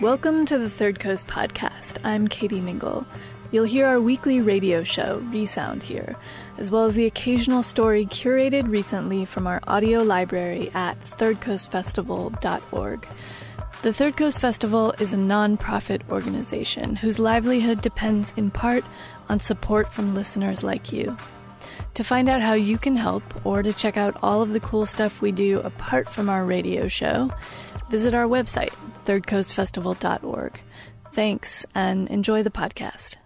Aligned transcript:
Welcome 0.00 0.44
to 0.46 0.58
the 0.58 0.68
Third 0.68 1.00
Coast 1.00 1.26
podcast. 1.26 1.98
I'm 2.04 2.28
Katie 2.28 2.60
Mingle. 2.60 3.06
You'll 3.50 3.64
hear 3.64 3.86
our 3.86 4.00
weekly 4.00 4.40
radio 4.40 4.84
show, 4.84 5.22
Resound, 5.30 5.82
here, 5.82 6.16
as 6.58 6.70
well 6.70 6.86
as 6.86 6.94
the 6.94 7.06
occasional 7.06 7.62
story 7.62 8.06
curated 8.06 8.68
recently 8.68 9.24
from 9.24 9.46
our 9.46 9.60
audio 9.66 10.02
library 10.02 10.70
at 10.74 11.02
thirdcoastfestival.org. 11.04 13.08
The 13.82 13.92
Third 13.92 14.16
Coast 14.16 14.40
Festival 14.40 14.92
is 14.98 15.12
a 15.12 15.16
non-profit 15.16 16.02
organization 16.10 16.96
whose 16.96 17.18
livelihood 17.18 17.80
depends 17.80 18.32
in 18.36 18.50
part 18.50 18.84
on 19.28 19.40
support 19.40 19.92
from 19.92 20.14
listeners 20.14 20.62
like 20.62 20.92
you. 20.92 21.16
To 21.94 22.02
find 22.02 22.28
out 22.28 22.42
how 22.42 22.54
you 22.54 22.76
can 22.76 22.96
help 22.96 23.22
or 23.46 23.62
to 23.62 23.72
check 23.72 23.96
out 23.96 24.16
all 24.22 24.42
of 24.42 24.52
the 24.52 24.60
cool 24.60 24.84
stuff 24.84 25.20
we 25.20 25.32
do 25.32 25.60
apart 25.60 26.08
from 26.08 26.28
our 26.28 26.44
radio 26.44 26.88
show, 26.88 27.30
visit 27.88 28.14
our 28.14 28.26
website, 28.26 28.74
thirdcoastfestival.org. 29.04 30.60
Thanks 31.14 31.66
and 31.74 32.10
enjoy 32.10 32.42
the 32.42 32.50
podcast. 32.50 33.18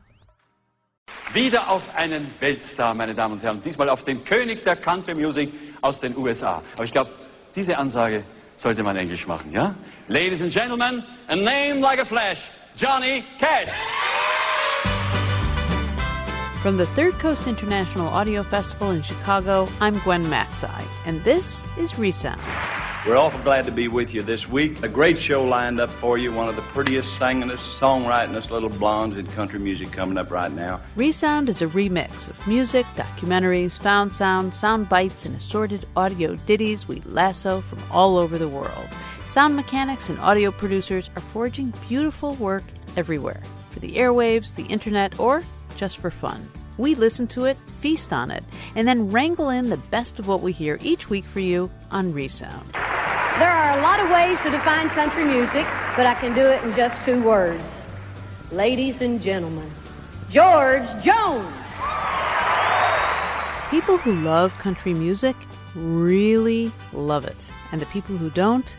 Wieder 1.33 1.71
auf 1.71 1.97
einen 1.97 2.31
Weltstar, 2.41 2.95
meine 2.95 3.15
Damen 3.15 3.35
und 3.35 3.43
Herren. 3.43 3.63
Diesmal 3.63 3.89
auf 3.89 4.05
den 4.05 4.25
König 4.25 4.63
der 4.65 4.77
Country 4.77 5.15
Music 5.15 5.51
aus 5.81 6.01
den 6.01 6.17
USA. 6.17 6.63
Aber 6.75 6.85
ich 6.85 6.93
glaube, 6.93 7.11
diese 7.55 7.77
Ansage 7.79 8.25
sollte 8.57 8.83
man 8.83 8.97
Englisch 8.97 9.27
machen, 9.27 9.53
ja? 9.53 9.75
Ladies 10.09 10.43
and 10.43 10.53
Gentlemen, 10.53 11.03
a 11.29 11.37
name 11.37 11.81
like 11.81 12.01
a 12.01 12.05
flash, 12.05 12.51
Johnny 12.77 13.25
Cash. 13.39 13.71
From 16.63 16.77
the 16.77 16.87
Third 16.97 17.19
Coast 17.21 17.47
International 17.47 18.09
Audio 18.09 18.43
Festival 18.43 18.91
in 18.91 19.03
Chicago, 19.03 19.69
I'm 19.81 19.99
Gwen 20.03 20.25
Macsai, 20.25 20.83
and 21.07 21.23
this 21.23 21.63
is 21.79 21.99
Resound. 21.99 22.41
We're 23.09 23.17
awful 23.17 23.41
glad 23.41 23.65
to 23.65 23.73
be 23.73 23.89
with 23.89 24.13
you 24.13 24.21
this 24.21 24.47
week. 24.51 24.83
A 24.83 24.89
great 24.89 25.17
show 25.17 25.43
lined 25.43 25.81
up 25.81 25.89
for 25.89 26.19
you. 26.19 26.31
One 26.31 26.47
of 26.47 26.57
the 26.57 26.63
prettiest, 26.63 27.19
singingest, 27.19 27.79
songwritingest 27.79 28.51
little 28.51 28.69
blondes 28.69 29.17
in 29.17 29.27
country 29.29 29.59
music 29.59 29.91
coming 29.93 30.19
up 30.19 30.31
right 30.31 30.53
now. 30.53 30.83
Resound 30.95 31.49
is 31.49 31.63
a 31.63 31.69
remix 31.69 32.29
of 32.29 32.47
music, 32.47 32.85
documentaries, 32.97 33.79
found 33.79 34.13
sound, 34.13 34.53
sound 34.53 34.91
bites, 34.91 35.25
and 35.25 35.35
assorted 35.35 35.89
audio 35.97 36.37
ditties 36.45 36.87
we 36.87 37.01
lasso 37.07 37.63
from 37.63 37.79
all 37.91 38.19
over 38.19 38.37
the 38.37 38.47
world. 38.47 38.89
Sound 39.25 39.57
mechanics 39.57 40.11
and 40.11 40.19
audio 40.19 40.51
producers 40.51 41.09
are 41.17 41.23
forging 41.23 41.73
beautiful 41.89 42.35
work 42.35 42.65
everywhere 42.99 43.41
for 43.71 43.81
the 43.81 43.95
airwaves, 43.95 44.55
the 44.55 44.67
internet, 44.67 45.19
or 45.19 45.43
just 45.77 45.97
for 45.97 46.11
fun. 46.11 46.47
We 46.77 46.95
listen 46.95 47.27
to 47.29 47.47
it, 47.47 47.57
feast 47.79 48.13
on 48.13 48.31
it, 48.31 48.45
and 48.75 48.87
then 48.87 49.11
wrangle 49.11 49.49
in 49.49 49.71
the 49.71 49.79
best 49.79 50.19
of 50.19 50.29
what 50.29 50.43
we 50.43 50.53
hear 50.53 50.79
each 50.83 51.09
week 51.09 51.25
for 51.25 51.41
you 51.41 51.71
on 51.91 52.13
Resound. 52.13 52.75
There 53.39 53.53
are 53.53 53.79
a 53.79 53.83
lot 53.83 54.01
of 54.01 54.11
ways 54.11 54.37
to 54.43 54.51
define 54.51 54.89
country 54.91 55.25
music, 55.25 55.65
but 55.95 56.07
I 56.07 56.17
can 56.19 56.35
do 56.35 56.45
it 56.45 56.61
in 56.65 56.75
just 56.75 57.01
two 57.05 57.23
words. 57.23 57.63
Ladies 58.51 59.01
and 59.01 59.23
gentlemen, 59.23 59.71
George 60.29 60.83
Jones. 61.05 61.55
People 63.71 63.97
who 63.99 64.15
love 64.23 64.53
country 64.59 64.93
music 64.93 65.37
really 65.77 66.73
love 66.93 67.27
it, 67.27 67.49
and 67.71 67.81
the 67.81 67.87
people 67.87 68.17
who 68.17 68.29
don't, 68.31 68.75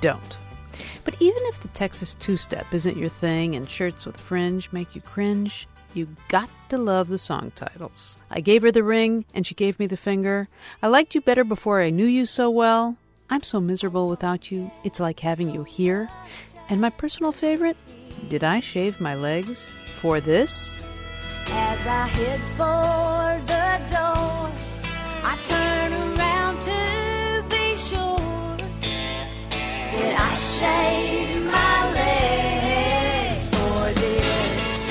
don't. 0.00 0.36
But 1.04 1.20
even 1.20 1.42
if 1.46 1.60
the 1.60 1.68
Texas 1.68 2.14
two 2.20 2.36
step 2.36 2.72
isn't 2.72 2.96
your 2.96 3.08
thing 3.08 3.56
and 3.56 3.68
shirts 3.68 4.06
with 4.06 4.16
fringe 4.16 4.70
make 4.70 4.94
you 4.94 5.00
cringe, 5.00 5.66
you 5.92 6.06
got 6.28 6.48
to 6.68 6.78
love 6.78 7.08
the 7.08 7.18
song 7.18 7.50
titles. 7.56 8.16
I 8.30 8.40
gave 8.40 8.62
her 8.62 8.70
the 8.70 8.84
ring, 8.84 9.24
and 9.34 9.44
she 9.44 9.56
gave 9.56 9.80
me 9.80 9.88
the 9.88 9.96
finger. 9.96 10.46
I 10.84 10.86
liked 10.86 11.16
you 11.16 11.20
better 11.20 11.42
before 11.42 11.82
I 11.82 11.90
knew 11.90 12.06
you 12.06 12.26
so 12.26 12.48
well. 12.48 12.96
I'm 13.30 13.42
so 13.42 13.58
miserable 13.60 14.08
without 14.08 14.50
you, 14.50 14.70
it's 14.84 15.00
like 15.00 15.20
having 15.20 15.50
you 15.50 15.64
here. 15.64 16.08
And 16.68 16.80
my 16.80 16.90
personal 16.90 17.32
favorite, 17.32 17.76
Did 18.28 18.44
I 18.44 18.60
Shave 18.60 19.00
My 19.00 19.14
Legs 19.14 19.66
for 20.00 20.20
This? 20.20 20.78
As 21.46 21.86
I 21.86 22.06
head 22.06 22.40
for 22.56 23.40
the 23.46 23.80
door, 23.92 24.50
I 25.22 25.38
turn 25.44 25.92
around 25.92 26.60
to 26.62 27.44
be 27.48 27.76
sure. 27.76 28.56
Did 29.90 30.14
I 30.16 30.34
shave 30.34 31.44
my 31.44 31.92
legs 31.92 33.48
for 33.50 33.92
this? 34.00 34.90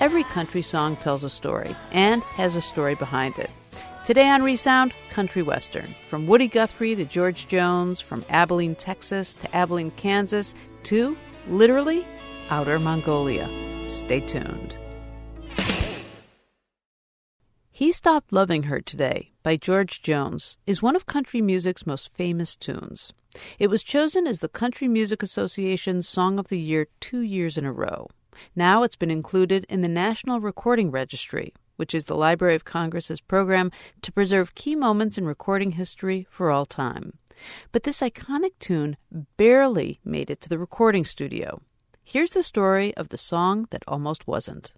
Every 0.00 0.24
country 0.24 0.62
song 0.62 0.96
tells 0.96 1.24
a 1.24 1.30
story 1.30 1.74
and 1.92 2.22
has 2.22 2.56
a 2.56 2.62
story 2.62 2.94
behind 2.94 3.38
it. 3.38 3.50
Today 4.02 4.30
on 4.30 4.42
Resound, 4.42 4.94
Country 5.10 5.42
Western. 5.42 5.94
From 6.08 6.26
Woody 6.26 6.48
Guthrie 6.48 6.96
to 6.96 7.04
George 7.04 7.46
Jones, 7.48 8.00
from 8.00 8.24
Abilene, 8.30 8.74
Texas 8.74 9.34
to 9.34 9.54
Abilene, 9.54 9.90
Kansas, 9.92 10.54
to, 10.84 11.16
literally, 11.48 12.06
Outer 12.48 12.78
Mongolia. 12.78 13.46
Stay 13.86 14.20
tuned. 14.20 14.74
He 17.70 17.92
Stopped 17.92 18.32
Loving 18.32 18.64
Her 18.64 18.80
Today 18.80 19.32
by 19.42 19.56
George 19.56 20.00
Jones 20.00 20.56
is 20.66 20.82
one 20.82 20.96
of 20.96 21.04
country 21.04 21.42
music's 21.42 21.86
most 21.86 22.08
famous 22.14 22.56
tunes. 22.56 23.12
It 23.58 23.68
was 23.68 23.82
chosen 23.82 24.26
as 24.26 24.40
the 24.40 24.48
Country 24.48 24.88
Music 24.88 25.22
Association's 25.22 26.08
Song 26.08 26.38
of 26.38 26.48
the 26.48 26.58
Year 26.58 26.88
two 27.00 27.20
years 27.20 27.58
in 27.58 27.66
a 27.66 27.72
row. 27.72 28.08
Now 28.56 28.82
it's 28.82 28.96
been 28.96 29.10
included 29.10 29.66
in 29.68 29.82
the 29.82 29.88
National 29.88 30.40
Recording 30.40 30.90
Registry, 30.90 31.52
which 31.80 31.94
is 31.94 32.04
the 32.04 32.14
Library 32.14 32.54
of 32.54 32.66
Congress's 32.66 33.22
program 33.22 33.72
to 34.02 34.12
preserve 34.12 34.54
key 34.54 34.76
moments 34.76 35.16
in 35.16 35.24
recording 35.24 35.72
history 35.72 36.26
for 36.28 36.50
all 36.50 36.66
time. 36.66 37.14
But 37.72 37.84
this 37.84 38.02
iconic 38.02 38.52
tune 38.58 38.98
barely 39.38 39.98
made 40.04 40.28
it 40.28 40.42
to 40.42 40.50
the 40.50 40.58
recording 40.58 41.06
studio. 41.06 41.62
Here's 42.04 42.32
the 42.32 42.42
story 42.42 42.94
of 42.98 43.08
the 43.08 43.16
song 43.16 43.66
that 43.70 43.82
almost 43.88 44.26
wasn't. 44.26 44.74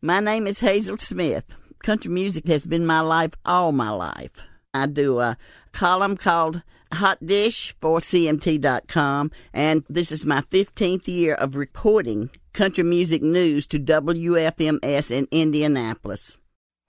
My 0.00 0.18
name 0.18 0.46
is 0.46 0.60
Hazel 0.60 0.96
Smith. 0.96 1.44
Country 1.82 2.10
music 2.10 2.46
has 2.46 2.64
been 2.64 2.86
my 2.86 3.00
life 3.00 3.32
all 3.44 3.72
my 3.72 3.90
life. 3.90 4.44
I 4.72 4.86
do 4.86 5.20
a 5.20 5.36
column 5.72 6.16
called 6.16 6.62
Hot 6.94 7.18
Dish 7.26 7.76
for 7.82 7.98
CMT.com, 7.98 9.30
and 9.52 9.84
this 9.90 10.10
is 10.10 10.24
my 10.24 10.40
15th 10.40 11.06
year 11.06 11.34
of 11.34 11.54
reporting 11.54 12.30
country 12.54 12.84
music 12.84 13.20
news 13.20 13.66
to 13.66 13.78
WFMS 13.78 15.10
in 15.10 15.28
Indianapolis. 15.30 16.38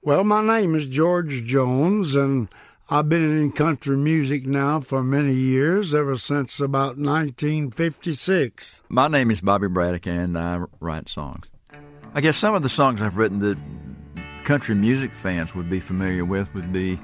Well, 0.04 0.24
my 0.24 0.46
name 0.46 0.76
is 0.76 0.86
George 0.86 1.44
Jones, 1.44 2.16
and 2.16 2.48
I've 2.90 3.10
been 3.10 3.24
in 3.24 3.52
country 3.52 3.98
music 3.98 4.46
now 4.46 4.80
for 4.80 5.04
many 5.04 5.34
years, 5.34 5.96
ever 5.96 6.16
since 6.16 6.60
about 6.60 6.98
1956. 6.98 8.84
My 8.90 9.08
name 9.08 9.32
is 9.32 9.42
Bobby 9.42 9.68
Braddock, 9.68 10.06
and 10.06 10.38
I 10.38 10.62
write 10.80 11.10
songs. 11.10 11.50
I 12.14 12.22
guess 12.22 12.38
some 12.38 12.54
of 12.54 12.62
the 12.62 12.70
songs 12.70 13.02
I've 13.02 13.18
written 13.18 13.40
that 13.40 13.58
country 14.46 14.76
music 14.76 15.14
fans 15.14 15.56
would 15.56 15.70
be 15.70 15.80
familiar 15.80 16.24
with 16.24 16.54
would 16.54 16.72
be 16.72 17.00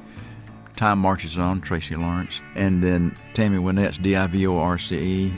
Time 0.75 1.00
Marches 1.00 1.40
On, 1.40 1.60
Tracy 1.60 1.96
Lawrence, 1.96 2.42
and 2.56 2.84
then 2.84 3.18
Tammy 3.34 3.58
Wynette's 3.58 3.98
D 3.98 4.16
I 4.16 4.28
V 4.28 4.46
O 4.46 4.60
R 4.60 4.78
C 4.78 4.96
E. 4.98 5.34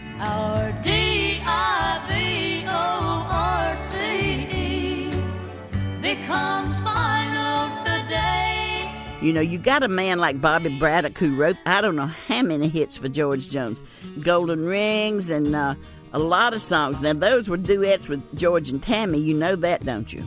Our 6.34 6.64
D-I-V-O-R-C-E 6.66 6.74
becomes 6.74 6.80
final 6.84 7.78
today. 7.86 8.92
You 9.22 9.34
know, 9.34 9.42
you 9.42 9.58
got 9.58 9.84
a 9.84 9.88
man 9.88 10.20
like 10.20 10.42
Bobby 10.42 10.78
Braddock 10.78 11.18
who 11.18 11.36
wrote 11.36 11.58
I 11.66 11.82
don't 11.82 11.96
know 11.96 12.08
how 12.28 12.42
many 12.42 12.68
hits 12.68 12.98
for 12.98 13.10
George 13.10 13.50
Jones, 13.50 13.82
Golden 14.22 14.66
Rings, 14.66 15.30
and 15.30 15.56
uh, 15.56 15.76
a 16.12 16.20
lot 16.20 16.54
of 16.54 16.62
songs. 16.62 17.00
Now 17.02 17.14
those 17.14 17.50
were 17.50 17.58
duets 17.58 18.08
with 18.10 18.38
George 18.38 18.70
and 18.70 18.82
Tammy. 18.82 19.20
You 19.20 19.34
know 19.34 19.56
that, 19.58 19.86
don't 19.86 20.12
you? 20.12 20.24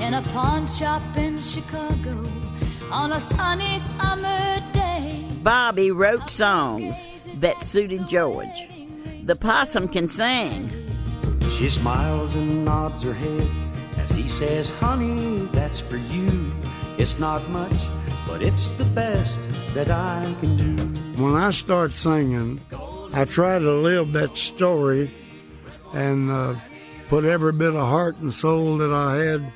In 0.00 0.14
a 0.14 0.22
pawn 0.22 0.66
shop 0.66 1.02
in 1.16 1.40
Chicago 1.40 2.26
on 2.90 3.12
a 3.12 3.20
sunny 3.20 3.78
summer 3.78 4.60
day. 4.72 5.26
Bobby 5.42 5.90
wrote 5.90 6.28
songs 6.28 7.06
that 7.36 7.60
suited 7.60 8.08
George. 8.08 8.68
The 9.24 9.36
possum 9.36 9.88
can 9.88 10.08
sing. 10.08 10.70
She 11.50 11.68
smiles 11.68 12.34
and 12.34 12.64
nods 12.64 13.02
her 13.02 13.12
head 13.12 13.48
he 14.12 14.28
says, 14.28 14.70
Honey, 14.70 15.48
that's 15.52 15.80
for 15.80 15.96
you. 15.96 16.52
It's 16.98 17.18
not 17.18 17.48
much, 17.50 17.86
but 18.26 18.42
it's 18.42 18.68
the 18.70 18.84
best 18.84 19.40
that 19.74 19.90
I 19.90 20.34
can 20.40 20.56
do. 20.76 21.22
When 21.22 21.34
I 21.34 21.50
start 21.50 21.92
singing, 21.92 22.60
I 23.12 23.24
try 23.24 23.58
to 23.58 23.72
live 23.72 24.12
that 24.12 24.36
story 24.36 25.12
and 25.92 26.30
uh, 26.30 26.56
put 27.08 27.24
every 27.24 27.52
bit 27.52 27.74
of 27.74 27.80
heart 27.80 28.16
and 28.18 28.32
soul 28.32 28.76
that 28.78 28.92
I 28.92 29.16
had 29.16 29.52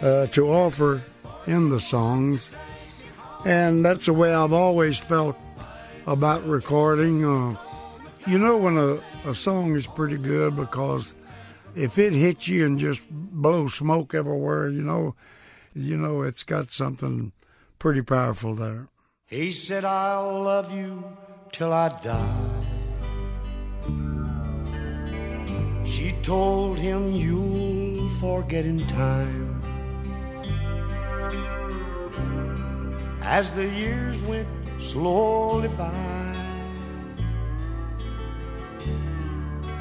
uh, 0.00 0.26
to 0.28 0.48
offer 0.52 1.02
in 1.46 1.68
the 1.68 1.80
songs. 1.80 2.50
And 3.44 3.84
that's 3.84 4.06
the 4.06 4.12
way 4.12 4.32
I've 4.32 4.52
always 4.52 4.98
felt 4.98 5.36
about 6.06 6.46
recording. 6.46 7.24
Uh, 7.24 7.56
you 8.26 8.38
know 8.38 8.56
when 8.56 8.78
a, 8.78 9.00
a 9.28 9.34
song 9.34 9.76
is 9.76 9.86
pretty 9.86 10.16
good 10.16 10.56
because 10.56 11.14
if 11.76 11.98
it 11.98 12.12
hits 12.12 12.48
you 12.48 12.66
and 12.66 12.78
just 12.78 13.00
blows 13.10 13.74
smoke 13.74 14.14
everywhere, 14.14 14.68
you 14.68 14.82
know, 14.82 15.14
you 15.74 15.96
know 15.96 16.22
it's 16.22 16.42
got 16.42 16.70
something 16.70 17.32
pretty 17.78 18.02
powerful 18.02 18.54
there. 18.54 18.88
He 19.26 19.50
said, 19.50 19.84
I'll 19.84 20.42
love 20.42 20.72
you 20.72 21.04
till 21.52 21.72
I 21.72 21.88
die. 22.00 22.64
She 25.84 26.12
told 26.22 26.78
him, 26.78 27.12
You'll 27.12 28.08
forget 28.20 28.64
in 28.64 28.78
time. 28.78 29.60
As 33.22 33.50
the 33.52 33.66
years 33.66 34.20
went 34.22 34.48
slowly 34.80 35.68
by, 35.68 36.33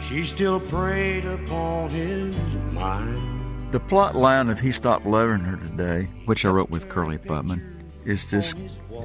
she 0.07 0.23
still 0.23 0.59
preyed 0.59 1.25
upon 1.25 1.89
his 1.89 2.35
mind. 2.71 3.19
The 3.71 3.79
plot 3.79 4.15
line 4.15 4.49
of 4.49 4.59
He 4.59 4.71
Stopped 4.71 5.05
Loving 5.05 5.39
Her 5.39 5.57
Today, 5.57 6.07
which 6.25 6.45
I 6.45 6.49
wrote 6.49 6.69
with 6.69 6.89
Curly 6.89 7.17
Putman, 7.17 7.61
is 8.05 8.29
this 8.29 8.53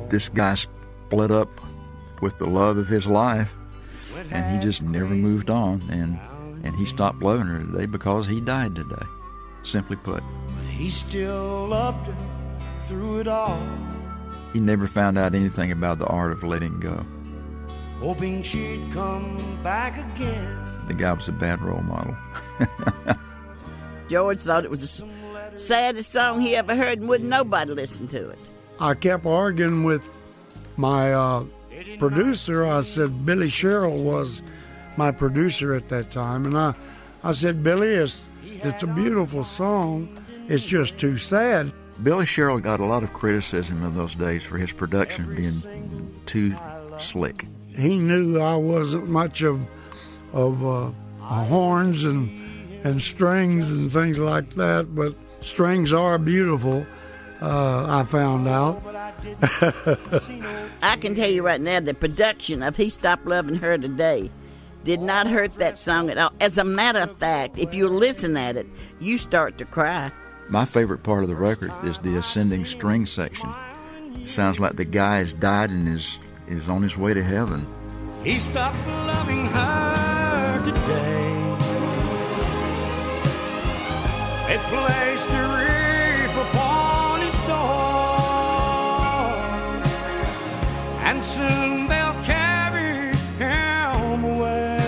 this 0.08 0.28
guy 0.28 0.54
split 0.54 1.30
up 1.30 1.48
with 2.20 2.36
the 2.38 2.46
love 2.48 2.76
of 2.76 2.88
his 2.88 3.06
life 3.06 3.54
and 4.30 4.52
he 4.52 4.62
just 4.62 4.82
never 4.82 5.14
moved 5.14 5.48
on 5.50 5.80
and 5.90 6.18
and 6.64 6.74
he 6.74 6.84
stopped 6.84 7.22
loving 7.22 7.46
her 7.46 7.60
today 7.60 7.86
because 7.86 8.26
he 8.26 8.40
died 8.40 8.74
today. 8.74 9.06
Simply 9.62 9.96
put. 9.96 10.22
But 10.56 10.64
he 10.66 10.90
still 10.90 11.68
loved 11.68 12.06
her 12.08 12.16
through 12.86 13.20
it 13.20 13.28
all, 13.28 13.60
He 14.52 14.60
never 14.60 14.86
found 14.86 15.16
out 15.18 15.34
anything 15.34 15.70
about 15.70 15.98
the 15.98 16.06
art 16.06 16.32
of 16.32 16.42
letting 16.42 16.80
go. 16.80 17.04
hoping 18.00 18.42
she'd 18.42 18.80
come 18.92 19.58
back 19.62 19.98
again. 20.14 20.67
The 20.88 20.94
guy 20.94 21.12
was 21.12 21.28
a 21.28 21.32
bad 21.32 21.60
role 21.62 21.82
model. 21.82 22.16
George 24.08 24.40
thought 24.40 24.64
it 24.64 24.70
was 24.70 24.98
the 24.98 25.06
saddest 25.56 26.10
song 26.10 26.40
he 26.40 26.56
ever 26.56 26.74
heard 26.74 26.98
and 27.00 27.08
wouldn't 27.08 27.28
nobody 27.28 27.72
listen 27.72 28.08
to 28.08 28.30
it. 28.30 28.38
I 28.80 28.94
kept 28.94 29.26
arguing 29.26 29.84
with 29.84 30.10
my 30.76 31.12
uh, 31.12 31.44
producer. 31.98 32.64
I 32.64 32.80
said 32.82 33.26
Billy 33.26 33.48
Sherrill 33.48 34.02
was 34.02 34.40
my 34.96 35.10
producer 35.10 35.74
at 35.74 35.88
that 35.90 36.10
time, 36.10 36.46
and 36.46 36.56
I, 36.56 36.74
I 37.22 37.32
said 37.32 37.62
Billy, 37.62 37.88
it's 37.88 38.22
it's 38.42 38.82
a 38.82 38.86
beautiful 38.86 39.44
song. 39.44 40.08
It's 40.48 40.64
just 40.64 40.96
too 40.98 41.18
sad. 41.18 41.72
Billy 42.02 42.24
Sherrill 42.24 42.60
got 42.60 42.80
a 42.80 42.86
lot 42.86 43.02
of 43.02 43.12
criticism 43.12 43.84
in 43.84 43.94
those 43.96 44.14
days 44.14 44.42
for 44.42 44.56
his 44.56 44.72
production 44.72 45.34
being 45.34 46.14
too 46.26 46.56
slick. 46.98 47.46
He 47.76 47.98
knew 47.98 48.40
I 48.40 48.56
wasn't 48.56 49.08
much 49.08 49.42
of 49.42 49.60
of 50.32 50.64
uh, 50.64 50.90
horns 51.20 52.04
and 52.04 52.30
and 52.84 53.02
strings 53.02 53.70
and 53.72 53.92
things 53.92 54.18
like 54.18 54.50
that, 54.50 54.94
but 54.94 55.14
strings 55.40 55.92
are 55.92 56.18
beautiful. 56.18 56.86
Uh, 57.40 57.86
I 57.88 58.04
found 58.04 58.48
out. 58.48 58.82
I 60.82 60.96
can 61.00 61.14
tell 61.14 61.30
you 61.30 61.44
right 61.44 61.60
now, 61.60 61.80
the 61.80 61.94
production 61.94 62.62
of 62.62 62.76
He 62.76 62.88
Stopped 62.88 63.26
Loving 63.26 63.56
Her 63.56 63.78
Today 63.78 64.30
did 64.84 65.00
not 65.00 65.26
hurt 65.26 65.54
that 65.54 65.78
song 65.78 66.08
at 66.10 66.18
all. 66.18 66.32
As 66.40 66.56
a 66.56 66.64
matter 66.64 67.00
of 67.00 67.16
fact, 67.18 67.58
if 67.58 67.74
you 67.74 67.88
listen 67.88 68.36
at 68.36 68.56
it, 68.56 68.66
you 69.00 69.18
start 69.18 69.58
to 69.58 69.64
cry. 69.64 70.10
My 70.48 70.64
favorite 70.64 71.02
part 71.02 71.22
of 71.22 71.28
the 71.28 71.36
record 71.36 71.72
is 71.84 71.98
the 71.98 72.16
ascending 72.16 72.64
string 72.64 73.06
section. 73.06 73.52
sounds 74.24 74.58
like 74.58 74.76
the 74.76 74.84
guy 74.84 75.18
has 75.18 75.32
died 75.32 75.70
and 75.70 75.88
is 75.88 76.18
is 76.46 76.68
on 76.68 76.82
his 76.82 76.96
way 76.96 77.12
to 77.12 77.22
heaven. 77.22 77.66
He 78.24 78.38
stopped 78.38 78.78
loving 78.86 79.44
her 79.46 79.67
today. 80.72 81.34
They 84.46 84.58
placed 84.72 85.28
a 85.28 85.42
reef 85.56 86.32
upon 86.46 87.20
his 87.20 87.38
door, 87.46 87.80
and 91.06 91.24
soon 91.24 91.88
they'll 91.88 92.22
carry 92.24 93.14
him 93.38 94.24
away. 94.24 94.78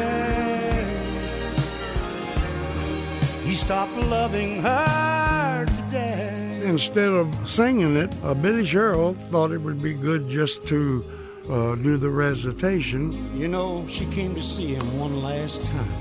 He 3.44 3.55
stopped 3.55 3.97
loving 3.97 4.62
her 4.62 5.67
today. 5.67 6.62
Instead 6.65 7.09
of 7.11 7.26
singing 7.49 7.97
it, 7.97 8.15
uh, 8.23 8.35
Billy 8.35 8.67
Sherrill 8.67 9.15
thought 9.31 9.50
it 9.50 9.59
would 9.59 9.81
be 9.81 9.94
good 9.94 10.29
just 10.29 10.67
to 10.69 11.05
uh, 11.50 11.75
do 11.75 11.97
the 11.97 12.08
recitation. 12.08 13.12
You 13.38 13.49
know, 13.49 13.85
she 13.88 14.06
came 14.06 14.35
to 14.35 14.43
see 14.43 14.75
him 14.75 14.99
one 14.99 15.23
last 15.23 15.67
time. 15.67 15.94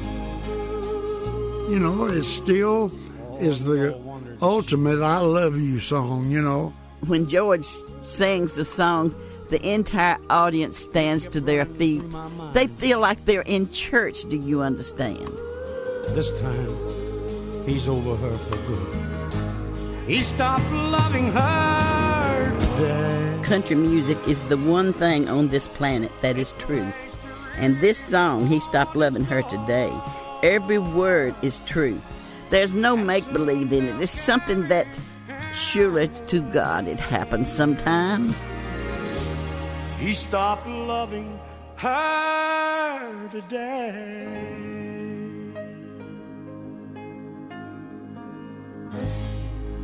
You 1.72 1.80
know, 1.80 2.06
it 2.06 2.24
still 2.24 2.92
is 3.40 3.63
the 3.63 3.96
ultimate 4.42 5.01
"I 5.01 5.19
love 5.19 5.57
you" 5.57 5.80
song. 5.80 6.30
You 6.30 6.42
know, 6.42 6.74
When 7.07 7.28
George 7.28 7.66
sings 8.01 8.54
the 8.54 8.63
song, 8.66 9.16
the 9.50 9.62
entire 9.68 10.18
audience 10.30 10.78
stands 10.78 11.28
to 11.30 11.42
their 11.42 11.66
feet. 11.66 12.03
They 12.53 12.68
feel 12.68 13.00
like 13.00 13.25
they're 13.25 13.41
in 13.41 13.70
church. 13.72 14.27
Do 14.29 14.38
you 14.38 14.62
understand? 14.62 15.29
This 16.10 16.32
time, 16.41 17.65
he's 17.65 17.88
over 17.88 18.15
her 18.15 18.38
for 18.38 18.58
good. 18.68 20.08
He 20.08 20.24
stopped 20.24 20.70
loving 20.72 21.32
her 21.32 22.58
today. 22.60 23.28
Country 23.43 23.75
music 23.75 24.17
is 24.27 24.39
the 24.41 24.58
one 24.58 24.93
thing 24.93 25.27
on 25.27 25.48
this 25.48 25.67
planet 25.67 26.12
that 26.22 26.38
is 26.38 26.51
truth. 26.53 26.93
And 27.55 27.79
this 27.81 27.98
song, 27.98 28.46
He 28.46 28.60
Stopped 28.60 28.96
Loving 28.96 29.24
Her 29.25 29.41
Today, 29.41 29.91
every 30.43 30.77
word 30.77 31.36
is 31.41 31.60
truth. 31.65 32.01
There's 32.51 32.75
no 32.75 32.96
make 32.96 33.31
believe 33.34 33.74
in 33.74 33.86
it. 33.86 34.01
It's 34.01 34.12
something 34.12 34.67
that 34.67 34.88
surely 35.53 36.10
to 36.27 36.41
God 36.41 36.88
it 36.88 37.00
happens 37.00 37.51
sometime. 37.51 38.34
He 39.98 40.13
stopped 40.13 40.67
loving 40.67 41.39
her 41.77 43.29
today. 43.31 44.60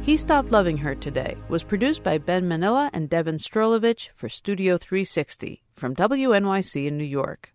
He 0.05 0.17
Stopped 0.17 0.51
Loving 0.51 0.77
Her 0.77 0.93
Today 0.93 1.35
was 1.49 1.63
produced 1.63 2.03
by 2.03 2.19
Ben 2.19 2.47
Manilla 2.47 2.91
and 2.93 3.09
Devin 3.09 3.37
Strolovich 3.37 4.09
for 4.13 4.29
Studio 4.29 4.77
360 4.77 5.63
from 5.73 5.95
WNYC 5.95 6.85
in 6.85 6.95
New 6.95 7.03
York. 7.03 7.51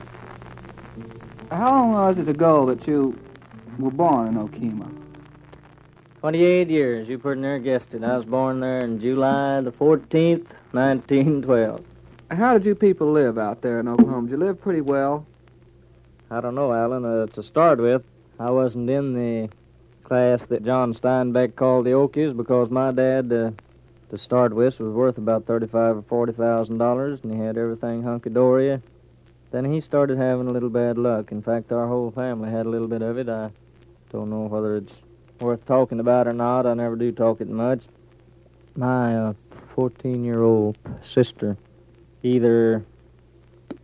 how 1.52 1.72
long 1.72 1.94
was 1.94 2.18
it 2.18 2.28
ago 2.28 2.66
that 2.66 2.88
you 2.88 3.18
were 3.78 3.92
born 3.92 4.28
in 4.28 4.36
Okemah? 4.36 4.92
28 6.22 6.70
years. 6.70 7.08
You 7.08 7.20
pretty 7.20 7.42
near 7.42 7.60
guessed 7.60 7.94
it. 7.94 8.04
I 8.04 8.18
was 8.18 8.25
born 8.25 8.60
there 8.60 8.80
in 8.80 9.00
July 9.00 9.62
the 9.62 9.72
14th, 9.72 10.48
1912. 10.72 11.82
How 12.32 12.54
did 12.54 12.66
you 12.66 12.74
people 12.74 13.12
live 13.12 13.38
out 13.38 13.62
there 13.62 13.80
in 13.80 13.88
Oklahoma? 13.88 14.28
Did 14.28 14.32
you 14.32 14.38
live 14.46 14.60
pretty 14.60 14.82
well? 14.82 15.25
I 16.32 16.42
don't 16.42 16.56
know, 16.56 16.74
Alan. 16.74 17.06
Uh, 17.06 17.28
to 17.28 17.44
start 17.44 17.80
with, 17.80 18.04
I 18.40 18.50
wasn't 18.50 18.90
in 18.90 19.14
the 19.14 19.50
class 20.04 20.42
that 20.48 20.66
John 20.66 20.94
Steinbeck 20.96 21.56
called 21.56 21.86
the 21.86 21.92
Okies 21.92 22.36
because 22.36 22.72
my 22.72 22.92
dad, 22.92 23.32
uh, 23.32 23.52
to 24.10 24.18
start 24.18 24.54
with, 24.56 24.80
was 24.80 24.94
worth 24.94 25.20
about 25.20 25.46
thirty-five 25.46 25.98
or 25.98 26.02
forty 26.02 26.34
thousand 26.34 26.80
dollars, 26.80 27.20
and 27.22 27.32
he 27.34 27.40
had 27.40 27.58
everything 27.58 28.02
hunky 28.02 28.32
dory. 28.32 28.82
Then 29.56 29.72
he 29.72 29.80
started 29.80 30.18
having 30.18 30.50
a 30.50 30.52
little 30.52 30.70
bad 30.70 30.98
luck. 30.98 31.32
In 31.32 31.42
fact, 31.42 31.72
our 31.72 31.88
whole 31.88 32.12
family 32.12 32.52
had 32.52 32.66
a 32.66 32.70
little 32.70 32.90
bit 32.90 33.02
of 33.02 33.18
it. 33.18 33.30
I 33.30 33.52
don't 34.12 34.30
know 34.30 34.48
whether 34.48 34.76
it's 34.76 34.94
worth 35.40 35.66
talking 35.66 36.02
about 36.02 36.28
or 36.28 36.34
not. 36.34 36.66
I 36.66 36.74
never 36.74 36.98
do 36.98 37.10
talk 37.14 37.40
it 37.40 37.48
much. 37.48 37.84
My 38.76 39.34
14 39.74 40.14
uh, 40.14 40.26
year 40.26 40.42
old 40.42 40.78
sister 41.08 41.56
either 42.22 42.84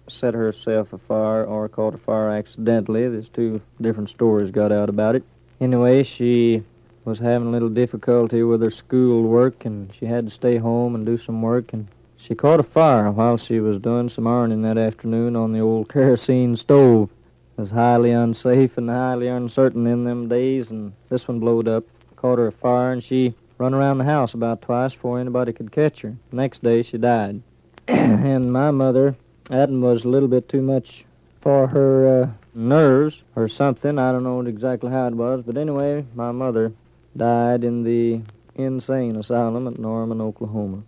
set 0.09 0.33
herself 0.33 0.91
afire 0.91 1.45
or 1.45 1.69
caught 1.69 1.95
a 1.95 1.99
fire 1.99 2.31
accidentally. 2.31 3.07
There's 3.07 3.29
two 3.29 3.61
different 3.79 4.09
stories 4.09 4.51
got 4.51 4.73
out 4.73 4.89
about 4.89 5.15
it. 5.15 5.23
Anyway, 5.61 6.03
she 6.03 6.65
was 7.05 7.19
having 7.19 7.47
a 7.47 7.51
little 7.51 7.69
difficulty 7.69 8.43
with 8.43 8.61
her 8.61 8.71
school 8.71 9.23
work 9.23 9.63
and 9.63 9.89
she 9.95 10.05
had 10.05 10.25
to 10.25 10.31
stay 10.31 10.57
home 10.57 10.95
and 10.95 11.05
do 11.05 11.17
some 11.17 11.41
work 11.41 11.71
and 11.71 11.87
she 12.21 12.35
caught 12.35 12.59
a 12.59 12.63
fire 12.63 13.09
while 13.09 13.35
she 13.35 13.59
was 13.59 13.79
doing 13.79 14.07
some 14.07 14.27
ironing 14.27 14.61
that 14.61 14.77
afternoon 14.77 15.35
on 15.35 15.51
the 15.51 15.59
old 15.59 15.89
kerosene 15.89 16.55
stove 16.55 17.09
It 17.57 17.61
was 17.61 17.71
highly 17.71 18.11
unsafe 18.11 18.77
and 18.77 18.91
highly 18.91 19.27
uncertain 19.27 19.87
in 19.87 20.03
them 20.03 20.29
days, 20.29 20.69
and 20.69 20.93
this 21.09 21.27
one 21.27 21.39
blowed 21.39 21.67
up, 21.67 21.83
caught 22.15 22.37
her 22.37 22.47
a 22.47 22.51
fire, 22.51 22.91
and 22.91 23.03
she 23.03 23.33
run 23.57 23.73
around 23.73 23.97
the 23.97 24.03
house 24.03 24.35
about 24.35 24.61
twice 24.61 24.93
before 24.93 25.19
anybody 25.19 25.51
could 25.51 25.71
catch 25.71 26.01
her. 26.01 26.15
Next 26.31 26.61
day, 26.61 26.83
she 26.83 26.99
died. 26.99 27.41
and 27.87 28.53
my 28.53 28.69
mother, 28.69 29.15
that 29.45 29.71
was 29.71 30.05
a 30.05 30.09
little 30.09 30.29
bit 30.29 30.47
too 30.47 30.61
much 30.61 31.05
for 31.41 31.67
her 31.67 32.23
uh, 32.23 32.29
nerves 32.53 33.23
or 33.35 33.47
something. 33.47 33.97
I 33.97 34.11
don't 34.11 34.23
know 34.23 34.41
exactly 34.41 34.91
how 34.91 35.07
it 35.07 35.15
was, 35.15 35.41
but 35.43 35.57
anyway, 35.57 36.05
my 36.13 36.31
mother 36.31 36.71
died 37.17 37.63
in 37.63 37.83
the 37.83 38.21
insane 38.53 39.15
asylum 39.15 39.67
at 39.67 39.79
Norman, 39.79 40.21
Oklahoma. 40.21 40.83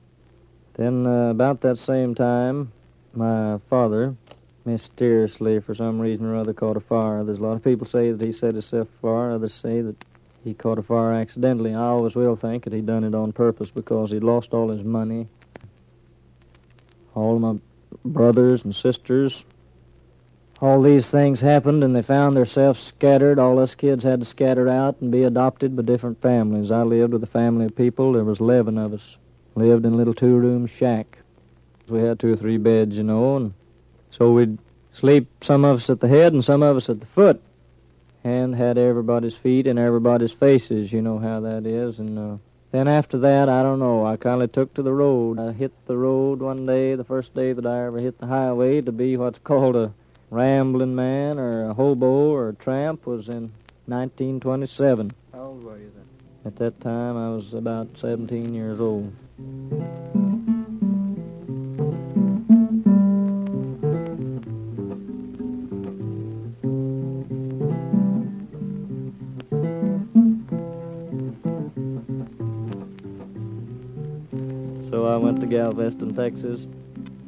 Then, 0.75 1.06
uh, 1.06 1.30
about 1.30 1.62
that 1.62 1.77
same 1.77 2.15
time, 2.15 2.72
my 3.13 3.60
father 3.70 4.15
mysteriously, 4.65 5.60
for 5.60 5.75
some 5.75 6.00
reason 6.00 6.25
or 6.25 6.36
other, 6.36 6.53
caught 6.53 6.77
a 6.77 6.80
fire. 6.80 7.24
There's 7.24 7.39
a 7.39 7.44
lot 7.44 7.53
of 7.53 7.63
people 7.63 7.86
say 7.86 8.12
that 8.12 8.25
he 8.25 8.32
set 8.32 8.53
himself 8.53 8.88
afire. 9.00 9.32
Others 9.32 9.53
say 9.53 9.82
that 9.82 9.96
he 10.44 10.53
caught 10.53 10.80
a 10.80 10.84
fire 10.84 11.13
accidentally. 11.13 11.74
I 11.74 11.82
always 11.82 12.15
will 12.15 12.36
think 12.36 12.63
that 12.63 12.74
he 12.74 12.82
done 12.82 13.03
it 13.03 13.13
on 13.13 13.32
purpose 13.34 13.70
because 13.70 14.12
he'd 14.12 14.24
lost 14.24 14.53
all 14.53 14.70
his 14.70 14.84
money. 14.84 15.27
All 17.13 17.39
my 17.39 17.56
brothers 18.03 18.63
and 18.63 18.74
sisters, 18.74 19.46
all 20.62 20.82
these 20.82 21.10
things 21.10 21.42
happened, 21.42 21.84
and 21.84 21.96
they 21.96 22.01
found 22.01 22.36
themselves 22.36 22.80
scattered. 22.82 23.38
All 23.38 23.60
us 23.60 23.75
kids 23.75 24.03
had 24.03 24.22
to 24.22 24.25
scatter 24.25 24.68
out 24.68 24.96
and 25.01 25.12
be 25.12 25.24
adopted 25.24 25.75
by 25.75 25.84
different 25.84 26.22
families. 26.22 26.72
I 26.72 26.84
lived 26.84 27.13
with 27.13 27.24
a 27.24 27.27
family 27.27 27.65
of 27.65 27.75
people. 27.75 28.13
There 28.13 28.24
was 28.24 28.39
eleven 28.39 28.77
of 28.77 28.94
us. 28.94 29.18
Lived 29.55 29.86
in 29.86 29.93
a 29.93 29.95
little 29.95 30.13
two-room 30.13 30.67
shack. 30.67 31.19
We 31.88 32.00
had 32.00 32.19
two 32.19 32.33
or 32.33 32.36
three 32.36 32.57
beds, 32.57 32.98
you 32.98 33.03
know, 33.03 33.36
and 33.36 33.53
so 34.10 34.31
we'd 34.31 34.57
sleep, 34.93 35.27
some 35.41 35.65
of 35.65 35.77
us 35.77 35.89
at 35.89 36.00
the 36.00 36.07
head 36.07 36.33
and 36.33 36.43
some 36.43 36.63
of 36.63 36.77
us 36.77 36.89
at 36.89 37.00
the 37.00 37.05
foot, 37.07 37.41
and 38.24 38.55
had 38.55 38.77
everybody's 38.77 39.36
feet 39.36 39.67
and 39.67 39.77
everybody's 39.77 40.31
faces. 40.31 40.93
You 40.93 41.01
know 41.01 41.19
how 41.19 41.41
that 41.41 41.65
is. 41.65 42.00
And 42.00 42.17
uh, 42.17 42.38
then 42.72 42.88
after 42.88 43.17
that, 43.19 43.50
I 43.50 43.62
don't 43.63 43.79
know. 43.79 44.05
I 44.05 44.17
kind 44.17 44.41
of 44.41 44.51
took 44.51 44.74
to 44.75 44.81
the 44.81 44.93
road. 44.93 45.39
I 45.39 45.51
hit 45.51 45.74
the 45.86 45.98
road 45.98 46.39
one 46.39 46.65
day, 46.65 46.95
the 46.95 47.03
first 47.03 47.36
day 47.36 47.53
that 47.53 47.65
I 47.65 47.86
ever 47.86 48.00
hit 48.00 48.19
the 48.19 48.27
highway, 48.27 48.81
to 48.81 48.91
be 48.91 49.17
what's 49.17 49.39
called 49.39 49.75
a 49.75 49.93
rambling 50.29 50.95
man 50.95 51.38
or 51.38 51.69
a 51.69 51.74
hobo 51.74 52.07
or 52.07 52.50
a 52.50 52.53
tramp 52.55 53.05
was 53.05 53.29
in 53.29 53.51
1927. 53.86 55.12
How 55.33 55.39
old 55.39 55.63
were 55.63 55.77
you 55.77 55.91
then? 55.95 56.05
At 56.45 56.55
that 56.57 56.81
time, 56.81 57.17
I 57.17 57.29
was 57.29 57.53
about 57.53 57.98
17 57.98 58.53
years 58.53 58.79
old. 58.79 59.13
I 75.13 75.18
went 75.18 75.40
to 75.42 75.46
Galveston, 75.46 76.16
Texas, 76.16 76.68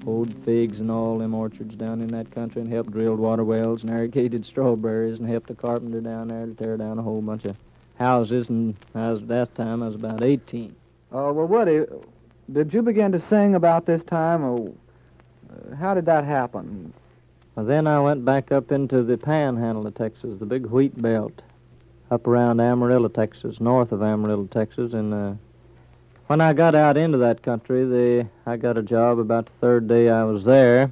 hoed 0.04 0.34
figs 0.44 0.80
and 0.80 0.90
all 0.90 1.20
them 1.20 1.36
orchards 1.36 1.76
down 1.76 2.02
in 2.02 2.08
that 2.08 2.32
country 2.32 2.64
and 2.64 2.72
helped 2.72 2.90
drill 2.90 3.16
water 3.16 3.44
wells 3.44 3.84
and 3.84 3.92
irrigated 3.92 4.44
strawberries 4.44 5.20
and 5.20 5.30
helped 5.30 5.52
a 5.52 5.54
carpenter 5.54 6.02
down 6.02 6.30
there 6.30 6.48
to 6.48 6.54
tear 6.56 6.78
down 6.78 6.98
a 6.98 7.04
whole 7.04 7.22
bunch 7.22 7.46
of 7.46 7.58
houses. 8.00 8.50
And 8.50 8.76
I 8.96 9.12
was, 9.12 9.22
that 9.28 9.54
time 9.54 9.84
I 9.84 9.86
was 9.86 9.96
about 9.96 10.24
18. 10.24 10.76
Uh, 11.16 11.32
well, 11.32 11.48
Woody, 11.48 11.86
did 12.52 12.74
you 12.74 12.82
begin 12.82 13.14
to 13.14 13.22
sing 13.22 13.56
about 13.56 13.86
this 13.86 14.04
time, 14.04 14.44
or 14.44 14.74
uh, 15.50 15.74
how 15.78 15.94
did 15.94 16.06
that 16.06 16.26
happen? 16.26 16.92
Well, 17.56 17.66
then 17.66 17.88
I 17.88 18.02
went 18.02 18.26
back 18.26 18.52
up 18.52 18.70
into 18.74 19.02
the 19.02 19.18
panhandle 19.18 19.88
of 19.88 19.96
Texas, 19.96 20.38
the 20.40 20.46
big 20.46 20.66
wheat 20.66 21.02
belt, 21.02 21.42
up 22.12 22.28
around 22.28 22.60
Amarillo, 22.60 23.08
Texas, 23.08 23.62
north 23.62 23.94
of 23.94 24.04
Amarillo, 24.04 24.50
Texas, 24.52 24.92
and 24.92 25.14
uh, 25.14 25.34
when 26.28 26.42
I 26.42 26.52
got 26.52 26.76
out 26.76 26.98
into 26.98 27.20
that 27.20 27.44
country, 27.44 27.86
the 27.86 28.28
I 28.46 28.58
got 28.58 28.78
a 28.78 28.84
job 28.84 29.18
about 29.18 29.46
the 29.46 29.54
third 29.62 29.88
day 29.88 30.10
I 30.10 30.26
was 30.26 30.44
there. 30.44 30.92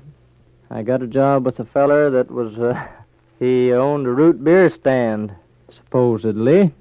I 0.69 0.83
got 0.83 1.03
a 1.03 1.07
job 1.07 1.45
with 1.45 1.59
a 1.59 1.65
feller 1.65 2.09
that 2.11 2.31
was 2.31 2.57
uh, 2.57 2.81
he 3.39 3.73
owned 3.73 4.07
a 4.07 4.11
root 4.11 4.41
beer 4.41 4.69
stand, 4.69 5.35
supposedly, 5.69 6.71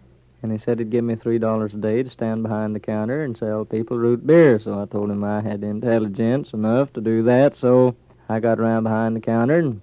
and 0.42 0.52
he 0.52 0.58
said 0.58 0.78
he'd 0.78 0.90
give 0.90 1.04
me 1.04 1.14
three 1.14 1.38
dollars 1.38 1.74
a 1.74 1.76
day 1.76 2.02
to 2.02 2.10
stand 2.10 2.42
behind 2.42 2.74
the 2.74 2.80
counter 2.80 3.24
and 3.24 3.36
sell 3.36 3.64
people 3.64 3.96
root 3.96 4.26
beer. 4.26 4.58
So 4.58 4.80
I 4.80 4.86
told 4.86 5.10
him 5.10 5.24
I 5.24 5.40
had 5.40 5.62
intelligence 5.62 6.52
enough 6.52 6.92
to 6.94 7.00
do 7.00 7.22
that. 7.24 7.56
So 7.56 7.94
I 8.28 8.40
got 8.40 8.58
around 8.58 8.84
behind 8.84 9.16
the 9.16 9.20
counter 9.20 9.58
and 9.58 9.80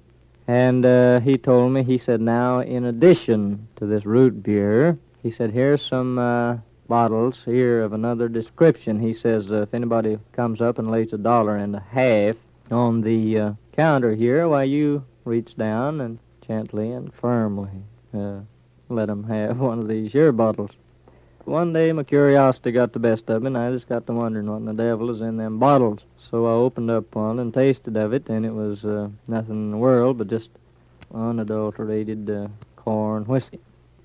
and 0.47 0.85
uh, 0.85 1.19
he 1.19 1.37
told 1.37 1.71
me 1.71 1.83
he 1.83 1.97
said 1.97 2.21
now 2.21 2.59
in 2.59 2.85
addition 2.85 3.67
to 3.75 3.85
this 3.85 4.05
root 4.05 4.41
beer, 4.41 4.97
he 5.21 5.31
said 5.31 5.51
here's 5.51 5.81
some. 5.81 6.17
Uh, 6.17 6.57
bottles 6.89 7.41
here 7.45 7.83
of 7.83 7.93
another 7.93 8.27
description. 8.27 8.99
He 8.99 9.13
says 9.13 9.49
uh, 9.51 9.61
if 9.61 9.73
anybody 9.73 10.17
comes 10.33 10.59
up 10.59 10.79
and 10.79 10.91
lays 10.91 11.13
a 11.13 11.17
dollar 11.17 11.55
and 11.55 11.75
a 11.75 11.79
half 11.79 12.35
on 12.71 13.01
the 13.01 13.39
uh, 13.39 13.53
counter 13.71 14.15
here, 14.15 14.49
why 14.49 14.63
you 14.63 15.05
reach 15.23 15.55
down 15.55 16.01
and 16.01 16.19
gently 16.45 16.91
and 16.91 17.13
firmly 17.13 17.83
uh, 18.13 18.39
let 18.89 19.07
them 19.07 19.23
have 19.25 19.59
one 19.59 19.79
of 19.79 19.87
these 19.87 20.11
here 20.11 20.31
bottles. 20.31 20.71
One 21.45 21.73
day 21.73 21.91
my 21.93 22.03
curiosity 22.03 22.71
got 22.71 22.93
the 22.93 22.99
best 22.99 23.29
of 23.29 23.41
me, 23.41 23.47
and 23.47 23.57
I 23.57 23.71
just 23.71 23.87
got 23.87 24.05
to 24.07 24.13
wondering 24.13 24.49
what 24.49 24.57
in 24.57 24.65
the 24.65 24.73
devil 24.73 25.09
is 25.09 25.21
in 25.21 25.37
them 25.37 25.57
bottles. 25.57 26.01
So 26.17 26.45
I 26.45 26.51
opened 26.51 26.91
up 26.91 27.15
one 27.15 27.39
and 27.39 27.53
tasted 27.53 27.97
of 27.97 28.13
it, 28.13 28.29
and 28.29 28.45
it 28.45 28.53
was 28.53 28.83
uh, 28.85 29.09
nothing 29.27 29.55
in 29.55 29.71
the 29.71 29.77
world 29.77 30.17
but 30.17 30.27
just 30.27 30.49
unadulterated 31.13 32.29
uh, 32.29 32.47
corn 32.75 33.23
whiskey. 33.25 33.59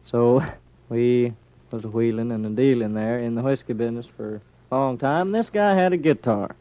So 0.04 0.44
we 0.88 1.32
was 1.70 1.84
wheeling 1.84 2.30
and 2.30 2.46
a 2.46 2.50
dealing 2.50 2.94
there 2.94 3.18
in 3.18 3.34
the 3.34 3.42
whiskey 3.42 3.72
business 3.72 4.06
for 4.06 4.40
a 4.70 4.74
long 4.74 4.96
time. 4.96 5.32
This 5.32 5.50
guy 5.50 5.74
had 5.74 5.92
a 5.92 5.96
guitar 5.96 6.54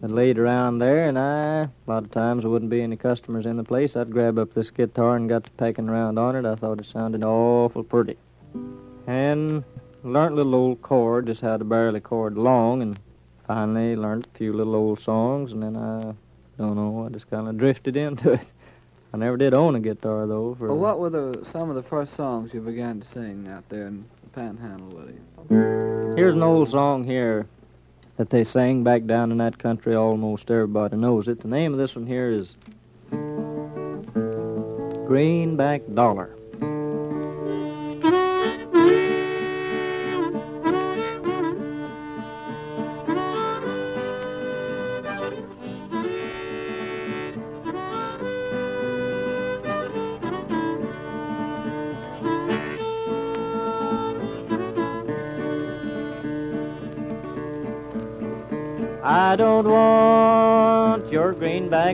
that 0.00 0.10
laid 0.10 0.38
around 0.38 0.78
there, 0.78 1.08
and 1.08 1.18
I, 1.18 1.62
a 1.62 1.70
lot 1.86 2.04
of 2.04 2.10
times, 2.10 2.42
there 2.42 2.50
wouldn't 2.50 2.70
be 2.70 2.82
any 2.82 2.96
customers 2.96 3.46
in 3.46 3.56
the 3.56 3.64
place. 3.64 3.96
I'd 3.96 4.12
grab 4.12 4.38
up 4.38 4.54
this 4.54 4.70
guitar 4.70 5.16
and 5.16 5.28
got 5.28 5.44
to 5.44 5.50
pecking 5.52 5.88
around 5.88 6.18
on 6.18 6.36
it. 6.36 6.46
I 6.46 6.54
thought 6.54 6.80
it 6.80 6.86
sounded 6.86 7.24
awful 7.24 7.82
pretty. 7.82 8.16
And 9.06 9.64
learned 10.04 10.34
a 10.34 10.36
little 10.36 10.54
old 10.54 10.82
chord, 10.82 11.26
just 11.26 11.40
how 11.40 11.56
to 11.56 11.64
barely 11.64 12.00
chord 12.00 12.36
along, 12.36 12.82
and 12.82 12.98
finally 13.46 13.96
learned 13.96 14.28
a 14.32 14.38
few 14.38 14.52
little 14.52 14.76
old 14.76 15.00
songs, 15.00 15.52
and 15.52 15.62
then 15.62 15.76
I 15.76 16.14
don't 16.58 16.76
know, 16.76 17.06
I 17.06 17.08
just 17.12 17.28
kind 17.30 17.48
of 17.48 17.58
drifted 17.58 17.96
into 17.96 18.34
it. 18.34 18.46
I 19.12 19.16
never 19.16 19.38
did 19.38 19.54
own 19.54 19.74
a 19.74 19.80
guitar 19.80 20.26
though. 20.26 20.54
For 20.58 20.68
Well, 20.68 20.76
what 20.76 20.98
were 20.98 21.08
the 21.08 21.46
some 21.50 21.70
of 21.70 21.76
the 21.76 21.82
first 21.82 22.14
songs 22.14 22.52
you 22.52 22.60
began 22.60 23.00
to 23.00 23.06
sing 23.06 23.48
out 23.48 23.66
there 23.70 23.86
in 23.86 24.04
the 24.22 24.30
Panhandle 24.30 25.08
you? 25.08 26.14
Here's 26.14 26.34
an 26.34 26.42
old 26.42 26.68
song 26.68 27.04
here 27.04 27.46
that 28.18 28.30
they 28.30 28.44
sang 28.44 28.82
back 28.84 29.06
down 29.06 29.32
in 29.32 29.38
that 29.38 29.58
country. 29.58 29.94
Almost 29.94 30.50
everybody 30.50 30.96
knows 30.96 31.28
it. 31.28 31.40
The 31.40 31.48
name 31.48 31.72
of 31.72 31.78
this 31.78 31.94
one 31.96 32.06
here 32.06 32.30
is 32.30 32.56
Greenback 35.06 35.82
Dollar. 35.94 36.37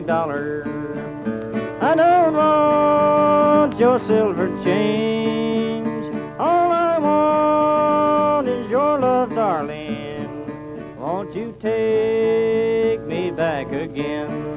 Greenback 0.01 0.07
dollar. 0.07 0.63
I 1.81 1.95
don't 1.95 2.33
want 2.33 3.79
your 3.79 3.99
silver 3.99 4.47
change. 4.63 6.13
All 6.39 6.71
I 6.71 6.99
want 6.99 8.47
is 8.47 8.69
your 8.69 8.99
love, 8.99 9.29
darling. 9.29 10.97
Won't 10.99 11.33
you 11.35 11.55
take 11.59 13.01
me 13.01 13.31
back 13.31 13.71
again? 13.71 14.51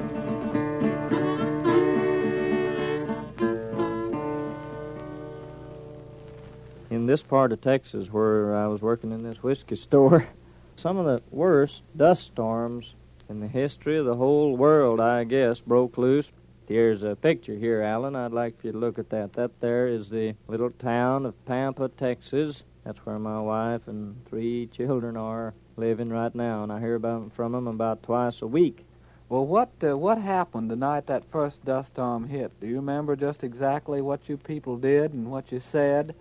In 6.91 7.07
this 7.07 7.23
part 7.23 7.53
of 7.53 7.61
Texas 7.61 8.11
where 8.11 8.57
I 8.57 8.67
was 8.67 8.83
working 8.83 9.13
in 9.13 9.23
this 9.23 9.43
whiskey 9.43 9.77
store, 9.77 10.27
some 10.77 10.97
of 10.97 11.05
the 11.05 11.23
worst 11.31 11.85
dust 11.97 12.25
storms 12.25 12.95
in 13.29 13.41
the 13.41 13.49
history 13.49 13.99
of 13.99 14.07
the 14.07 14.17
whole 14.17 14.57
world, 14.57 15.01
I 15.01 15.25
guess, 15.25 15.61
broke 15.61 15.99
loose. 15.99 16.33
Here's 16.67 17.03
a 17.03 17.17
picture 17.17 17.55
here, 17.55 17.83
Alan. 17.83 18.15
I'd 18.15 18.33
like 18.33 18.61
for 18.61 18.67
you 18.67 18.73
to 18.73 18.79
look 18.79 18.99
at 18.99 19.11
that. 19.11 19.33
That 19.35 19.61
there 19.61 19.89
is 19.89 20.09
the 20.09 20.35
little 20.49 20.71
town 20.71 21.27
of 21.27 21.45
Pampa, 21.47 21.89
Texas. 21.89 22.63
That's 22.85 22.99
where 23.07 23.19
my 23.19 23.41
wife 23.41 23.87
and 23.87 24.17
three 24.27 24.67
children 24.69 25.17
are 25.17 25.55
living 25.77 26.11
right 26.11 26.35
now, 26.35 26.63
and 26.63 26.73
I 26.73 26.81
hear 26.81 26.95
about 26.95 27.33
from 27.33 27.53
them 27.53 27.69
about 27.69 28.03
twice 28.03 28.43
a 28.43 28.47
week. 28.47 28.85
Well, 29.29 29.47
what 29.47 29.71
uh, 29.83 29.97
what 29.97 30.19
happened 30.19 30.71
the 30.71 30.77
night 30.77 31.07
that 31.07 31.31
first 31.31 31.63
dust 31.65 31.93
storm 31.93 32.25
hit? 32.25 32.51
Do 32.61 32.67
you 32.67 32.77
remember 32.77 33.15
just 33.15 33.45
exactly 33.45 34.01
what 34.01 34.29
you 34.29 34.39
people 34.39 34.77
did 34.79 35.13
and 35.13 35.31
what 35.31 35.53
you 35.53 35.61
said? 35.61 36.15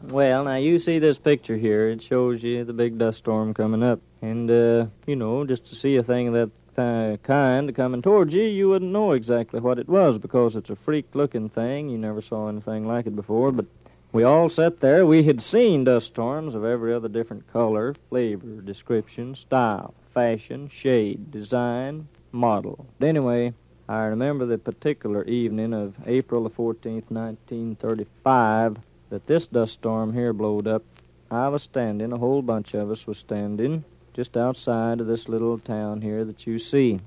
Well, 0.00 0.44
now 0.44 0.54
you 0.54 0.78
see 0.78 1.00
this 1.00 1.18
picture 1.18 1.56
here. 1.56 1.88
It 1.88 2.02
shows 2.02 2.42
you 2.42 2.64
the 2.64 2.72
big 2.72 2.98
dust 2.98 3.18
storm 3.18 3.52
coming 3.52 3.82
up. 3.82 4.00
And, 4.22 4.50
uh, 4.50 4.86
you 5.06 5.16
know, 5.16 5.44
just 5.44 5.66
to 5.66 5.74
see 5.74 5.96
a 5.96 6.04
thing 6.04 6.28
of 6.28 6.52
that 6.76 6.80
uh, 6.80 7.16
kind 7.24 7.74
coming 7.74 8.00
towards 8.00 8.32
you, 8.32 8.44
you 8.44 8.68
wouldn't 8.68 8.92
know 8.92 9.12
exactly 9.12 9.58
what 9.58 9.78
it 9.78 9.88
was 9.88 10.16
because 10.16 10.54
it's 10.54 10.70
a 10.70 10.76
freak 10.76 11.06
looking 11.14 11.48
thing. 11.48 11.88
You 11.88 11.98
never 11.98 12.22
saw 12.22 12.48
anything 12.48 12.86
like 12.86 13.06
it 13.06 13.16
before. 13.16 13.50
But 13.50 13.66
we 14.12 14.22
all 14.22 14.48
sat 14.48 14.78
there. 14.78 15.04
We 15.04 15.24
had 15.24 15.42
seen 15.42 15.84
dust 15.84 16.06
storms 16.06 16.54
of 16.54 16.64
every 16.64 16.94
other 16.94 17.08
different 17.08 17.52
color, 17.52 17.94
flavor, 18.08 18.60
description, 18.60 19.34
style, 19.34 19.94
fashion, 20.14 20.70
shade, 20.72 21.32
design, 21.32 22.06
model. 22.30 22.86
But 23.00 23.08
anyway, 23.08 23.52
I 23.88 24.04
remember 24.04 24.46
the 24.46 24.58
particular 24.58 25.24
evening 25.24 25.74
of 25.74 25.96
April 26.06 26.44
the 26.44 26.50
14th, 26.50 27.10
1935 27.10 28.76
that 29.10 29.26
this 29.26 29.46
dust 29.46 29.74
storm 29.74 30.14
here 30.14 30.32
blowed 30.32 30.66
up, 30.66 30.82
I 31.30 31.48
was 31.48 31.62
standing, 31.62 32.12
a 32.12 32.18
whole 32.18 32.42
bunch 32.42 32.74
of 32.74 32.90
us 32.90 33.06
was 33.06 33.18
standing 33.18 33.84
just 34.14 34.36
outside 34.36 35.00
of 35.00 35.06
this 35.06 35.28
little 35.28 35.58
town 35.58 36.00
here 36.00 36.24
that 36.24 36.46
you 36.46 36.58
see. 36.58 37.00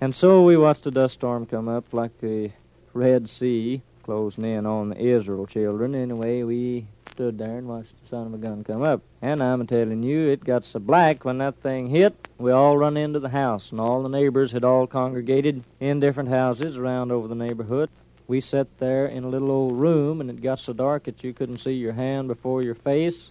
And 0.00 0.14
so 0.14 0.42
we 0.42 0.56
watched 0.56 0.84
the 0.84 0.90
dust 0.90 1.14
storm 1.14 1.46
come 1.46 1.68
up 1.68 1.92
like 1.92 2.18
the 2.20 2.50
Red 2.92 3.30
Sea 3.30 3.82
closing 4.02 4.44
in 4.44 4.66
on 4.66 4.90
the 4.90 4.98
Israel 4.98 5.46
children. 5.46 5.94
Anyway, 5.94 6.42
we 6.42 6.86
stood 7.10 7.36
there 7.36 7.58
and 7.58 7.68
watched 7.68 7.94
the 8.02 8.08
son 8.08 8.28
of 8.28 8.34
a 8.34 8.38
gun 8.38 8.64
come 8.64 8.82
up. 8.82 9.02
And 9.20 9.42
I'm 9.42 9.66
telling 9.66 10.02
you, 10.02 10.28
it 10.28 10.44
got 10.44 10.64
so 10.64 10.78
black 10.78 11.24
when 11.24 11.38
that 11.38 11.56
thing 11.56 11.88
hit, 11.88 12.28
we 12.38 12.52
all 12.52 12.78
run 12.78 12.96
into 12.96 13.18
the 13.18 13.30
house, 13.30 13.72
and 13.72 13.80
all 13.80 14.02
the 14.02 14.08
neighbors 14.08 14.52
had 14.52 14.64
all 14.64 14.86
congregated 14.86 15.64
in 15.80 16.00
different 16.00 16.28
houses 16.28 16.76
around 16.76 17.12
over 17.12 17.28
the 17.28 17.34
neighborhood. 17.34 17.90
We 18.28 18.42
sat 18.42 18.76
there 18.76 19.06
in 19.06 19.24
a 19.24 19.28
little 19.28 19.50
old 19.50 19.80
room, 19.80 20.20
and 20.20 20.28
it 20.28 20.42
got 20.42 20.58
so 20.58 20.74
dark 20.74 21.04
that 21.04 21.24
you 21.24 21.32
couldn't 21.32 21.58
see 21.58 21.72
your 21.72 21.94
hand 21.94 22.28
before 22.28 22.62
your 22.62 22.74
face. 22.74 23.30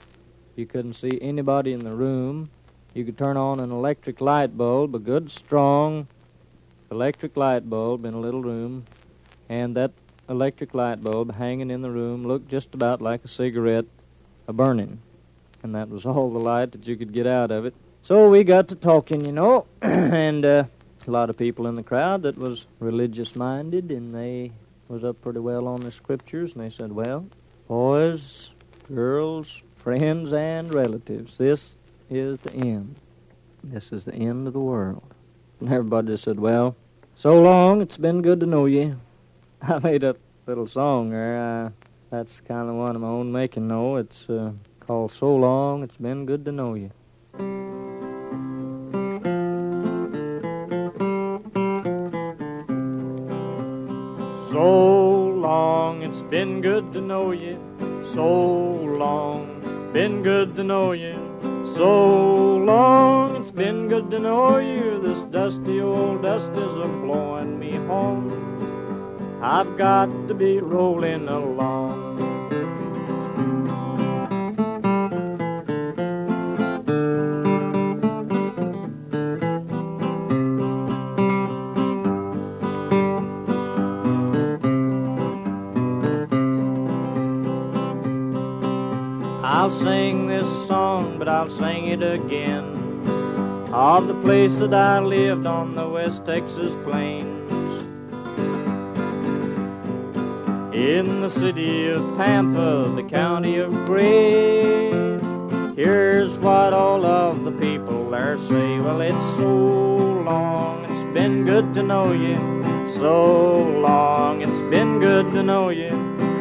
You 0.56 0.66
couldn't 0.66 0.94
see 0.94 1.20
anybody 1.22 1.72
in 1.74 1.82
the 1.82 1.94
room. 1.94 2.50
You 2.96 3.06
could 3.06 3.16
turn 3.16 3.38
on 3.38 3.60
an 3.60 3.72
electric 3.72 4.22
light 4.22 4.58
bulb, 4.58 4.96
a 4.96 5.00
good, 5.00 5.30
strong 5.30 6.08
electric 6.90 7.38
light 7.38 7.70
bulb 7.70 8.06
in 8.06 8.16
a 8.16 8.20
little 8.20 8.42
room, 8.42 8.86
and 9.50 9.78
that 9.78 9.92
electric 10.30 10.74
light 10.74 11.04
bulb 11.04 11.36
hanging 11.36 11.70
in 11.70 11.84
the 11.84 11.92
room 11.92 12.26
looked 12.26 12.50
just 12.50 12.74
about 12.74 13.00
like 13.00 13.24
a 13.24 13.28
cigarette 13.28 13.86
a 14.48 14.54
burning. 14.54 15.00
And 15.62 15.76
that 15.76 15.90
was 15.90 16.08
all 16.08 16.32
the 16.32 16.40
light 16.40 16.72
that 16.72 16.88
you 16.88 16.96
could 16.96 17.14
get 17.14 17.28
out 17.28 17.52
of 17.52 17.66
it. 17.66 17.76
So 18.02 18.30
we 18.30 18.44
got 18.44 18.70
to 18.70 18.76
talking, 18.76 19.24
you 19.24 19.32
know, 19.32 19.68
and 19.82 20.44
uh, 20.44 20.64
a 21.06 21.12
lot 21.12 21.30
of 21.30 21.38
people 21.38 21.68
in 21.68 21.76
the 21.76 21.84
crowd 21.84 22.24
that 22.24 22.36
was 22.36 22.66
religious 22.80 23.36
minded, 23.36 23.92
and 23.92 24.16
they 24.16 24.54
was 24.88 25.04
up 25.04 25.22
pretty 25.22 25.40
well 25.40 25.68
on 25.68 25.82
the 25.82 25.92
scriptures, 25.92 26.54
and 26.54 26.64
they 26.64 26.70
said, 26.70 26.92
Well, 26.92 27.28
boys, 27.68 28.52
girls, 28.94 29.62
friends, 29.76 30.34
and 30.34 30.74
relatives, 30.74 31.38
this 31.38 31.76
is 32.10 32.40
the 32.40 32.54
end. 32.54 32.96
This 33.64 33.92
is 33.92 34.06
the 34.06 34.14
end 34.14 34.48
of 34.48 34.54
the 34.54 34.60
world. 34.60 35.04
And 35.60 35.70
everybody 35.70 36.16
said, 36.18 36.40
Well, 36.40 36.76
so 37.16 37.42
long, 37.42 37.82
it's 37.82 37.98
been 37.98 38.22
good 38.22 38.40
to 38.42 38.46
know 38.46 38.66
you. 38.66 39.00
I 39.62 39.80
made 39.80 40.04
a 40.04 40.16
little 40.46 40.68
song 40.68 41.10
there. 41.10 41.74
That's 42.10 42.40
kind 42.42 42.70
of 42.70 42.76
one 42.76 42.96
of 42.96 43.02
my 43.02 43.08
own 43.08 43.32
making, 43.32 43.68
though. 43.68 43.98
It's 43.98 44.30
uh, 44.30 44.52
called 44.80 45.12
So 45.12 45.36
Long, 45.36 45.84
It's 45.84 45.98
Been 45.98 46.26
Good 46.26 46.46
to 46.46 46.52
Know 46.54 46.76
You. 46.76 46.92
So 54.50 55.28
long, 55.28 56.04
it's 56.04 56.22
been 56.22 56.62
good 56.62 56.94
to 56.94 57.02
know 57.02 57.32
you. 57.32 57.60
So 58.14 58.26
long, 58.98 59.92
been 59.92 60.24
good 60.24 60.56
to 60.56 60.64
know 60.64 60.94
you. 60.94 61.16
So 61.76 62.56
long, 62.56 63.36
it's 63.36 63.52
been 63.52 63.90
good 63.90 64.10
to 64.12 64.20
know 64.20 64.58
you. 64.58 65.02
This 65.02 65.22
dusty 65.24 65.82
old 65.82 66.22
dust 66.22 66.52
is 66.52 66.76
a 66.78 66.88
blowing 66.88 67.60
me 67.60 67.76
home. 67.76 69.40
I've 69.42 69.78
got 69.78 70.10
to 70.30 70.34
be 70.34 70.60
rolling 70.60 71.28
along. 71.28 71.77
This 90.48 90.68
song, 90.68 91.18
but 91.20 91.28
I'll 91.28 91.50
sing 91.50 91.88
it 91.88 92.02
again. 92.02 92.66
Of 93.74 94.08
the 94.08 94.14
place 94.22 94.56
that 94.56 94.74
I 94.74 95.00
lived 95.00 95.46
on 95.46 95.76
the 95.76 95.88
West 95.88 96.26
Texas 96.26 96.74
plains. 96.84 97.74
In 100.74 101.22
the 101.22 101.30
city 101.30 101.90
of 101.90 102.02
Pampa, 102.18 102.94
the 102.96 103.04
county 103.04 103.58
of 103.58 103.72
Gray. 103.86 104.92
Here's 105.76 106.40
what 106.40 106.74
all 106.74 107.06
of 107.06 107.44
the 107.44 107.52
people 107.52 108.10
there 108.10 108.38
say. 108.38 108.80
Well, 108.80 109.02
it's 109.02 109.26
so 109.36 110.24
long, 110.24 110.86
it's 110.86 111.14
been 111.14 111.46
good 111.46 111.74
to 111.74 111.84
know 111.84 112.12
you. 112.14 112.38
So 112.90 113.64
long, 113.80 114.42
it's 114.42 114.62
been 114.72 115.00
good 115.00 115.32
to 115.34 115.44
know 115.44 115.70
you. 115.70 115.90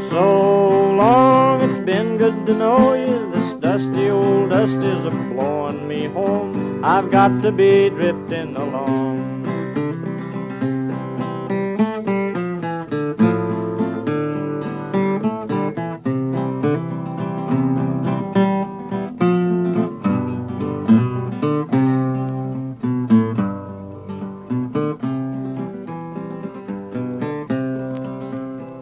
So 0.09 0.92
long, 0.92 1.69
it's 1.69 1.81
been 1.81 2.16
good 2.16 2.47
to 2.47 2.55
know 2.55 2.95
you. 2.95 3.26
Dusty 3.77 4.09
old 4.09 4.49
dust 4.49 4.79
is 4.79 5.05
a 5.05 5.11
blowing 5.11 5.87
me 5.87 6.07
home. 6.07 6.83
I've 6.83 7.11
got 7.11 7.43
to 7.43 7.53
be 7.53 7.91
drifting 7.91 8.57
along. 8.57 9.43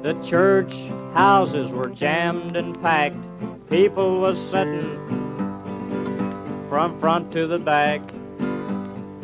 The 0.05 0.15
church 0.23 0.77
houses 1.15 1.73
were 1.73 1.89
jammed 1.89 2.55
and 2.55 2.81
packed. 2.81 3.34
People 3.75 4.21
was 4.21 4.39
sitting 4.41 4.89
from 6.69 6.97
front 7.01 7.33
to 7.33 7.49
the 7.49 7.59
back. 7.59 8.01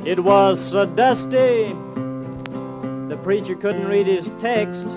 It 0.04 0.18
was 0.24 0.60
so 0.60 0.86
dusty, 0.86 1.72
the 3.08 3.16
preacher 3.22 3.54
couldn't 3.54 3.86
read 3.86 4.08
his 4.08 4.32
text. 4.40 4.90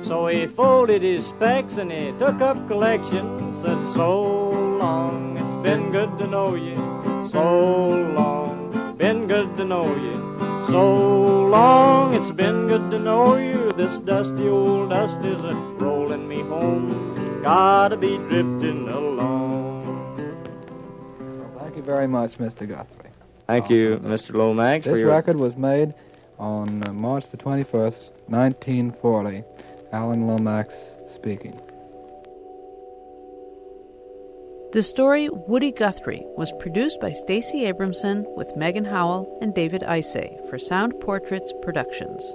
So 0.00 0.28
he 0.28 0.46
folded 0.46 1.02
his 1.02 1.26
specs 1.26 1.78
and 1.78 1.90
he 1.90 2.12
took 2.12 2.40
up 2.40 2.68
collection. 2.68 3.56
Said, 3.56 3.82
So 3.94 4.48
long, 4.78 5.36
it's 5.36 5.68
been 5.68 5.90
good 5.90 6.16
to 6.20 6.28
know 6.28 6.54
you. 6.54 6.76
So 7.32 7.88
long, 8.14 8.94
been 8.96 9.26
good 9.26 9.56
to 9.56 9.64
know 9.64 9.92
you. 9.96 10.64
So 10.68 11.48
long, 11.48 12.14
it's 12.14 12.30
been 12.30 12.68
good 12.68 12.92
to 12.92 12.98
know 13.00 13.38
you. 13.38 13.72
This 13.72 13.98
dusty 13.98 14.46
old 14.46 14.90
dust 14.90 15.18
is 15.24 15.42
a 15.42 15.56
rolling 15.80 16.28
me 16.28 16.42
home. 16.42 17.17
Gotta 17.42 17.96
be 17.96 18.16
drifting 18.16 18.88
along. 18.88 20.16
Thank 21.58 21.76
you 21.76 21.82
very 21.82 22.08
much, 22.08 22.38
Mr. 22.38 22.68
Guthrie. 22.68 23.10
Thank 23.46 23.70
you, 23.70 23.98
Mr. 23.98 24.34
Lomax, 24.34 24.84
This 24.84 24.92
for 24.92 24.98
your 24.98 25.10
record 25.10 25.36
was 25.36 25.56
made 25.56 25.94
on 26.38 26.86
uh, 26.86 26.92
March 26.92 27.30
the 27.30 27.36
21st, 27.36 28.10
1940. 28.26 29.44
Alan 29.92 30.26
Lomax 30.26 30.74
speaking. 31.14 31.58
The 34.72 34.82
story 34.82 35.30
Woody 35.30 35.72
Guthrie 35.72 36.24
was 36.36 36.52
produced 36.60 37.00
by 37.00 37.12
Stacy 37.12 37.60
Abramson 37.60 38.26
with 38.36 38.54
Megan 38.54 38.84
Howell 38.84 39.38
and 39.40 39.54
David 39.54 39.80
Isay 39.80 40.46
for 40.50 40.58
Sound 40.58 40.92
Portraits 41.00 41.54
Productions. 41.62 42.34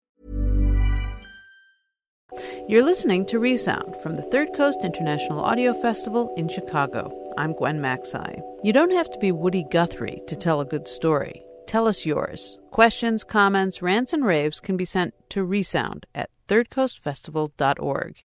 You're 2.67 2.83
listening 2.83 3.25
to 3.25 3.39
Resound 3.39 3.95
from 3.97 4.15
the 4.15 4.21
Third 4.21 4.53
Coast 4.53 4.79
International 4.83 5.41
Audio 5.41 5.73
Festival 5.73 6.33
in 6.37 6.47
Chicago. 6.47 7.11
I'm 7.37 7.51
Gwen 7.51 7.81
Macsai. 7.81 8.41
You 8.63 8.71
don't 8.71 8.91
have 8.91 9.11
to 9.11 9.19
be 9.19 9.33
Woody 9.33 9.65
Guthrie 9.69 10.21
to 10.27 10.35
tell 10.37 10.61
a 10.61 10.65
good 10.65 10.87
story. 10.87 11.43
Tell 11.67 11.89
us 11.89 12.05
yours. 12.05 12.57
Questions, 12.71 13.25
comments, 13.25 13.81
rants, 13.81 14.13
and 14.13 14.23
raves 14.23 14.61
can 14.61 14.77
be 14.77 14.85
sent 14.85 15.13
to 15.31 15.43
resound 15.43 16.05
at 16.15 16.29
thirdcoastfestival.org. 16.47 18.23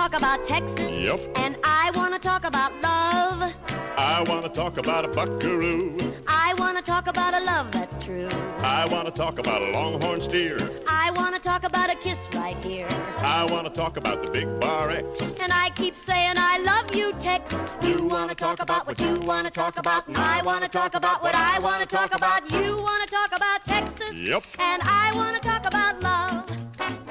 talk 0.00 0.14
about 0.14 0.46
Texas? 0.46 0.90
Yep. 0.90 1.20
And 1.36 1.58
I 1.62 1.90
want 1.94 2.14
to 2.14 2.20
talk 2.20 2.44
about 2.44 2.72
love. 2.80 3.52
I 3.98 4.24
want 4.26 4.44
to 4.46 4.48
talk 4.48 4.78
about 4.78 5.04
a 5.04 5.08
buckaroo. 5.08 5.94
I 6.26 6.54
want 6.54 6.78
to 6.78 6.82
talk 6.82 7.06
about 7.06 7.34
a 7.34 7.40
love 7.40 7.70
that's 7.70 8.02
true. 8.02 8.28
I 8.62 8.86
want 8.86 9.08
to 9.08 9.12
talk 9.12 9.38
about 9.38 9.60
a 9.60 9.70
longhorn 9.72 10.22
steer. 10.22 10.56
I 10.86 11.10
want 11.10 11.34
to 11.34 11.40
talk 11.42 11.64
about 11.64 11.90
a 11.90 11.96
kiss 11.96 12.16
right 12.32 12.56
here. 12.64 12.88
I 13.18 13.44
want 13.44 13.68
to 13.68 13.74
talk 13.74 13.98
about 13.98 14.24
the 14.24 14.30
big 14.30 14.48
bar 14.58 14.88
X. 14.88 15.04
And 15.38 15.52
I 15.52 15.68
keep 15.68 15.98
saying 16.06 16.36
I 16.38 16.56
love 16.60 16.96
you, 16.96 17.12
Tex. 17.20 17.52
You 17.82 18.02
want 18.06 18.30
to 18.30 18.34
talk 18.34 18.60
about 18.60 18.86
what 18.86 18.98
you 18.98 19.16
want 19.16 19.48
to 19.48 19.50
talk 19.50 19.76
about, 19.76 20.08
and 20.08 20.16
I 20.16 20.40
want 20.40 20.62
to 20.62 20.70
talk 20.70 20.94
about 20.94 21.22
what 21.22 21.34
I 21.34 21.58
want 21.58 21.82
to 21.82 21.86
talk 21.86 22.14
about. 22.14 22.50
You 22.50 22.78
want 22.78 23.06
to 23.06 23.14
talk 23.14 23.32
about 23.36 23.66
Texas. 23.66 24.14
Yep. 24.14 24.44
And 24.60 24.80
I 24.82 25.12
want 25.14 25.36
to 25.36 25.46
talk 25.46 25.66
about. 25.66 25.89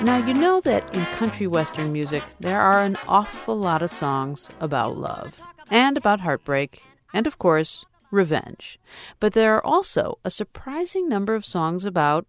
Now, 0.09 0.17
you 0.25 0.33
know 0.33 0.59
that 0.61 0.95
in 0.95 1.05
country 1.17 1.45
western 1.45 1.93
music, 1.93 2.23
there 2.39 2.59
are 2.59 2.81
an 2.81 2.97
awful 3.07 3.55
lot 3.55 3.83
of 3.83 3.91
songs 3.91 4.49
about 4.59 4.97
love, 4.97 5.39
and 5.69 5.97
about 5.97 6.21
heartbreak, 6.21 6.81
and 7.13 7.27
of 7.27 7.37
course, 7.37 7.85
revenge. 8.09 8.79
But 9.19 9.33
there 9.33 9.53
are 9.53 9.63
also 9.63 10.17
a 10.25 10.31
surprising 10.31 11.07
number 11.07 11.35
of 11.35 11.45
songs 11.45 11.85
about 11.85 12.25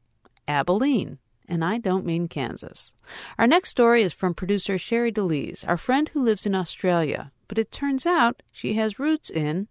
Abilene. 0.47 1.21
And 1.49 1.65
I 1.65 1.79
don't 1.79 2.05
mean 2.05 2.29
Kansas. 2.29 2.95
Our 3.39 3.47
next 3.47 3.71
story 3.71 4.03
is 4.03 4.13
from 4.13 4.35
producer 4.35 4.77
Sherre 4.77 5.11
DeLys, 5.11 5.67
our 5.67 5.79
friend 5.79 6.11
who 6.11 6.23
lives 6.23 6.45
in 6.45 6.55
Australia. 6.55 7.33
But 7.49 7.57
it 7.57 7.73
turns 7.73 8.05
out 8.05 8.43
she 8.53 8.75
has 8.75 8.99
roots 8.99 9.31
in 9.31 9.69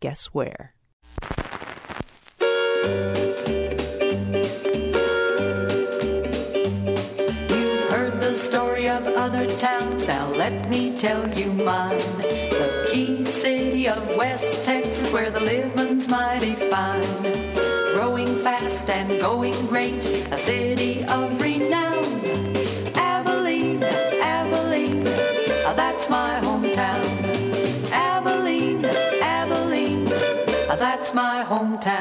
guess 0.00 0.28
where? 0.28 0.72
Let 10.50 10.68
me 10.68 10.96
tell 10.98 11.22
you 11.38 11.52
mine. 11.52 11.98
The 12.18 12.88
key 12.90 13.22
city 13.24 13.88
of 13.88 14.16
West 14.16 14.64
Texas, 14.64 15.12
where 15.12 15.30
the 15.30 15.40
living's 15.40 16.08
mighty 16.08 16.54
fine. 16.54 17.22
Growing 17.94 18.36
fast 18.42 18.88
and 18.88 19.20
going 19.20 19.66
great, 19.66 20.04
a 20.36 20.36
city 20.36 21.04
of 21.04 21.40
renown. 21.40 22.04
Abilene, 22.96 23.82
Abilene, 23.84 25.04
that's 25.82 26.08
my 26.08 26.40
hometown. 26.42 27.02
Abilene, 27.92 28.84
Abilene, 28.84 30.04
that's 30.84 31.14
my 31.14 31.44
hometown. 31.44 31.99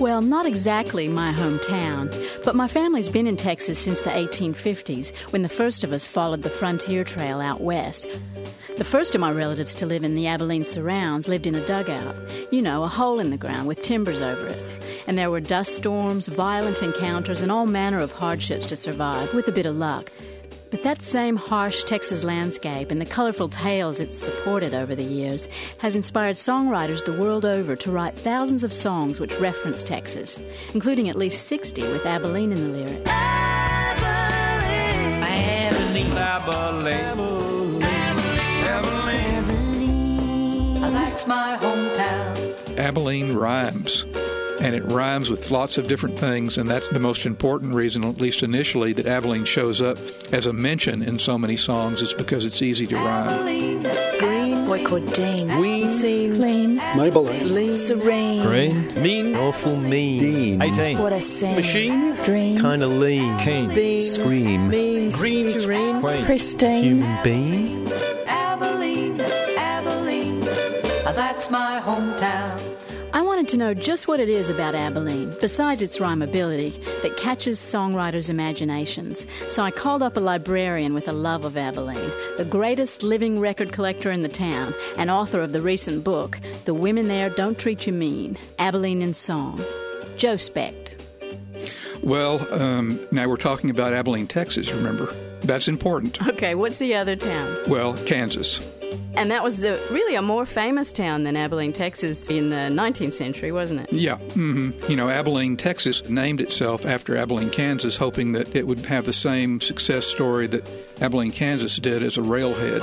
Well, 0.00 0.22
not 0.22 0.46
exactly 0.46 1.08
my 1.08 1.30
hometown, 1.30 2.10
but 2.42 2.56
my 2.56 2.68
family's 2.68 3.10
been 3.10 3.26
in 3.26 3.36
Texas 3.36 3.78
since 3.78 4.00
the 4.00 4.08
1850s 4.08 5.14
when 5.30 5.42
the 5.42 5.48
first 5.50 5.84
of 5.84 5.92
us 5.92 6.06
followed 6.06 6.42
the 6.42 6.48
frontier 6.48 7.04
trail 7.04 7.38
out 7.38 7.60
west. 7.60 8.06
The 8.78 8.84
first 8.84 9.14
of 9.14 9.20
my 9.20 9.30
relatives 9.30 9.74
to 9.74 9.84
live 9.84 10.02
in 10.02 10.14
the 10.14 10.26
Abilene 10.26 10.64
surrounds 10.64 11.28
lived 11.28 11.46
in 11.46 11.54
a 11.54 11.66
dugout, 11.66 12.16
you 12.50 12.62
know, 12.62 12.82
a 12.82 12.88
hole 12.88 13.20
in 13.20 13.28
the 13.28 13.36
ground 13.36 13.68
with 13.68 13.82
timbers 13.82 14.22
over 14.22 14.46
it. 14.46 14.82
And 15.06 15.18
there 15.18 15.30
were 15.30 15.38
dust 15.38 15.74
storms, 15.74 16.28
violent 16.28 16.82
encounters, 16.82 17.42
and 17.42 17.52
all 17.52 17.66
manner 17.66 17.98
of 17.98 18.10
hardships 18.10 18.64
to 18.68 18.76
survive, 18.76 19.34
with 19.34 19.48
a 19.48 19.52
bit 19.52 19.66
of 19.66 19.76
luck. 19.76 20.10
But 20.70 20.82
that 20.84 21.02
same 21.02 21.34
harsh 21.34 21.82
Texas 21.82 22.22
landscape 22.22 22.92
and 22.92 23.00
the 23.00 23.04
colorful 23.06 23.48
tales 23.48 23.98
it's 23.98 24.16
supported 24.16 24.72
over 24.72 24.94
the 24.94 25.02
years 25.02 25.48
has 25.78 25.96
inspired 25.96 26.36
songwriters 26.36 27.04
the 27.04 27.12
world 27.12 27.44
over 27.44 27.74
to 27.74 27.90
write 27.90 28.14
thousands 28.14 28.62
of 28.62 28.72
songs 28.72 29.18
which 29.18 29.34
reference 29.40 29.82
Texas, 29.82 30.38
including 30.72 31.08
at 31.08 31.16
least 31.16 31.48
60 31.48 31.82
with 31.82 32.06
Abilene 32.06 32.52
in 32.52 32.60
the 32.60 32.68
lyrics. 32.78 33.10
Abilene, 33.10 35.24
Abilene, 36.16 36.16
Abilene, 36.16 37.82
Abilene. 38.64 40.84
Ah, 40.84 40.90
that's 40.90 41.26
my 41.26 41.58
hometown. 41.60 42.78
Abilene 42.78 43.34
rhymes. 43.34 44.04
And 44.60 44.74
it 44.74 44.84
rhymes 44.84 45.30
with 45.30 45.50
lots 45.50 45.78
of 45.78 45.88
different 45.88 46.18
things, 46.18 46.58
and 46.58 46.68
that's 46.68 46.88
the 46.88 46.98
most 46.98 47.24
important 47.24 47.74
reason, 47.74 48.04
at 48.04 48.20
least 48.20 48.42
initially, 48.42 48.92
that 48.92 49.06
Abilene 49.06 49.46
shows 49.46 49.80
up 49.80 49.98
as 50.32 50.46
a 50.46 50.52
mention 50.52 51.02
in 51.02 51.18
so 51.18 51.38
many 51.38 51.56
songs. 51.56 52.02
Is 52.02 52.12
because 52.12 52.44
it's 52.44 52.60
easy 52.62 52.86
to 52.88 52.96
rhyme. 52.96 53.82
Green, 54.18 54.66
boycott 54.66 55.14
Dean, 55.14 55.58
Ween, 55.58 55.88
scene, 55.88 56.36
clean, 56.36 56.78
Maybelline, 56.78 57.50
lean, 57.50 57.74
serene, 57.74 58.42
Green, 58.42 59.02
mean, 59.02 59.34
awful 59.34 59.76
mean, 59.76 60.20
Dean, 60.20 60.62
18, 60.62 60.98
what 60.98 61.12
I 61.12 61.18
say, 61.20 61.56
machine, 61.56 62.14
dream, 62.22 62.58
kinda 62.58 62.86
lean, 62.86 63.38
keen, 63.40 63.72
bean, 63.74 64.02
scream, 64.02 64.68
means, 64.68 65.18
green, 65.18 65.48
terrain, 65.48 66.00
quaint, 66.00 66.24
pristine, 66.26 66.84
human 66.84 67.22
being. 67.24 67.92
Abilene, 68.26 69.20
Abilene, 69.20 70.40
that's 70.40 71.50
my 71.50 71.80
hometown. 71.84 72.49
Wanted 73.40 73.52
to 73.52 73.56
know 73.56 73.72
just 73.72 74.06
what 74.06 74.20
it 74.20 74.28
is 74.28 74.50
about 74.50 74.74
Abilene, 74.74 75.34
besides 75.40 75.80
its 75.80 75.98
rhymability, 75.98 76.74
that 77.00 77.16
catches 77.16 77.58
songwriters' 77.58 78.28
imaginations. 78.28 79.26
So 79.48 79.62
I 79.62 79.70
called 79.70 80.02
up 80.02 80.18
a 80.18 80.20
librarian 80.20 80.92
with 80.92 81.08
a 81.08 81.14
love 81.14 81.46
of 81.46 81.56
Abilene, 81.56 82.12
the 82.36 82.44
greatest 82.44 83.02
living 83.02 83.40
record 83.40 83.72
collector 83.72 84.10
in 84.10 84.20
the 84.22 84.28
town, 84.28 84.74
and 84.98 85.10
author 85.10 85.40
of 85.40 85.54
the 85.54 85.62
recent 85.62 86.04
book, 86.04 86.38
The 86.66 86.74
Women 86.74 87.08
There 87.08 87.30
Don't 87.30 87.58
Treat 87.58 87.86
You 87.86 87.94
Mean 87.94 88.36
Abilene 88.58 89.00
in 89.00 89.14
Song, 89.14 89.64
Joe 90.18 90.36
Specht. 90.36 90.90
Well, 92.02 92.46
um, 92.52 93.00
now 93.10 93.26
we're 93.26 93.38
talking 93.38 93.70
about 93.70 93.94
Abilene, 93.94 94.26
Texas, 94.26 94.70
remember? 94.70 95.16
That's 95.42 95.68
important. 95.68 96.20
Okay, 96.28 96.54
what's 96.54 96.78
the 96.78 96.94
other 96.94 97.16
town? 97.16 97.56
Well, 97.68 97.94
Kansas. 98.04 98.60
And 99.14 99.30
that 99.30 99.42
was 99.42 99.60
the, 99.60 99.80
really 99.90 100.14
a 100.14 100.22
more 100.22 100.46
famous 100.46 100.92
town 100.92 101.24
than 101.24 101.36
Abilene, 101.36 101.72
Texas 101.72 102.26
in 102.28 102.50
the 102.50 102.56
19th 102.56 103.12
century, 103.12 103.50
wasn't 103.52 103.80
it? 103.80 103.92
Yeah. 103.92 104.16
hmm 104.16 104.70
You 104.88 104.96
know, 104.96 105.08
Abilene, 105.08 105.56
Texas 105.56 106.02
named 106.08 106.40
itself 106.40 106.86
after 106.86 107.16
Abilene, 107.16 107.50
Kansas, 107.50 107.96
hoping 107.96 108.32
that 108.32 108.54
it 108.54 108.66
would 108.66 108.80
have 108.86 109.06
the 109.06 109.12
same 109.12 109.60
success 109.60 110.06
story 110.06 110.46
that 110.48 110.68
Abilene, 111.00 111.32
Kansas 111.32 111.76
did 111.76 112.02
as 112.02 112.16
a 112.16 112.22
railhead. 112.22 112.82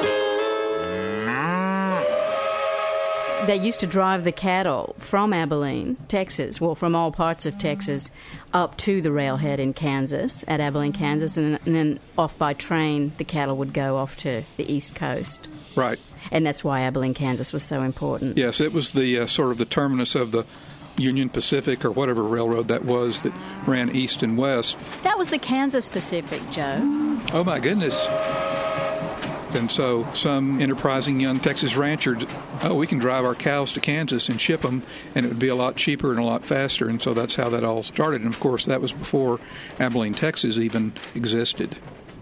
They 3.48 3.56
used 3.56 3.80
to 3.80 3.88
drive 3.88 4.26
the 4.26 4.34
cattle 4.34 4.94
from 4.98 5.32
Abilene, 5.32 5.96
Texas, 6.10 6.60
well, 6.60 6.76
from 6.76 6.96
all 6.96 7.14
parts 7.14 7.46
of 7.46 7.58
Texas, 7.58 8.12
up 8.54 8.76
to 8.80 9.02
the 9.02 9.10
railhead 9.10 9.62
in 9.62 9.74
Kansas, 9.74 10.44
at 10.50 10.60
Abilene, 10.60 10.92
Kansas, 10.92 11.38
and, 11.38 11.58
and 11.66 11.74
then 11.74 12.00
off 12.18 12.38
by 12.38 12.52
train, 12.52 13.14
the 13.18 13.24
cattle 13.24 13.56
would 13.56 13.72
go 13.72 13.96
off 13.96 14.18
to 14.18 14.44
the 14.58 14.70
East 14.70 14.96
Coast. 14.96 15.48
Right. 15.78 15.98
And 16.30 16.46
that's 16.46 16.62
why 16.62 16.82
Abilene, 16.82 17.14
Kansas 17.14 17.54
was 17.54 17.64
so 17.64 17.84
important. 17.84 18.38
Yes, 18.38 18.60
it 18.60 18.74
was 18.74 18.92
the 18.92 19.20
uh, 19.20 19.28
sort 19.28 19.52
of 19.52 19.60
the 19.60 19.66
terminus 19.66 20.14
of 20.14 20.32
the 20.32 20.46
Union 20.98 21.30
Pacific 21.30 21.86
or 21.86 21.92
whatever 21.92 22.24
railroad 22.24 22.68
that 22.68 22.84
was 22.84 23.22
that 23.22 23.32
ran 23.66 23.96
east 23.96 24.24
and 24.24 24.38
west. 24.38 24.76
That 25.04 25.18
was 25.18 25.30
the 25.30 25.40
Kansas 25.40 25.88
Pacific, 25.88 26.42
Joe. 26.52 26.82
Oh 27.32 27.46
my 27.46 27.62
goodness. 27.62 28.08
And 29.54 29.72
so 29.72 30.06
some 30.14 30.62
enterprising 30.62 31.20
young 31.20 31.40
Texas 31.40 31.76
rancher, 31.76 32.18
oh, 32.62 32.76
we 32.76 32.88
can 32.88 33.00
drive 33.00 33.26
our 33.26 33.36
cows 33.36 33.72
to 33.74 33.80
Kansas 33.80 34.30
and 34.30 34.40
ship 34.40 34.62
them, 34.62 34.84
and 35.16 35.26
it 35.26 35.30
would 35.30 35.40
be 35.40 35.48
a 35.48 35.56
lot 35.56 35.76
cheaper 35.76 36.12
and 36.12 36.20
a 36.20 36.24
lot 36.24 36.46
faster. 36.46 36.90
And 36.90 37.02
so 37.02 37.14
that's 37.14 37.36
how 37.36 37.50
that 37.50 37.64
all 37.64 37.84
started. 37.84 38.22
And 38.22 38.34
of 38.34 38.40
course, 38.40 38.66
that 38.66 38.82
was 38.82 38.92
before 38.92 39.40
Abilene, 39.80 40.14
Texas 40.14 40.58
even 40.58 40.94
existed. 41.16 41.78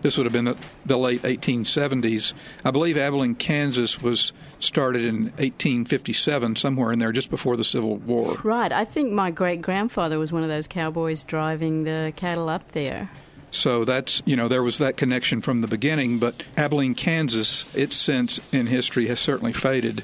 This 0.06 0.18
would 0.18 0.28
have 0.28 0.34
been 0.34 0.46
the, 0.46 0.58
the 0.86 0.98
late 0.98 1.24
1870s. 1.24 2.34
I 2.64 2.70
believe 2.70 2.96
Abilene, 2.96 3.34
Kansas 3.34 4.04
was 4.04 4.34
started 4.60 5.04
in 5.04 5.24
1857, 5.38 6.58
somewhere 6.58 6.92
in 6.92 7.00
there, 7.00 7.12
just 7.12 7.32
before 7.32 7.58
the 7.58 7.64
Civil 7.64 7.98
War. 7.98 8.38
Right. 8.44 8.72
I 8.72 8.86
think 8.86 9.12
my 9.12 9.32
great 9.32 9.64
grandfather 9.64 10.20
was 10.20 10.32
one 10.32 10.44
of 10.44 10.50
those 10.50 10.68
cowboys 10.68 11.24
driving 11.24 11.86
the 11.86 12.14
cattle 12.16 12.50
up 12.50 12.74
there. 12.74 13.10
So 13.56 13.86
that's, 13.86 14.22
you 14.26 14.36
know, 14.36 14.48
there 14.48 14.64
was 14.64 14.78
that 14.80 14.98
connection 14.98 15.42
from 15.42 15.62
the 15.62 15.68
beginning, 15.68 16.20
but 16.20 16.44
Abilene, 16.58 16.94
Kansas, 16.94 17.74
its 17.76 17.96
sense 17.96 18.40
in 18.52 18.68
history 18.68 19.08
has 19.08 19.20
certainly 19.20 19.54
faded. 19.54 20.04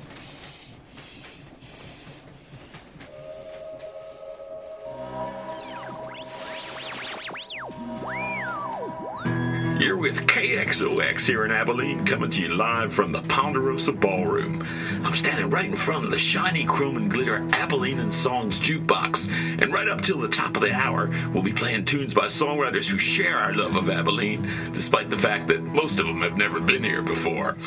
Coming 12.06 12.30
to 12.32 12.42
you 12.42 12.48
live 12.50 12.94
from 12.94 13.12
the 13.12 13.22
Ponderosa 13.24 13.92
Ballroom. 13.92 14.66
I'm 15.04 15.16
standing 15.16 15.50
right 15.50 15.66
in 15.66 15.76
front 15.76 16.06
of 16.06 16.12
the 16.12 16.18
shiny 16.18 16.66
chrome 16.66 16.98
and 16.98 17.10
glitter 17.10 17.48
Abilene 17.54 18.00
and 18.00 18.14
Songs 18.14 18.60
jukebox, 18.60 19.28
and 19.62 19.74
right 19.74 19.88
up 19.88 20.02
till 20.02 20.20
the 20.20 20.28
top 20.28 20.56
of 20.56 20.62
the 20.62 20.74
hour, 20.74 21.10
we'll 21.34 21.44
be 21.44 21.54
playing 21.54 21.86
tunes 21.86 22.14
by 22.14 22.26
songwriters 22.26 22.88
who 22.88 22.98
share 22.98 23.38
our 23.38 23.54
love 23.54 23.76
of 23.76 23.90
Abilene, 23.90 24.72
despite 24.74 25.10
the 25.10 25.18
fact 25.18 25.48
that 25.48 25.62
most 25.62 26.00
of 26.00 26.08
them 26.08 26.22
have 26.22 26.38
never 26.38 26.60
been 26.60 26.84
here 26.84 27.02
before. 27.02 27.58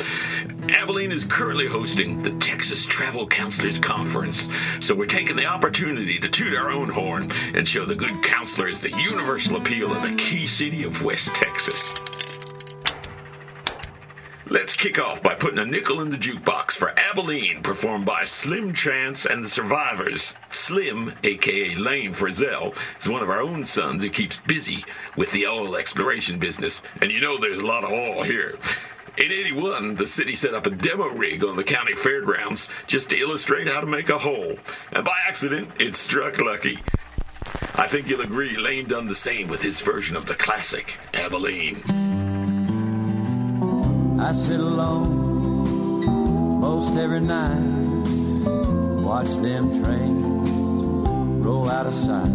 Abilene 0.70 1.12
is 1.12 1.24
currently 1.24 1.66
hosting 1.66 2.22
the 2.22 2.32
Texas 2.38 2.86
Travel 2.86 3.26
Counselors 3.26 3.78
Conference, 3.78 4.48
so 4.80 4.94
we're 4.94 5.06
taking 5.06 5.36
the 5.36 5.46
opportunity 5.46 6.18
to 6.18 6.28
toot 6.28 6.56
our 6.56 6.70
own 6.70 6.88
horn 6.88 7.30
and 7.54 7.66
show 7.66 7.84
the 7.84 7.94
good 7.94 8.22
counselors 8.22 8.80
the 8.80 8.90
universal 8.90 9.56
appeal 9.56 9.92
of 9.92 10.02
the 10.02 10.14
key 10.16 10.46
city 10.46 10.84
of 10.84 11.02
West 11.02 11.28
Texas. 11.34 12.13
Let's 14.54 14.74
kick 14.74 15.00
off 15.00 15.20
by 15.20 15.34
putting 15.34 15.58
a 15.58 15.64
nickel 15.64 16.00
in 16.00 16.10
the 16.10 16.16
jukebox 16.16 16.74
for 16.74 16.96
Abilene, 16.96 17.60
performed 17.60 18.06
by 18.06 18.22
Slim 18.22 18.72
Chance 18.72 19.26
and 19.26 19.44
the 19.44 19.48
Survivors. 19.48 20.36
Slim, 20.52 21.12
aka 21.24 21.74
Lane 21.74 22.14
Frizzell, 22.14 22.72
is 23.00 23.08
one 23.08 23.24
of 23.24 23.30
our 23.30 23.40
own 23.40 23.66
sons 23.66 24.04
who 24.04 24.10
keeps 24.10 24.38
busy 24.46 24.84
with 25.16 25.32
the 25.32 25.48
oil 25.48 25.74
exploration 25.74 26.38
business, 26.38 26.82
and 27.02 27.10
you 27.10 27.20
know 27.20 27.36
there's 27.36 27.58
a 27.58 27.66
lot 27.66 27.82
of 27.82 27.90
oil 27.90 28.22
here. 28.22 28.56
In 29.18 29.32
81, 29.32 29.96
the 29.96 30.06
city 30.06 30.36
set 30.36 30.54
up 30.54 30.66
a 30.66 30.70
demo 30.70 31.08
rig 31.08 31.42
on 31.42 31.56
the 31.56 31.64
county 31.64 31.94
fairgrounds 31.94 32.68
just 32.86 33.10
to 33.10 33.18
illustrate 33.18 33.66
how 33.66 33.80
to 33.80 33.88
make 33.88 34.08
a 34.08 34.18
hole, 34.18 34.56
and 34.92 35.04
by 35.04 35.16
accident, 35.26 35.68
it 35.80 35.96
struck 35.96 36.40
lucky. 36.40 36.78
I 37.74 37.88
think 37.88 38.08
you'll 38.08 38.20
agree 38.20 38.56
Lane 38.56 38.86
done 38.86 39.08
the 39.08 39.16
same 39.16 39.48
with 39.48 39.62
his 39.62 39.80
version 39.80 40.14
of 40.14 40.26
the 40.26 40.36
classic, 40.36 40.94
Abilene. 41.12 42.33
I 44.24 44.32
sit 44.32 44.58
alone 44.58 46.00
most 46.58 46.96
every 46.96 47.20
night, 47.20 47.60
watch 49.02 49.28
them 49.36 49.84
trains 49.84 50.48
roll 51.44 51.68
out 51.68 51.86
of 51.86 51.92
sight. 51.92 52.32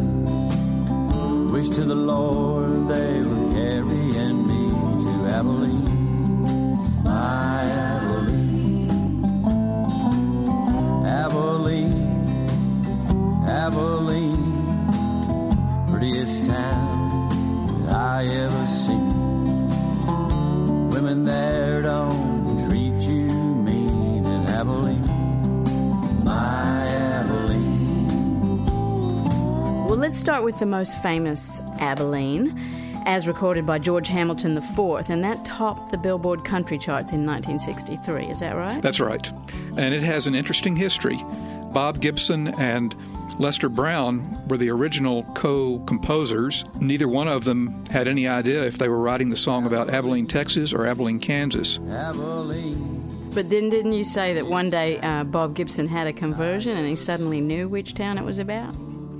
Wish 1.51 1.69
to 1.69 1.83
the 1.83 1.95
Lord 1.95 2.87
they 2.89 3.21
were 3.21 3.53
carrying 3.53 4.45
me 4.45 4.69
to 5.03 5.33
Abilene, 5.33 7.03
my 7.03 7.63
Abilene, 7.95 8.91
Abilene, 11.07 12.19
Abilene, 13.47 14.77
prettiest 15.89 16.45
town 16.45 17.29
that 17.87 17.95
I 17.95 18.27
ever 18.27 18.67
seen 18.67 19.18
women 20.89 21.25
there 21.25 21.81
don't 21.81 22.67
treat 22.67 22.99
you 23.01 23.27
mean 23.27 24.25
in 24.25 24.45
Abilene, 24.47 26.23
my 26.23 26.87
Abilene. 26.87 28.65
Well, 29.85 29.97
let's 29.97 30.17
start 30.17 30.43
with 30.43 30.59
the 30.59 30.65
most 30.65 31.01
famous 31.01 31.61
Abilene, 31.79 32.59
as 33.05 33.27
recorded 33.27 33.65
by 33.65 33.79
George 33.79 34.07
Hamilton 34.07 34.57
IV, 34.57 35.09
and 35.09 35.23
that 35.23 35.45
topped 35.45 35.91
the 35.91 35.97
Billboard 35.97 36.43
country 36.43 36.77
charts 36.77 37.11
in 37.11 37.25
1963. 37.25 38.25
Is 38.25 38.39
that 38.39 38.55
right? 38.55 38.81
That's 38.81 38.99
right. 38.99 39.31
And 39.77 39.93
it 39.93 40.03
has 40.03 40.27
an 40.27 40.35
interesting 40.35 40.75
history. 40.75 41.23
Bob 41.73 42.01
Gibson 42.01 42.47
and 42.59 42.95
Lester 43.39 43.69
Brown 43.69 44.47
were 44.47 44.57
the 44.57 44.69
original 44.69 45.23
co 45.35 45.79
composers. 45.79 46.65
Neither 46.79 47.07
one 47.07 47.27
of 47.27 47.45
them 47.45 47.85
had 47.87 48.07
any 48.07 48.27
idea 48.27 48.63
if 48.65 48.77
they 48.77 48.89
were 48.89 48.99
writing 48.99 49.29
the 49.29 49.37
song 49.37 49.65
about 49.65 49.89
Abilene, 49.89 50.27
Texas 50.27 50.73
or 50.73 50.85
Abilene, 50.85 51.19
Kansas. 51.19 51.77
But 53.31 53.49
then 53.49 53.69
didn't 53.69 53.93
you 53.93 54.03
say 54.03 54.33
that 54.33 54.47
one 54.47 54.69
day 54.69 54.99
uh, 54.99 55.23
Bob 55.23 55.53
Gibson 55.53 55.87
had 55.87 56.07
a 56.07 56.13
conversion 56.13 56.75
and 56.75 56.87
he 56.87 56.95
suddenly 56.95 57.39
knew 57.39 57.69
which 57.69 57.93
town 57.93 58.17
it 58.17 58.25
was 58.25 58.39
about? 58.39 58.75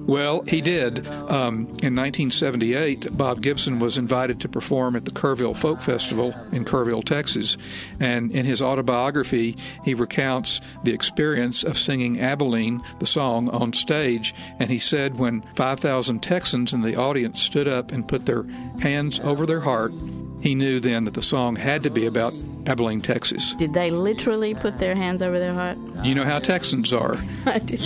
Well, 0.09 0.41
he 0.41 0.59
did. 0.59 1.05
Um, 1.07 1.67
in 1.83 1.95
1978, 1.95 3.15
Bob 3.15 3.41
Gibson 3.41 3.77
was 3.77 3.95
invited 3.95 4.39
to 4.39 4.49
perform 4.49 4.95
at 4.95 5.05
the 5.05 5.11
Kerrville 5.11 5.55
Folk 5.55 5.81
Festival 5.81 6.33
in 6.51 6.65
Kerrville, 6.65 7.05
Texas. 7.05 7.57
And 7.99 8.31
in 8.31 8.43
his 8.43 8.59
autobiography, 8.59 9.55
he 9.85 9.93
recounts 9.93 10.61
the 10.83 10.93
experience 10.93 11.63
of 11.63 11.77
singing 11.77 12.19
Abilene, 12.19 12.81
the 12.97 13.05
song, 13.05 13.49
on 13.49 13.71
stage. 13.73 14.33
And 14.57 14.71
he 14.71 14.79
said 14.79 15.19
when 15.19 15.43
5,000 15.53 16.23
Texans 16.23 16.73
in 16.73 16.81
the 16.81 16.95
audience 16.95 17.43
stood 17.43 17.67
up 17.67 17.91
and 17.91 18.07
put 18.07 18.25
their 18.25 18.45
hands 18.79 19.19
over 19.19 19.45
their 19.45 19.61
heart 19.61 19.93
he 20.41 20.55
knew 20.55 20.79
then 20.79 21.03
that 21.03 21.15
the 21.15 21.21
song 21.21 21.57
had 21.57 21.83
to 21.83 21.89
be 21.89 22.05
about 22.05 22.33
Abilene, 22.65 23.01
Texas. 23.01 23.55
Did 23.55 23.73
they 23.73 23.89
literally 23.89 24.55
put 24.55 24.79
their 24.79 24.95
hands 24.95 25.21
over 25.21 25.37
their 25.37 25.53
heart? 25.53 25.77
You 26.01 26.15
know 26.15 26.23
how 26.23 26.39
Texans 26.39 26.93
are. 26.93 27.21
I 27.45 27.59
did. 27.59 27.81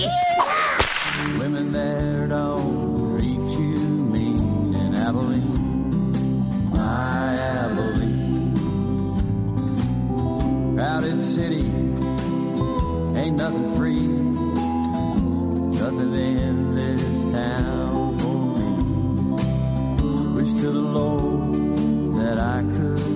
Women 1.23 1.71
there 1.71 2.27
don't 2.27 3.17
treat 3.17 3.39
you 3.57 3.77
mean 3.77 4.75
in 4.75 4.93
Abilene, 4.93 6.69
my 6.69 7.35
Abilene. 7.35 8.57
Crowded 10.75 11.23
city, 11.23 11.69
ain't 13.17 13.37
nothing 13.37 13.75
free, 13.77 14.05
nothing 15.79 16.13
in 16.13 16.75
this 16.75 17.23
town 17.31 18.19
for 18.19 18.35
me. 18.59 18.69
Wish 20.35 20.53
to 20.55 20.71
the 20.71 20.81
Lord 20.81 22.17
that 22.17 22.37
I 22.37 22.63
could 22.63 23.12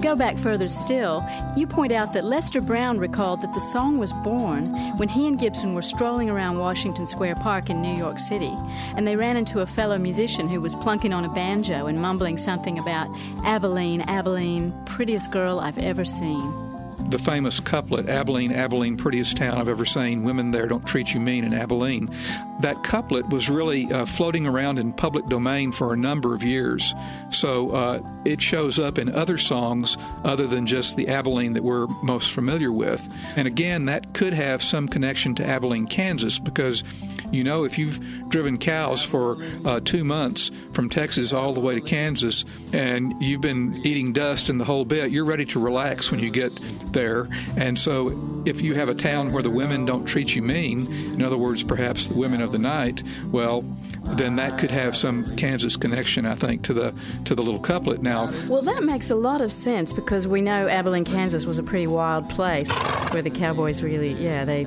to 0.00 0.08
go 0.08 0.14
back 0.14 0.38
further 0.38 0.68
still, 0.68 1.24
you 1.56 1.66
point 1.66 1.92
out 1.92 2.12
that 2.12 2.24
Lester 2.24 2.60
Brown 2.60 2.98
recalled 2.98 3.40
that 3.40 3.52
the 3.52 3.60
song 3.60 3.98
was 3.98 4.12
born 4.12 4.72
when 4.96 5.08
he 5.08 5.26
and 5.26 5.38
Gibson 5.38 5.74
were 5.74 5.82
strolling 5.82 6.30
around 6.30 6.58
Washington 6.58 7.06
Square 7.06 7.36
Park 7.36 7.68
in 7.68 7.82
New 7.82 7.96
York 7.96 8.18
City, 8.18 8.54
and 8.96 9.06
they 9.06 9.16
ran 9.16 9.36
into 9.36 9.60
a 9.60 9.66
fellow 9.66 9.98
musician 9.98 10.48
who 10.48 10.60
was 10.60 10.76
plunking 10.76 11.12
on 11.12 11.24
a 11.24 11.28
banjo 11.28 11.86
and 11.86 12.00
mumbling 12.00 12.38
something 12.38 12.78
about 12.78 13.08
Abilene, 13.44 14.02
Abilene, 14.02 14.72
prettiest 14.86 15.32
girl 15.32 15.58
I've 15.58 15.78
ever 15.78 16.04
seen. 16.04 16.67
The 17.08 17.18
famous 17.18 17.58
couplet, 17.58 18.08
Abilene, 18.08 18.52
Abilene, 18.52 18.96
prettiest 18.96 19.38
town 19.38 19.56
I've 19.56 19.68
ever 19.68 19.86
seen, 19.86 20.24
women 20.24 20.50
there 20.50 20.66
don't 20.66 20.86
treat 20.86 21.14
you 21.14 21.20
mean 21.20 21.42
in 21.42 21.54
Abilene. 21.54 22.14
That 22.60 22.82
couplet 22.84 23.28
was 23.30 23.48
really 23.48 23.90
uh, 23.90 24.04
floating 24.04 24.46
around 24.46 24.78
in 24.78 24.92
public 24.92 25.26
domain 25.26 25.72
for 25.72 25.94
a 25.94 25.96
number 25.96 26.34
of 26.34 26.42
years. 26.42 26.94
So 27.30 27.70
uh, 27.70 28.02
it 28.26 28.42
shows 28.42 28.78
up 28.78 28.98
in 28.98 29.14
other 29.14 29.38
songs 29.38 29.96
other 30.24 30.46
than 30.46 30.66
just 30.66 30.96
the 30.96 31.08
Abilene 31.08 31.54
that 31.54 31.64
we're 31.64 31.86
most 32.02 32.32
familiar 32.32 32.72
with. 32.72 33.06
And 33.36 33.48
again, 33.48 33.86
that 33.86 34.12
could 34.12 34.34
have 34.34 34.62
some 34.62 34.86
connection 34.86 35.34
to 35.36 35.46
Abilene, 35.46 35.86
Kansas, 35.86 36.38
because 36.38 36.84
you 37.30 37.44
know, 37.44 37.64
if 37.64 37.78
you've 37.78 38.00
driven 38.28 38.56
cows 38.56 39.04
for 39.04 39.36
uh, 39.64 39.80
two 39.80 40.04
months 40.04 40.50
from 40.72 40.88
Texas 40.88 41.32
all 41.32 41.52
the 41.52 41.60
way 41.60 41.74
to 41.74 41.80
Kansas 41.80 42.44
and 42.72 43.14
you've 43.20 43.40
been 43.40 43.80
eating 43.84 44.12
dust 44.12 44.48
and 44.48 44.60
the 44.60 44.64
whole 44.64 44.84
bit, 44.84 45.10
you're 45.10 45.24
ready 45.24 45.44
to 45.46 45.60
relax 45.60 46.10
when 46.10 46.20
you 46.20 46.30
get 46.30 46.52
there. 46.98 47.28
And 47.56 47.78
so, 47.78 48.42
if 48.44 48.60
you 48.60 48.74
have 48.74 48.88
a 48.88 48.94
town 48.94 49.30
where 49.30 49.42
the 49.42 49.50
women 49.50 49.84
don't 49.84 50.04
treat 50.04 50.34
you 50.34 50.42
mean, 50.42 50.92
in 51.14 51.22
other 51.22 51.38
words, 51.38 51.62
perhaps 51.62 52.08
the 52.08 52.14
women 52.14 52.40
of 52.40 52.50
the 52.50 52.58
night, 52.58 53.04
well, 53.30 53.62
then 54.02 54.36
that 54.36 54.58
could 54.58 54.70
have 54.70 54.96
some 54.96 55.36
Kansas 55.36 55.76
connection, 55.76 56.26
I 56.26 56.34
think, 56.34 56.62
to 56.64 56.74
the 56.74 56.94
to 57.26 57.34
the 57.34 57.42
little 57.42 57.60
couplet. 57.60 58.02
Now, 58.02 58.32
Well, 58.48 58.62
that 58.62 58.82
makes 58.82 59.10
a 59.10 59.14
lot 59.14 59.40
of 59.40 59.52
sense 59.52 59.92
because 59.92 60.26
we 60.26 60.40
know 60.40 60.66
Abilene, 60.66 61.04
Kansas 61.04 61.46
was 61.46 61.58
a 61.58 61.62
pretty 61.62 61.86
wild 61.86 62.28
place 62.30 62.68
where 63.12 63.22
the 63.22 63.30
cowboys 63.30 63.82
really, 63.82 64.12
yeah, 64.12 64.44
they. 64.44 64.66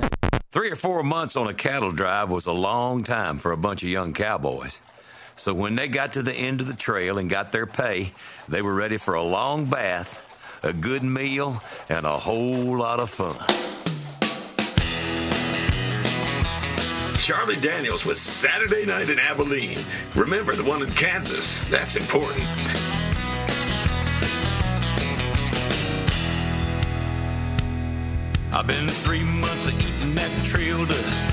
Three 0.50 0.70
or 0.70 0.76
four 0.76 1.02
months 1.02 1.36
on 1.36 1.48
a 1.48 1.54
cattle 1.54 1.92
drive 1.92 2.30
was 2.30 2.46
a 2.46 2.52
long 2.52 3.04
time 3.04 3.38
for 3.38 3.52
a 3.52 3.56
bunch 3.56 3.82
of 3.82 3.88
young 3.88 4.12
cowboys. 4.12 4.80
So 5.36 5.54
when 5.54 5.74
they 5.74 5.88
got 5.88 6.12
to 6.12 6.22
the 6.22 6.32
end 6.32 6.60
of 6.60 6.66
the 6.66 6.74
trail 6.74 7.18
and 7.18 7.28
got 7.28 7.52
their 7.52 7.66
pay, 7.66 8.12
they 8.48 8.62
were 8.62 8.74
ready 8.74 8.96
for 8.98 9.14
a 9.14 9.22
long 9.22 9.64
bath, 9.64 10.21
a 10.62 10.72
good 10.72 11.02
meal, 11.02 11.60
and 11.88 12.06
a 12.06 12.16
whole 12.16 12.78
lot 12.78 13.00
of 13.00 13.10
fun. 13.10 13.36
Charlie 17.18 17.56
Daniels 17.56 18.04
with 18.04 18.18
Saturday 18.18 18.84
Night 18.84 19.08
in 19.08 19.18
Abilene. 19.18 19.78
Remember 20.14 20.54
the 20.54 20.64
one 20.64 20.82
in 20.82 20.90
Kansas. 20.92 21.60
That's 21.70 21.96
important. 21.96 22.46
I've 28.52 28.66
been 28.66 28.88
three 28.88 29.24
months 29.24 29.66
of 29.66 29.80
eating 29.80 30.14
that 30.14 30.44
trail 30.44 30.84
dust, 30.84 31.24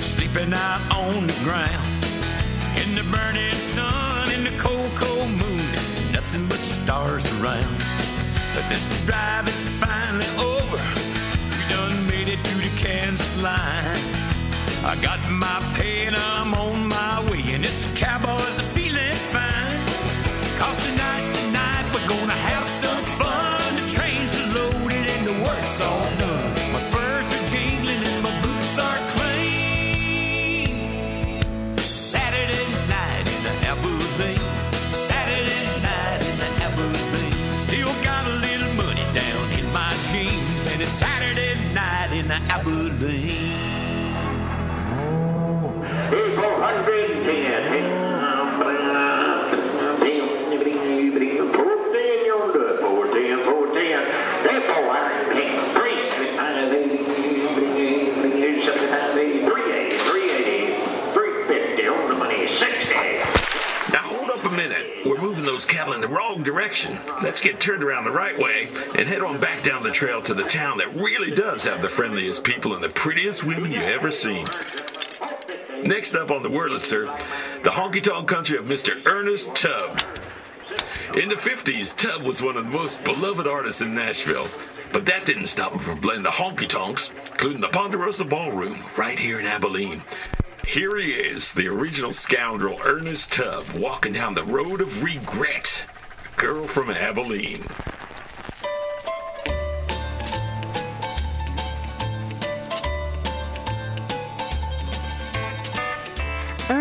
sleeping 0.00 0.52
out 0.52 0.80
on 0.92 1.26
the 1.26 1.32
ground. 1.44 2.04
In 2.84 2.94
the 2.94 3.04
burning 3.10 3.50
sun, 3.74 4.30
in 4.32 4.44
the 4.44 4.56
cold, 4.58 4.90
cold 4.94 5.30
moon, 5.30 6.12
nothing 6.12 6.46
but 6.48 6.58
stars 6.58 7.24
around. 7.40 7.97
But 8.58 8.68
this 8.70 8.88
drive 9.06 9.46
is 9.46 9.62
finally 9.78 10.26
over. 10.36 10.82
We 11.48 11.62
done 11.70 12.04
made 12.08 12.26
it 12.26 12.42
to 12.42 12.54
the 12.56 12.70
Kansas 12.76 13.36
line. 13.40 14.02
I 14.84 14.98
got 15.00 15.20
my 15.30 15.60
pay 15.76 16.06
and 16.06 16.16
I'm 16.16 16.52
on 16.54 16.88
my 16.88 17.20
way, 17.30 17.40
and 17.54 17.62
this 17.62 17.86
cowboy's 17.94 18.27
cattle 65.68 65.92
in 65.92 66.00
the 66.00 66.08
wrong 66.08 66.42
direction. 66.42 66.98
Let's 67.22 67.40
get 67.40 67.60
turned 67.60 67.84
around 67.84 68.04
the 68.04 68.10
right 68.10 68.36
way 68.36 68.68
and 68.96 69.08
head 69.08 69.22
on 69.22 69.38
back 69.38 69.62
down 69.62 69.82
the 69.82 69.90
trail 69.90 70.20
to 70.22 70.34
the 70.34 70.44
town 70.44 70.78
that 70.78 70.92
really 70.94 71.30
does 71.30 71.62
have 71.64 71.82
the 71.82 71.88
friendliest 71.88 72.42
people 72.42 72.74
and 72.74 72.82
the 72.82 72.88
prettiest 72.88 73.44
women 73.44 73.70
you 73.70 73.80
ever 73.80 74.10
seen. 74.10 74.44
Next 75.88 76.14
up 76.14 76.30
on 76.30 76.42
the 76.42 76.50
Wurlitzer, 76.50 77.06
the 77.62 77.70
honky 77.70 78.02
tonk 78.02 78.28
country 78.28 78.58
of 78.58 78.66
Mr. 78.66 79.00
Ernest 79.06 79.54
Tubb. 79.54 79.98
In 81.16 81.30
the 81.30 81.34
50s, 81.34 81.96
Tubb 81.96 82.24
was 82.24 82.42
one 82.42 82.58
of 82.58 82.66
the 82.66 82.70
most 82.70 83.02
beloved 83.04 83.46
artists 83.46 83.80
in 83.80 83.94
Nashville. 83.94 84.48
But 84.92 85.06
that 85.06 85.24
didn't 85.24 85.46
stop 85.46 85.72
him 85.72 85.78
from 85.78 85.98
playing 85.98 86.24
the 86.24 86.28
honky 86.28 86.68
tonks, 86.68 87.08
including 87.30 87.62
the 87.62 87.68
Ponderosa 87.68 88.26
Ballroom, 88.26 88.84
right 88.98 89.18
here 89.18 89.40
in 89.40 89.46
Abilene. 89.46 90.02
Here 90.66 90.94
he 90.98 91.12
is, 91.12 91.54
the 91.54 91.68
original 91.68 92.12
scoundrel 92.12 92.78
Ernest 92.84 93.32
Tubb, 93.32 93.70
walking 93.70 94.12
down 94.12 94.34
the 94.34 94.44
road 94.44 94.82
of 94.82 95.02
regret. 95.02 95.72
Girl 96.36 96.66
from 96.66 96.90
Abilene. 96.90 97.64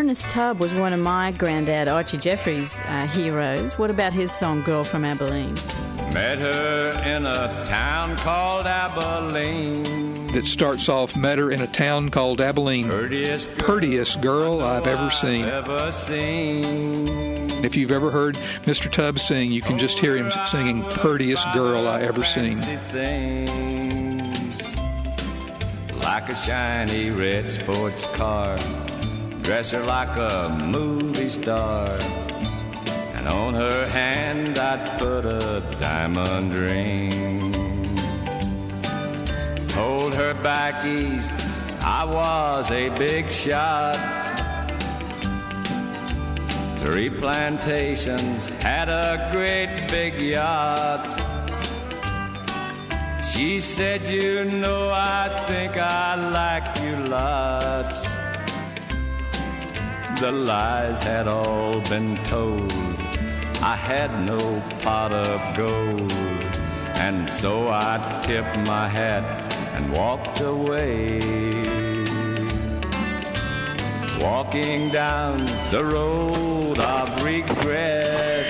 Ernest 0.07 0.29
Tubb 0.29 0.59
was 0.59 0.73
one 0.73 0.93
of 0.93 1.01
my 1.01 1.33
granddad 1.33 1.89
Archie 1.89 2.15
Jeffries' 2.17 2.79
uh, 2.85 3.07
heroes. 3.07 3.77
What 3.77 3.89
about 3.89 4.13
his 4.13 4.31
song 4.31 4.61
"Girl 4.61 4.85
from 4.85 5.03
Abilene"? 5.03 5.55
Met 6.13 6.37
her 6.37 6.91
in 7.05 7.25
a 7.25 7.65
town 7.65 8.15
called 8.15 8.65
Abilene. 8.65 10.27
that 10.27 10.45
starts 10.45 10.87
off 10.87 11.17
met 11.17 11.37
her 11.39 11.51
in 11.51 11.59
a 11.59 11.67
town 11.67 12.07
called 12.09 12.39
Abilene. 12.39 12.87
Prettiest 12.87 13.49
girl, 13.57 13.65
Prettiest 13.65 14.21
girl 14.21 14.61
I've 14.61 14.87
ever 14.87 15.11
seen. 15.11 15.43
ever 15.43 15.91
seen. 15.91 17.49
If 17.65 17.75
you've 17.75 17.91
ever 17.91 18.09
heard 18.09 18.37
Mr. 18.63 18.89
Tubb 18.89 19.19
sing, 19.19 19.51
you 19.51 19.61
can 19.61 19.77
just 19.77 19.99
hear 19.99 20.15
him 20.15 20.31
singing 20.45 20.83
"Prettiest 20.83 21.43
Girl 21.53 21.85
I 21.85 22.03
Ever 22.03 22.23
Seen." 22.23 22.53
Things 22.53 23.58
like 26.01 26.29
a 26.29 26.35
shiny 26.35 27.10
red 27.10 27.51
sports 27.51 28.05
car, 28.15 28.58
dress 29.48 29.71
her 29.71 29.81
like 29.83 30.13
a 30.17 30.50
movie 30.50 31.29
star, 31.29 31.98
and 33.15 33.29
on 33.29 33.54
her 33.54 33.87
hand 33.87 34.60
I'd 34.60 35.00
put 35.00 35.25
a 35.25 35.63
diamond 35.79 36.54
ring. 36.54 37.95
Hold 39.71 40.13
her 40.15 40.33
back 40.43 40.85
east, 40.85 41.31
I 41.79 42.04
was 42.04 42.71
a 42.71 42.89
big 43.00 43.29
shot. 43.29 43.95
Three 46.79 47.10
plantations 47.10 48.48
had 48.60 48.89
a 48.89 49.29
great 49.31 49.87
big 49.89 50.15
yacht. 50.15 51.04
She 53.23 53.62
said, 53.62 54.06
You 54.10 54.43
know, 54.43 54.89
I 54.91 55.45
think 55.48 55.77
I 55.77 56.15
like 56.39 56.67
you 56.81 57.08
lots. 57.08 57.77
The 60.19 60.31
lies 60.31 61.03
had 61.03 61.27
all 61.27 61.79
been 61.81 62.17
told. 62.23 62.71
I 63.61 63.75
had 63.75 64.25
no 64.25 64.63
pot 64.81 65.11
of 65.11 65.55
gold, 65.55 66.11
and 66.97 67.29
so 67.29 67.67
I 67.69 68.23
tipped 68.25 68.57
my 68.67 68.87
hat 68.87 69.23
and 69.75 69.91
walked 69.91 70.39
away. 70.39 71.19
Walking 74.19 74.89
down 74.89 75.45
the 75.69 75.83
road 75.85 76.79
of 76.79 77.23
regret, 77.23 78.45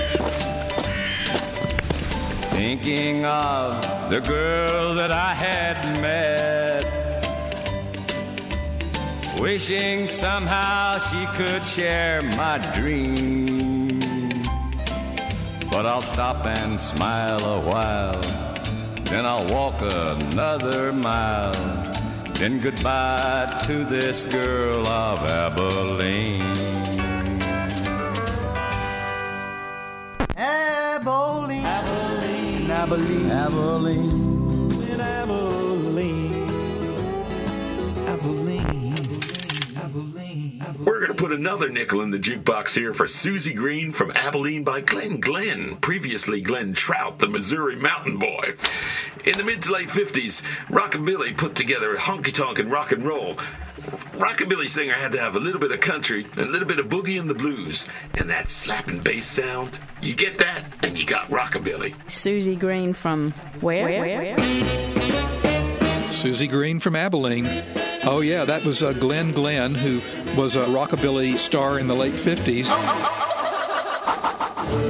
thinking 2.51 3.25
of 3.25 4.09
the 4.09 4.21
girl 4.21 4.95
that 4.95 5.11
I 5.11 5.33
had 5.33 6.01
met. 6.01 6.66
Wishing 9.39 10.09
somehow 10.09 10.97
she 10.97 11.25
could 11.37 11.65
share 11.65 12.23
my 12.23 12.57
dream. 12.73 13.99
But 15.69 15.85
I'll 15.85 16.01
stop 16.01 16.43
and 16.45 16.81
smile 16.81 17.39
a 17.45 17.59
while, 17.61 18.21
then 19.03 19.25
I'll 19.25 19.45
walk 19.45 19.75
another 19.79 20.91
mile. 20.91 21.53
Then 22.33 22.59
goodbye 22.59 23.61
to 23.65 23.83
this 23.85 24.23
girl 24.23 24.87
of 24.87 25.19
Abilene. 25.21 26.41
Abilene, 30.35 31.65
Abilene, 31.65 32.71
Abilene, 32.71 33.31
Abilene, 33.31 34.26
We're 40.79 40.99
going 40.99 41.07
to 41.07 41.17
put 41.17 41.31
another 41.31 41.69
nickel 41.69 42.01
in 42.01 42.11
the 42.11 42.19
jukebox 42.19 42.69
here 42.75 42.93
for 42.93 43.07
Susie 43.07 43.53
Green 43.53 43.91
from 43.91 44.11
Abilene 44.11 44.63
by 44.63 44.81
Glenn 44.81 45.19
Glenn, 45.19 45.77
previously 45.77 46.39
Glenn 46.39 46.73
Trout, 46.73 47.17
the 47.17 47.27
Missouri 47.27 47.75
Mountain 47.75 48.19
Boy. 48.19 48.53
In 49.25 49.33
the 49.33 49.43
mid 49.43 49.63
to 49.63 49.71
late 49.71 49.87
50s, 49.87 50.43
Rockabilly 50.67 51.35
put 51.35 51.55
together 51.55 51.97
honky 51.97 52.31
tonk 52.31 52.59
and 52.59 52.71
rock 52.71 52.91
and 52.91 53.03
roll. 53.03 53.37
Rockabilly 54.13 54.69
singer 54.69 54.93
had 54.93 55.11
to 55.13 55.19
have 55.19 55.35
a 55.35 55.39
little 55.39 55.59
bit 55.59 55.71
of 55.71 55.79
country 55.79 56.27
and 56.37 56.47
a 56.47 56.51
little 56.51 56.67
bit 56.67 56.77
of 56.77 56.85
boogie 56.85 57.19
and 57.19 57.27
the 57.27 57.33
blues, 57.33 57.87
and 58.13 58.29
that 58.29 58.47
slapping 58.47 58.99
bass 58.99 59.25
sound. 59.25 59.79
You 59.99 60.13
get 60.13 60.37
that, 60.37 60.63
and 60.83 60.95
you 60.95 61.07
got 61.07 61.27
Rockabilly. 61.29 61.95
Susie 62.07 62.55
Green 62.55 62.93
from 62.93 63.31
where? 63.61 63.87
where? 63.87 64.37
Susie 66.11 66.47
Green 66.47 66.79
from 66.79 66.95
Abilene. 66.95 67.63
Oh, 68.09 68.21
yeah, 68.21 68.45
that 68.45 68.63
was 68.63 68.81
uh, 68.81 68.93
Glenn 68.93 69.33
Glenn, 69.33 69.75
who 69.75 69.99
was 70.39 70.55
a 70.55 70.63
rockabilly 70.65 71.37
star 71.37 71.77
in 71.77 71.87
the 71.87 71.93
late 71.95 72.13
50s. 72.13 72.69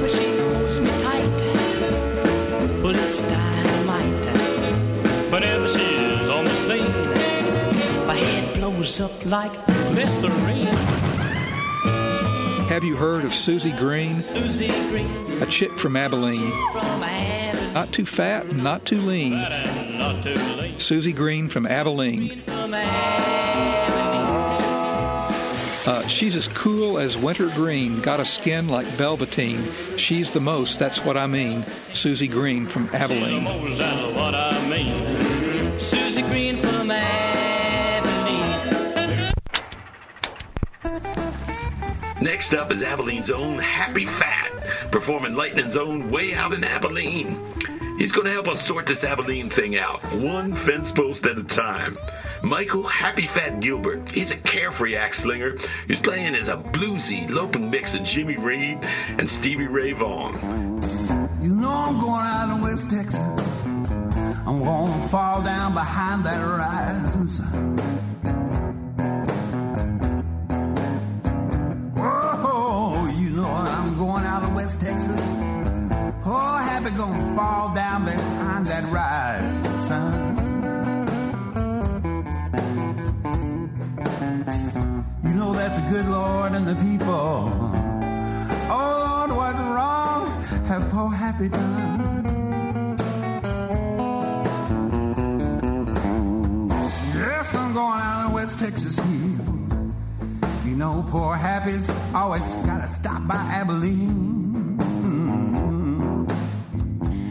But 0.00 0.10
she 0.10 0.38
holds 0.38 0.78
me 0.78 0.88
tight. 1.02 1.38
But 2.80 2.94
it's 2.94 3.22
dynamite. 3.22 4.26
Whenever 5.32 5.68
she's 5.68 6.28
on 6.28 6.44
the 6.44 6.54
scene, 6.54 8.06
my 8.06 8.14
head 8.14 8.54
blows 8.56 9.00
up 9.00 9.26
like 9.26 9.52
glycerine. 9.66 10.66
Have 12.68 12.84
you 12.84 12.94
heard 12.94 13.24
of 13.24 13.34
Susie 13.34 13.72
Green? 13.72 14.22
Susie 14.22 14.68
Green 14.90 15.42
A 15.42 15.46
chick 15.46 15.76
from 15.76 15.96
Abilene. 15.96 16.52
from 16.70 17.02
Abilene. 17.02 17.37
Not 17.78 17.92
too 17.92 18.06
fat, 18.06 18.52
not 18.56 18.84
too 18.84 19.00
lean. 19.00 19.30
Not 19.30 20.24
too 20.24 20.34
late. 20.34 20.80
Susie 20.80 21.12
Green 21.12 21.48
from 21.48 21.64
Abilene. 21.64 22.42
Uh, 25.86 26.04
she's 26.08 26.34
as 26.34 26.48
cool 26.48 26.98
as 26.98 27.16
winter 27.16 27.46
green, 27.50 28.00
got 28.00 28.18
a 28.18 28.24
skin 28.24 28.66
like 28.66 28.84
velveteen. 28.86 29.62
She's 29.96 30.28
the 30.32 30.40
most, 30.40 30.80
that's 30.80 31.04
what 31.04 31.16
I 31.16 31.28
mean. 31.28 31.62
Susie 31.92 32.26
Green 32.26 32.66
from 32.66 32.88
Abilene. 32.92 33.44
Knows 33.44 33.78
that's 33.78 34.12
what 34.12 34.34
I 34.34 34.68
mean. 34.68 35.78
Susie 35.78 36.22
Green 36.22 36.60
from 36.60 36.90
Abilene. 36.90 37.28
Next 42.20 42.52
up 42.52 42.72
is 42.72 42.82
Abilene's 42.82 43.30
own 43.30 43.60
Happy 43.60 44.04
Fat, 44.04 44.27
performing 44.90 45.34
Lightning's 45.34 45.76
own 45.76 46.10
Way 46.10 46.34
Out 46.34 46.52
in 46.52 46.64
Abilene. 46.64 47.40
He's 47.98 48.12
going 48.12 48.26
to 48.26 48.32
help 48.32 48.48
us 48.48 48.64
sort 48.64 48.86
this 48.86 49.04
Abilene 49.04 49.50
thing 49.50 49.76
out, 49.76 50.00
one 50.14 50.54
fence 50.54 50.92
post 50.92 51.26
at 51.26 51.38
a 51.38 51.44
time. 51.44 51.98
Michael 52.42 52.84
Happy 52.84 53.26
Fat 53.26 53.60
Gilbert, 53.60 54.08
he's 54.10 54.30
a 54.30 54.36
carefree 54.36 54.94
axe 54.94 55.18
slinger 55.18 55.56
who's 55.88 55.98
playing 56.00 56.34
as 56.36 56.48
a 56.48 56.56
bluesy, 56.56 57.28
loping 57.28 57.70
mix 57.70 57.94
of 57.94 58.04
Jimmy 58.04 58.36
Reed 58.36 58.78
and 59.18 59.28
Stevie 59.28 59.66
Ray 59.66 59.92
Vaughan. 59.92 60.34
You 61.42 61.54
know 61.56 61.70
I'm 61.70 61.98
going 61.98 62.24
out 62.24 62.54
in 62.54 62.60
West 62.62 62.90
Texas. 62.90 63.20
I'm 64.46 64.62
gonna 64.62 65.08
fall 65.08 65.42
down 65.42 65.74
behind 65.74 66.24
that 66.24 66.40
rising 66.40 67.26
sun. 67.26 68.07
West 74.68 74.80
Texas. 74.82 75.20
Oh, 76.26 76.58
happy 76.68 76.90
gonna 76.90 77.34
fall 77.34 77.74
down 77.74 78.04
behind 78.04 78.66
that 78.66 78.84
rising 78.92 79.78
sun. 79.88 80.36
You 85.24 85.30
know 85.30 85.54
that 85.54 85.72
the 85.74 85.90
good 85.90 86.06
Lord 86.08 86.52
and 86.52 86.68
the 86.68 86.74
people. 86.74 87.50
Oh 88.70 89.24
Lord, 89.26 89.30
what 89.38 89.54
wrong 89.56 90.42
have 90.66 90.86
poor 90.90 91.10
Happy 91.12 91.48
done? 91.48 92.26
Yes, 97.16 97.54
I'm 97.54 97.72
going 97.72 98.00
out 98.02 98.26
in 98.26 98.32
West 98.34 98.58
Texas 98.58 98.96
here. 98.96 99.40
You 100.66 100.76
know, 100.76 101.02
poor 101.08 101.36
Happy's 101.36 101.88
always 102.14 102.54
gotta 102.66 102.86
stop 102.86 103.26
by 103.26 103.36
Abilene. 103.36 104.37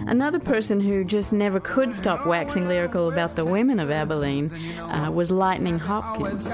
Another 0.07 0.39
person 0.39 0.79
who 0.79 1.03
just 1.03 1.33
never 1.33 1.59
could 1.59 1.93
stop 1.93 2.25
waxing 2.25 2.67
lyrical 2.67 3.11
about 3.11 3.35
the 3.35 3.43
women 3.45 3.77
of 3.79 3.91
Abilene 3.91 4.49
uh, 4.79 5.11
was 5.11 5.29
Lightning 5.29 5.77
Hopkins. 5.79 6.47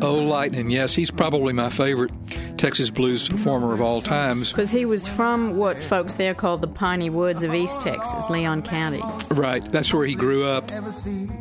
Gotta 0.00 0.04
stop 0.04 0.20
by 0.20 0.26
Abilene. 0.26 0.26
Oh, 0.26 0.28
Lightning, 0.28 0.70
yes, 0.70 0.94
he's 0.94 1.10
probably 1.10 1.52
my 1.52 1.70
favorite 1.70 2.12
Texas 2.58 2.90
blues 2.90 3.28
performer 3.28 3.74
of 3.74 3.80
all 3.80 4.00
times. 4.00 4.50
Because 4.50 4.70
he 4.70 4.84
was 4.84 5.06
from 5.06 5.56
what 5.56 5.82
folks 5.82 6.14
there 6.14 6.34
call 6.34 6.58
the 6.58 6.66
piney 6.66 7.10
woods 7.10 7.42
of 7.42 7.54
East 7.54 7.80
Texas, 7.80 8.30
Leon 8.30 8.62
County. 8.62 9.02
Right, 9.30 9.62
that's 9.70 9.92
where 9.92 10.06
he 10.06 10.14
grew 10.14 10.44
up. 10.44 10.70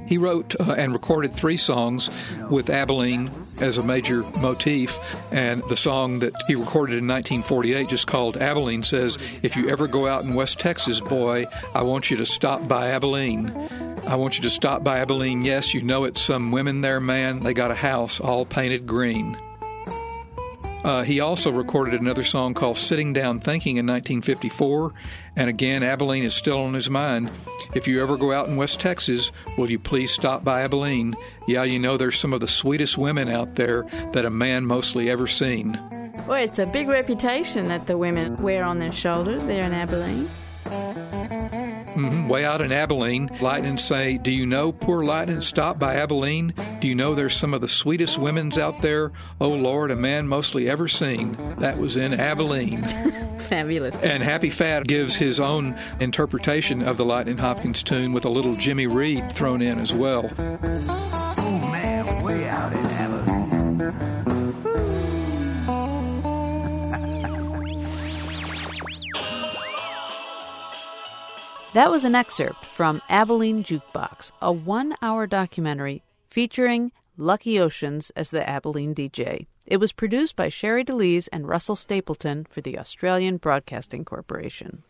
He 0.05 0.17
wrote 0.17 0.55
uh, 0.59 0.73
and 0.73 0.93
recorded 0.93 1.33
three 1.33 1.57
songs 1.57 2.09
with 2.49 2.69
Abilene 2.69 3.31
as 3.61 3.77
a 3.77 3.83
major 3.83 4.23
motif, 4.39 4.99
and 5.31 5.63
the 5.69 5.77
song 5.77 6.19
that 6.19 6.33
he 6.47 6.55
recorded 6.55 6.97
in 6.97 7.07
1948, 7.07 7.89
just 7.89 8.07
called 8.07 8.37
Abilene, 8.37 8.83
says, 8.83 9.17
If 9.41 9.55
you 9.55 9.69
ever 9.69 9.87
go 9.87 10.07
out 10.07 10.23
in 10.23 10.33
West 10.33 10.59
Texas, 10.59 10.99
boy, 10.99 11.45
I 11.73 11.83
want 11.83 12.11
you 12.11 12.17
to 12.17 12.25
stop 12.25 12.67
by 12.67 12.89
Abilene. 12.89 13.84
I 14.07 14.15
want 14.17 14.37
you 14.37 14.43
to 14.43 14.49
stop 14.51 14.83
by 14.83 14.99
Abilene. 14.99 15.43
Yes, 15.43 15.73
you 15.73 15.81
know 15.81 16.03
it's 16.03 16.21
some 16.21 16.51
women 16.51 16.81
there, 16.81 16.99
man. 16.99 17.41
They 17.41 17.55
got 17.55 17.71
a 17.71 17.75
house 17.75 18.19
all 18.19 18.45
painted 18.45 18.85
green. 18.85 19.35
Uh, 20.85 21.01
he 21.01 21.19
also 21.19 21.51
recorded 21.51 21.99
another 21.99 22.23
song 22.23 22.53
called 22.53 22.77
Sitting 22.77 23.13
Down 23.13 23.39
Thinking 23.39 23.77
in 23.77 23.87
1954, 23.87 24.93
and 25.35 25.49
again, 25.49 25.81
Abilene 25.81 26.23
is 26.23 26.35
still 26.35 26.59
on 26.59 26.75
his 26.75 26.91
mind. 26.91 27.31
If 27.73 27.87
you 27.87 28.03
ever 28.03 28.15
go 28.15 28.31
out 28.31 28.47
in 28.47 28.57
West 28.57 28.79
Texas, 28.79 29.31
will 29.57 29.71
you 29.71 29.79
please 29.79 30.11
stop 30.11 30.43
by 30.43 30.61
Abilene? 30.61 31.15
Yeah, 31.47 31.63
you 31.63 31.79
know 31.79 31.97
there's 31.97 32.19
some 32.19 32.33
of 32.33 32.41
the 32.41 32.47
sweetest 32.47 32.99
women 32.99 33.27
out 33.27 33.55
there 33.55 33.87
that 34.13 34.25
a 34.25 34.29
man 34.29 34.67
mostly 34.67 35.09
ever 35.09 35.25
seen. 35.25 35.79
Well, 36.27 36.43
it's 36.43 36.59
a 36.59 36.67
big 36.67 36.87
reputation 36.87 37.67
that 37.69 37.87
the 37.87 37.97
women 37.97 38.35
wear 38.35 38.63
on 38.63 38.77
their 38.77 38.93
shoulders 38.93 39.47
there 39.47 39.65
in 39.65 39.73
Abilene. 39.73 40.29
Hmm 41.95 42.27
Way 42.27 42.45
out 42.45 42.61
in 42.61 42.71
Abilene, 42.71 43.29
Lightning 43.41 43.77
say, 43.77 44.17
Do 44.17 44.31
you 44.31 44.45
know, 44.45 44.71
poor 44.71 45.03
Lightning, 45.03 45.41
stop 45.41 45.79
by 45.79 45.95
Abilene? 45.95 46.53
Do 46.79 46.87
you 46.87 46.95
know 46.95 47.15
there's 47.15 47.35
some 47.35 47.53
of 47.53 47.61
the 47.61 47.67
sweetest 47.67 48.17
women's 48.17 48.57
out 48.57 48.81
there? 48.81 49.11
Oh 49.39 49.49
Lord, 49.49 49.91
a 49.91 49.95
man 49.95 50.27
mostly 50.27 50.69
ever 50.69 50.87
seen. 50.87 51.37
That 51.59 51.77
was 51.77 51.97
in 51.97 52.13
Abilene. 52.19 52.83
Fabulous. 53.39 53.97
And 53.97 54.21
Happy 54.23 54.49
Fat 54.49 54.87
gives 54.87 55.15
his 55.15 55.39
own 55.39 55.77
interpretation 55.99 56.81
of 56.81 56.97
the 56.97 57.05
Lightning 57.05 57.37
Hopkins 57.37 57.83
tune 57.83 58.11
with 58.13 58.25
a 58.25 58.29
little 58.29 58.55
Jimmy 58.55 58.87
Reed 58.87 59.31
thrown 59.33 59.61
in 59.61 59.79
as 59.79 59.93
well. 59.93 60.29
That 71.75 71.91
was 71.91 72.05
an 72.05 72.15
excerpt 72.15 72.65
from 72.65 73.01
Abilene 73.09 73.61
Jukebox, 73.61 74.31
a 74.41 74.49
one 74.49 74.93
hour 75.01 75.27
documentary 75.27 76.03
featuring 76.23 76.93
Lucky 77.17 77.59
Oceans 77.59 78.11
as 78.15 78.29
the 78.29 78.49
Abilene 78.49 78.95
DJ. 78.95 79.47
It 79.65 79.75
was 79.75 79.91
produced 79.91 80.37
by 80.37 80.47
Sherre 80.47 80.85
DeLys 80.85 81.27
and 81.33 81.49
Russell 81.49 81.75
Stapleton 81.75 82.47
for 82.49 82.61
the 82.61 82.79
Australian 82.79 83.35
Broadcasting 83.35 84.05
Corporation. 84.05 84.83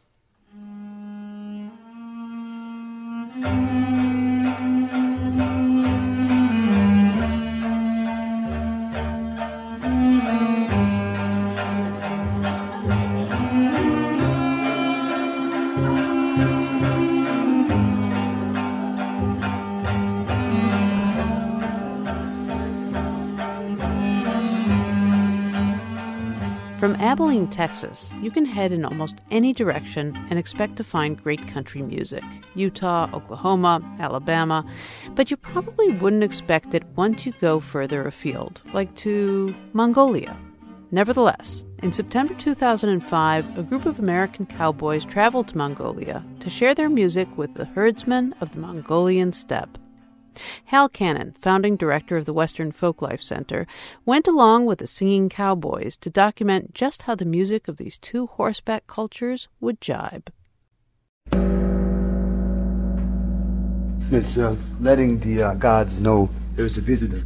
From 26.85 26.97
Abilene, 26.97 27.47
Texas, 27.47 28.13
you 28.21 28.29
can 28.29 28.45
head 28.45 28.71
in 28.71 28.85
almost 28.85 29.15
any 29.31 29.53
direction 29.53 30.15
and 30.29 30.37
expect 30.37 30.75
to 30.75 30.83
find 30.83 31.19
great 31.19 31.47
country 31.47 31.81
music 31.81 32.23
Utah, 32.53 33.09
Oklahoma, 33.11 33.81
Alabama, 33.99 34.63
but 35.15 35.31
you 35.31 35.37
probably 35.37 35.93
wouldn't 35.93 36.23
expect 36.23 36.75
it 36.75 36.83
once 36.95 37.25
you 37.25 37.33
go 37.41 37.59
further 37.59 38.05
afield, 38.05 38.61
like 38.71 38.93
to 38.97 39.55
Mongolia. 39.73 40.37
Nevertheless, 40.91 41.65
in 41.81 41.91
September 41.91 42.35
2005, 42.35 43.57
a 43.57 43.63
group 43.63 43.87
of 43.87 43.97
American 43.97 44.45
cowboys 44.45 45.05
traveled 45.05 45.47
to 45.47 45.57
Mongolia 45.57 46.23
to 46.39 46.51
share 46.51 46.75
their 46.75 46.89
music 46.89 47.27
with 47.35 47.51
the 47.55 47.65
herdsmen 47.65 48.35
of 48.41 48.53
the 48.53 48.59
Mongolian 48.59 49.33
steppe. 49.33 49.79
Hal 50.65 50.89
Cannon, 50.89 51.33
founding 51.33 51.75
director 51.75 52.17
of 52.17 52.25
the 52.25 52.33
Western 52.33 52.71
Folklife 52.71 53.21
Center, 53.21 53.67
went 54.05 54.27
along 54.27 54.65
with 54.65 54.79
the 54.79 54.87
Singing 54.87 55.29
Cowboys 55.29 55.97
to 55.97 56.09
document 56.09 56.73
just 56.73 57.03
how 57.03 57.15
the 57.15 57.25
music 57.25 57.67
of 57.67 57.77
these 57.77 57.97
two 57.97 58.27
horseback 58.27 58.87
cultures 58.87 59.47
would 59.59 59.81
jibe. 59.81 60.31
It's 64.11 64.37
uh, 64.37 64.55
letting 64.79 65.19
the 65.19 65.41
uh, 65.41 65.53
gods 65.55 65.99
know 65.99 66.29
there's 66.55 66.77
a 66.77 66.81
visitor. 66.81 67.23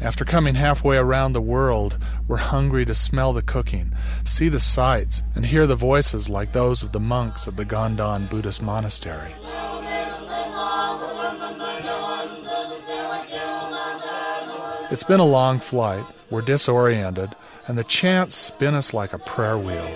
After 0.00 0.24
coming 0.24 0.54
halfway 0.54 0.96
around 0.96 1.34
the 1.34 1.42
world, 1.42 1.98
we're 2.26 2.38
hungry 2.38 2.86
to 2.86 2.94
smell 2.94 3.34
the 3.34 3.42
cooking, 3.42 3.92
see 4.24 4.48
the 4.48 4.58
sights, 4.58 5.22
and 5.34 5.44
hear 5.44 5.66
the 5.66 5.76
voices 5.76 6.30
like 6.30 6.52
those 6.52 6.82
of 6.82 6.92
the 6.92 7.00
monks 7.00 7.46
of 7.46 7.56
the 7.56 7.66
Gandan 7.66 8.30
Buddhist 8.30 8.62
monastery. 8.62 9.34
It's 14.90 15.04
been 15.04 15.20
a 15.20 15.24
long 15.24 15.60
flight. 15.60 16.04
We're 16.30 16.42
disoriented, 16.42 17.36
and 17.68 17.78
the 17.78 17.84
chants 17.84 18.34
spin 18.34 18.74
us 18.74 18.92
like 18.92 19.12
a 19.12 19.18
prayer 19.18 19.56
wheel. 19.56 19.86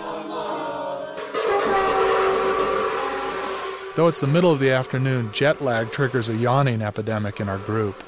Though 3.96 4.06
it's 4.06 4.20
the 4.20 4.28
middle 4.28 4.52
of 4.52 4.60
the 4.60 4.70
afternoon, 4.70 5.32
jet 5.32 5.60
lag 5.60 5.90
triggers 5.90 6.28
a 6.28 6.36
yawning 6.36 6.80
epidemic 6.80 7.40
in 7.40 7.48
our 7.48 7.58
group. 7.58 8.04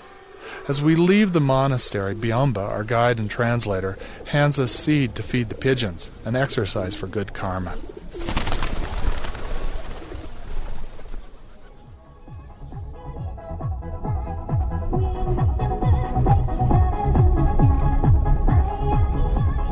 As 0.68 0.80
we 0.80 0.94
leave 0.94 1.32
the 1.32 1.40
monastery, 1.40 2.14
Biomba, 2.14 2.58
our 2.58 2.84
guide 2.84 3.18
and 3.18 3.28
translator, 3.28 3.98
hands 4.28 4.60
us 4.60 4.70
seed 4.70 5.16
to 5.16 5.24
feed 5.24 5.48
the 5.48 5.56
pigeons, 5.56 6.10
an 6.24 6.36
exercise 6.36 6.94
for 6.94 7.08
good 7.08 7.34
karma. 7.34 7.74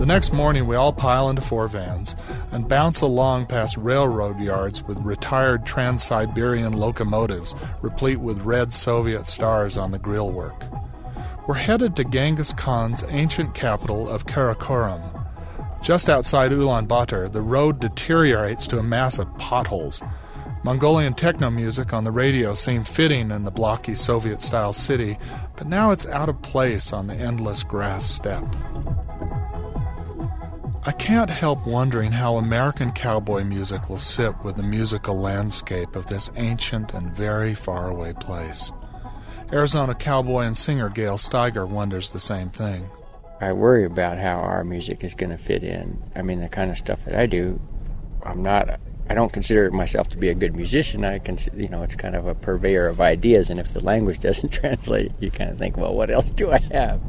The 0.05 0.13
next 0.13 0.35
morning, 0.35 0.67
we 0.67 0.77
all 0.77 0.93
pile 0.93 1.31
into 1.31 1.41
four 1.41 1.67
vans 1.67 2.15
and 2.53 2.69
bounce 2.69 3.01
along 3.01 3.47
past 3.47 3.75
railroad 3.79 4.39
yards 4.39 4.83
with 4.83 4.99
retired 4.99 5.65
Trans 5.65 6.03
Siberian 6.03 6.75
locomotives 6.75 7.55
replete 7.81 8.21
with 8.21 8.43
red 8.43 8.75
Soviet 8.75 9.27
stars 9.27 9.79
on 9.79 9.93
the 9.93 9.99
grillwork. 9.99 10.69
We're 11.49 11.55
headed 11.55 11.97
to 11.97 12.05
Genghis 12.05 12.53
Khan's 12.53 13.03
ancient 13.09 13.55
capital 13.55 14.07
of 14.07 14.27
Karakorum. 14.27 15.01
Just 15.81 16.11
outside 16.11 16.51
Ulaanbaatar, 16.51 17.33
the 17.33 17.41
road 17.41 17.81
deteriorates 17.81 18.67
to 18.67 18.79
a 18.79 18.83
mass 18.83 19.19
of 19.19 19.35
potholes. 19.39 20.03
Mongolian 20.65 21.15
techno 21.15 21.49
music 21.49 21.95
on 21.95 22.05
the 22.05 22.11
radio 22.11 22.53
seemed 22.53 22.87
fitting 22.87 23.31
in 23.31 23.45
the 23.45 23.51
blocky 23.51 23.95
Soviet 23.95 24.43
style 24.43 24.75
city, 24.75 25.19
but 25.57 25.67
now 25.67 25.93
it's 25.93 26.05
out 26.05 26.29
of 26.29 26.43
place 26.43 26.93
on 26.93 27.07
the 27.07 27.15
endless 27.15 27.63
grass 27.63 28.05
steppe. 28.05 28.55
I 30.87 30.93
can't 30.93 31.31
help 31.31 31.67
wondering 31.67 32.13
how 32.13 32.37
American 32.37 32.93
cowboy 32.93 33.43
music 33.43 33.89
will 33.89 33.97
sit 33.97 34.35
with 34.45 34.57
the 34.57 34.63
musical 34.63 35.19
landscape 35.19 35.97
of 35.97 36.09
this 36.09 36.31
ancient 36.37 36.93
and 36.93 37.11
very 37.11 37.55
faraway 37.55 38.13
place. 38.13 38.71
Arizona 39.51 39.95
cowboy 39.95 40.43
and 40.43 40.59
singer 40.59 40.91
Gail 40.91 41.17
Steiger 41.17 41.67
wonders 41.67 42.11
the 42.11 42.21
same 42.21 42.51
thing. 42.51 42.91
I 43.41 43.55
worry 43.55 43.87
about 43.87 44.19
how 44.19 44.37
our 44.41 44.63
music 44.63 45.03
is 45.03 45.15
going 45.15 45.31
to 45.31 45.39
fit 45.39 45.65
in. 45.65 46.03
I 46.15 46.21
mean, 46.21 46.43
the 46.43 46.51
kind 46.51 46.71
of 46.71 46.77
stuff 46.77 47.07
that 47.07 47.17
I 47.17 47.25
do, 47.25 47.59
I'm 48.23 48.43
not. 48.43 48.79
I 49.09 49.15
don't 49.15 49.33
consider 49.33 49.71
myself 49.71 50.11
to 50.11 50.19
be 50.19 50.29
a 50.29 50.35
good 50.35 50.55
musician. 50.55 51.03
I 51.03 51.19
can, 51.19 51.39
you 51.55 51.69
know, 51.71 51.83
it's 51.83 51.97
kind 51.97 52.15
of 52.15 52.27
a 52.27 52.35
purveyor 52.35 52.89
of 52.89 53.01
ideas, 53.01 53.49
and 53.49 53.59
if 53.59 53.69
the 53.73 53.83
language 53.83 54.21
doesn't 54.29 54.51
translate, 54.51 55.13
you 55.19 55.31
kind 55.31 55.51
of 55.51 55.57
think, 55.57 55.79
well, 55.79 55.95
what 55.95 56.11
else 56.11 56.29
do 56.29 56.53
I 56.53 56.59
have? 56.73 57.01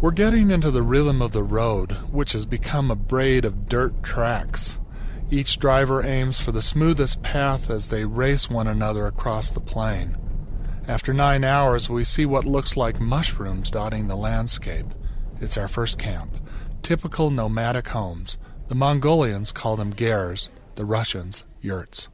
We're 0.00 0.12
getting 0.12 0.52
into 0.52 0.70
the 0.70 0.82
rhythm 0.82 1.20
of 1.20 1.32
the 1.32 1.42
road, 1.42 1.90
which 2.12 2.30
has 2.30 2.46
become 2.46 2.88
a 2.88 2.94
braid 2.94 3.44
of 3.44 3.68
dirt 3.68 4.00
tracks. 4.04 4.78
Each 5.28 5.58
driver 5.58 6.04
aims 6.04 6.38
for 6.38 6.52
the 6.52 6.62
smoothest 6.62 7.20
path 7.24 7.68
as 7.68 7.88
they 7.88 8.04
race 8.04 8.48
one 8.48 8.68
another 8.68 9.08
across 9.08 9.50
the 9.50 9.58
plain. 9.58 10.16
After 10.86 11.12
nine 11.12 11.42
hours, 11.42 11.90
we 11.90 12.04
see 12.04 12.24
what 12.24 12.44
looks 12.44 12.76
like 12.76 13.00
mushrooms 13.00 13.72
dotting 13.72 14.06
the 14.06 14.16
landscape. 14.16 14.86
It's 15.40 15.56
our 15.56 15.68
first 15.68 15.98
camp. 15.98 16.30
Typical 16.80 17.30
nomadic 17.30 17.88
homes. 17.88 18.38
The 18.68 18.76
Mongolians 18.76 19.50
call 19.50 19.74
them 19.74 19.92
gers, 19.92 20.48
the 20.76 20.84
Russians, 20.84 21.42
yurts. 21.60 22.08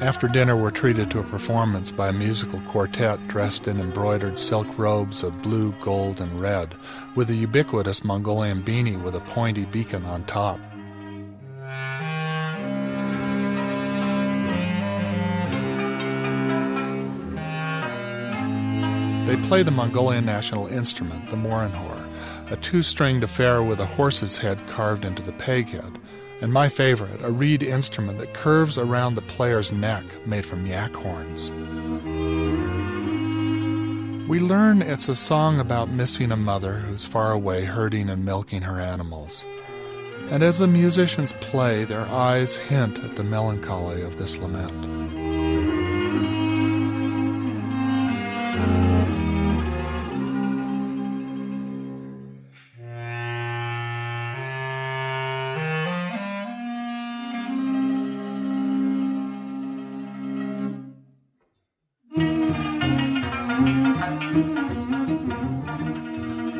After 0.00 0.28
dinner, 0.28 0.54
we're 0.54 0.70
treated 0.70 1.10
to 1.10 1.18
a 1.18 1.24
performance 1.24 1.90
by 1.90 2.10
a 2.10 2.12
musical 2.12 2.60
quartet 2.68 3.26
dressed 3.26 3.66
in 3.66 3.80
embroidered 3.80 4.38
silk 4.38 4.78
robes 4.78 5.24
of 5.24 5.42
blue, 5.42 5.74
gold, 5.80 6.20
and 6.20 6.40
red, 6.40 6.76
with 7.16 7.30
a 7.30 7.34
ubiquitous 7.34 8.04
Mongolian 8.04 8.62
beanie 8.62 9.02
with 9.02 9.16
a 9.16 9.20
pointy 9.20 9.64
beacon 9.64 10.04
on 10.04 10.22
top. 10.24 10.60
They 19.26 19.36
play 19.48 19.64
the 19.64 19.72
Mongolian 19.72 20.24
national 20.24 20.68
instrument, 20.68 21.28
the 21.28 21.36
morin 21.36 21.72
khuur, 21.72 22.52
a 22.52 22.56
two 22.58 22.82
stringed 22.82 23.24
affair 23.24 23.64
with 23.64 23.80
a 23.80 23.86
horse's 23.86 24.36
head 24.36 24.64
carved 24.68 25.04
into 25.04 25.22
the 25.22 25.32
peg 25.32 25.70
head, 25.70 25.98
and 26.40 26.52
my 26.52 26.68
favorite, 26.68 27.20
a 27.22 27.30
reed 27.30 27.62
instrument 27.62 28.18
that 28.18 28.34
curves 28.34 28.78
around 28.78 29.14
the 29.14 29.22
player's 29.22 29.72
neck 29.72 30.04
made 30.26 30.46
from 30.46 30.66
yak 30.66 30.94
horns. 30.94 31.50
We 34.28 34.40
learn 34.40 34.82
it's 34.82 35.08
a 35.08 35.14
song 35.14 35.58
about 35.58 35.88
missing 35.88 36.30
a 36.30 36.36
mother 36.36 36.74
who's 36.74 37.04
far 37.04 37.32
away 37.32 37.64
herding 37.64 38.10
and 38.10 38.24
milking 38.24 38.62
her 38.62 38.78
animals. 38.78 39.44
And 40.30 40.42
as 40.42 40.58
the 40.58 40.66
musicians 40.66 41.32
play, 41.40 41.86
their 41.86 42.06
eyes 42.06 42.54
hint 42.56 42.98
at 42.98 43.16
the 43.16 43.24
melancholy 43.24 44.02
of 44.02 44.16
this 44.16 44.36
lament. 44.36 45.17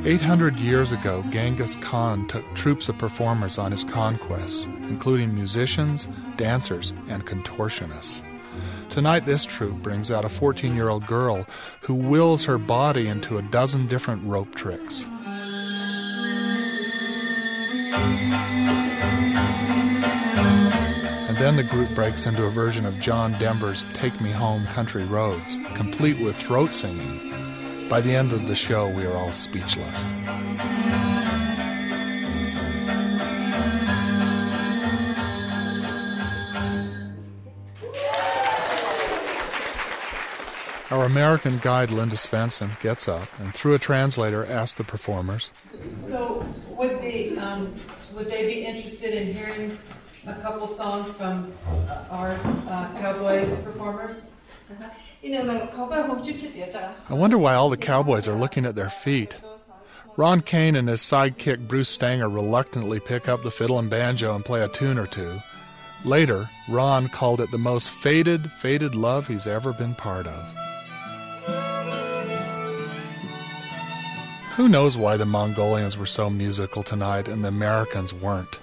Eight 0.09 0.23
hundred 0.23 0.59
years 0.59 0.91
ago, 0.93 1.23
Genghis 1.29 1.77
Khan 1.83 2.27
took 2.29 2.55
troops 2.55 2.89
of 2.89 2.97
performers 2.97 3.59
on 3.59 3.73
his 3.73 3.85
conquests, 3.85 4.65
including 4.65 5.35
musicians, 5.35 6.09
dancers, 6.39 6.95
and 7.09 7.27
contortionists. 7.27 8.23
Tonight, 8.89 9.27
this 9.27 9.45
troupe 9.45 9.83
brings 9.83 10.11
out 10.11 10.25
a 10.25 10.31
14 10.31 10.75
year 10.75 10.89
old 10.89 11.07
girl 11.07 11.45
who 11.83 11.93
wills 11.93 12.47
her 12.47 12.57
body 12.57 13.07
into 13.07 13.37
a 13.37 13.43
dozen 13.43 13.87
different 13.87 14.25
rope 14.25 14.55
tricks. 14.55 15.05
And 21.29 21.37
Then 21.37 21.57
the 21.57 21.65
group 21.65 21.95
breaks 21.95 22.25
into 22.25 22.45
a 22.45 22.51
version 22.51 22.87
of 22.87 22.99
John 22.99 23.39
Denver's 23.39 23.85
Take 23.93 24.23
Me 24.23 24.31
Home 24.31 24.67
Country 24.69 25.05
Roads, 25.05 25.59
complete 25.75 26.19
with 26.19 26.35
throat 26.35 26.73
singing. 26.73 27.48
By 27.89 28.03
the 28.03 28.14
end 28.14 28.34
of 28.34 28.47
the 28.47 28.55
show, 28.55 28.86
we 28.86 29.07
are 29.07 29.16
all 29.16 29.32
speechless. 29.32 30.05
Our 40.91 41.05
American 41.05 41.59
guide, 41.59 41.91
Linda 41.91 42.16
Svensson, 42.16 42.78
gets 42.80 43.09
up 43.09 43.26
and, 43.41 43.55
through 43.55 43.72
a 43.72 43.78
translator, 43.78 44.45
asks 44.45 44.76
the 44.76 44.84
performers 44.84 45.51
So, 45.95 46.47
would 46.68 47.01
the 47.01 47.39
um, 47.39 47.74
would 48.14 48.28
they 48.28 48.47
be 48.47 48.66
interested 48.66 49.14
in 49.14 49.32
hearing 49.32 49.78
a 50.26 50.34
couple 50.34 50.66
songs 50.66 51.16
from 51.16 51.55
our 52.11 52.32
uh, 52.68 52.91
cowboy 52.99 53.47
performers? 53.62 54.34
I 57.09 57.14
wonder 57.14 57.39
why 57.39 57.55
all 57.55 57.70
the 57.70 57.76
cowboys 57.76 58.29
are 58.29 58.35
looking 58.35 58.64
at 58.64 58.74
their 58.74 58.91
feet. 58.91 59.37
Ron 60.16 60.41
Kane 60.41 60.74
and 60.74 60.89
his 60.89 61.01
sidekick 61.01 61.68
Bruce 61.68 61.89
Stanger 61.89 62.29
reluctantly 62.29 62.99
pick 62.99 63.29
up 63.29 63.43
the 63.43 63.51
fiddle 63.51 63.79
and 63.79 63.89
banjo 63.89 64.35
and 64.35 64.45
play 64.45 64.62
a 64.62 64.68
tune 64.68 64.99
or 64.99 65.07
two. 65.07 65.41
Later, 66.05 66.49
Ron 66.68 67.09
called 67.09 67.41
it 67.41 67.51
the 67.51 67.59
most 67.59 67.91
faded, 67.91 68.51
faded 68.53 68.95
love 68.95 69.26
he's 69.26 69.47
ever 69.47 69.72
been 69.72 69.95
part 69.95 70.26
of. 70.26 70.55
Who 74.57 74.68
knows 74.68 74.97
why 74.97 75.16
the 75.16 75.24
Mongolians 75.24 75.97
were 75.97 76.07
so 76.07 76.29
musical 76.29 76.83
tonight 76.83 77.29
and 77.29 77.45
the 77.45 77.49
Americans 77.49 78.12
weren't? 78.12 78.59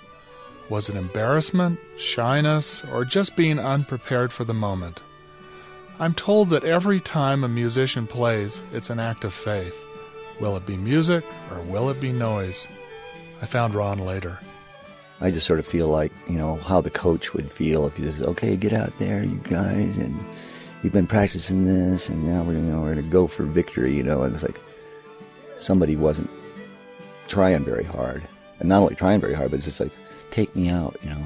Was 0.70 0.90
it 0.90 0.98
embarrassment, 0.98 1.80
shyness, 1.98 2.84
or 2.92 3.06
just 3.06 3.38
being 3.38 3.60
unprepared 3.60 4.34
for 4.34 4.44
the 4.44 4.54
moment? 4.54 5.00
I'm 5.98 6.14
told 6.14 6.50
that 6.50 6.66
every 6.66 7.00
time 7.00 7.44
a 7.44 7.48
musician 7.48 8.06
plays, 8.06 8.62
it's 8.74 8.90
an 8.90 9.00
act 9.00 9.24
of 9.24 9.34
faith. 9.34 9.76
Will 10.42 10.58
it 10.58 10.66
be 10.66 10.76
music 10.76 11.24
or 11.52 11.62
will 11.62 11.90
it 11.90 12.02
be 12.02 12.12
noise? 12.12 12.68
I 13.42 13.46
found 13.46 13.76
Ron 13.76 14.00
later. 14.00 14.40
I 15.22 15.32
just 15.32 15.48
sort 15.48 15.60
of 15.60 15.68
feel 15.68 15.88
like, 15.88 16.12
you 16.28 16.38
know, 16.38 16.58
how 16.58 16.82
the 16.82 16.90
coach 16.90 17.34
would 17.34 17.50
feel 17.50 17.88
if 17.88 17.96
he 17.96 18.04
says, 18.04 18.22
okay, 18.22 18.58
get 18.58 18.74
out 18.74 18.92
there, 19.00 19.24
you 19.24 19.38
guys, 19.50 19.98
and 19.98 20.14
you've 20.84 20.92
been 20.92 21.08
practicing 21.08 21.64
this, 21.64 22.10
and 22.10 22.28
now 22.28 22.44
we're, 22.44 22.54
you 22.54 22.60
know, 22.60 22.82
we're 22.82 22.94
going 22.94 23.06
to 23.06 23.12
go 23.12 23.28
for 23.28 23.44
victory, 23.44 23.96
you 23.96 24.04
know, 24.04 24.24
and 24.24 24.34
it's 24.34 24.44
like 24.44 24.60
somebody 25.56 25.96
wasn't 25.96 26.30
trying 27.28 27.64
very 27.64 27.86
hard. 27.86 28.28
And 28.60 28.68
not 28.68 28.82
only 28.82 28.96
trying 28.96 29.22
very 29.22 29.34
hard, 29.34 29.52
but 29.52 29.58
it's 29.58 29.66
just 29.66 29.80
like, 29.80 29.94
take 30.32 30.54
me 30.58 30.68
out, 30.68 30.98
you 31.02 31.10
know. 31.10 31.24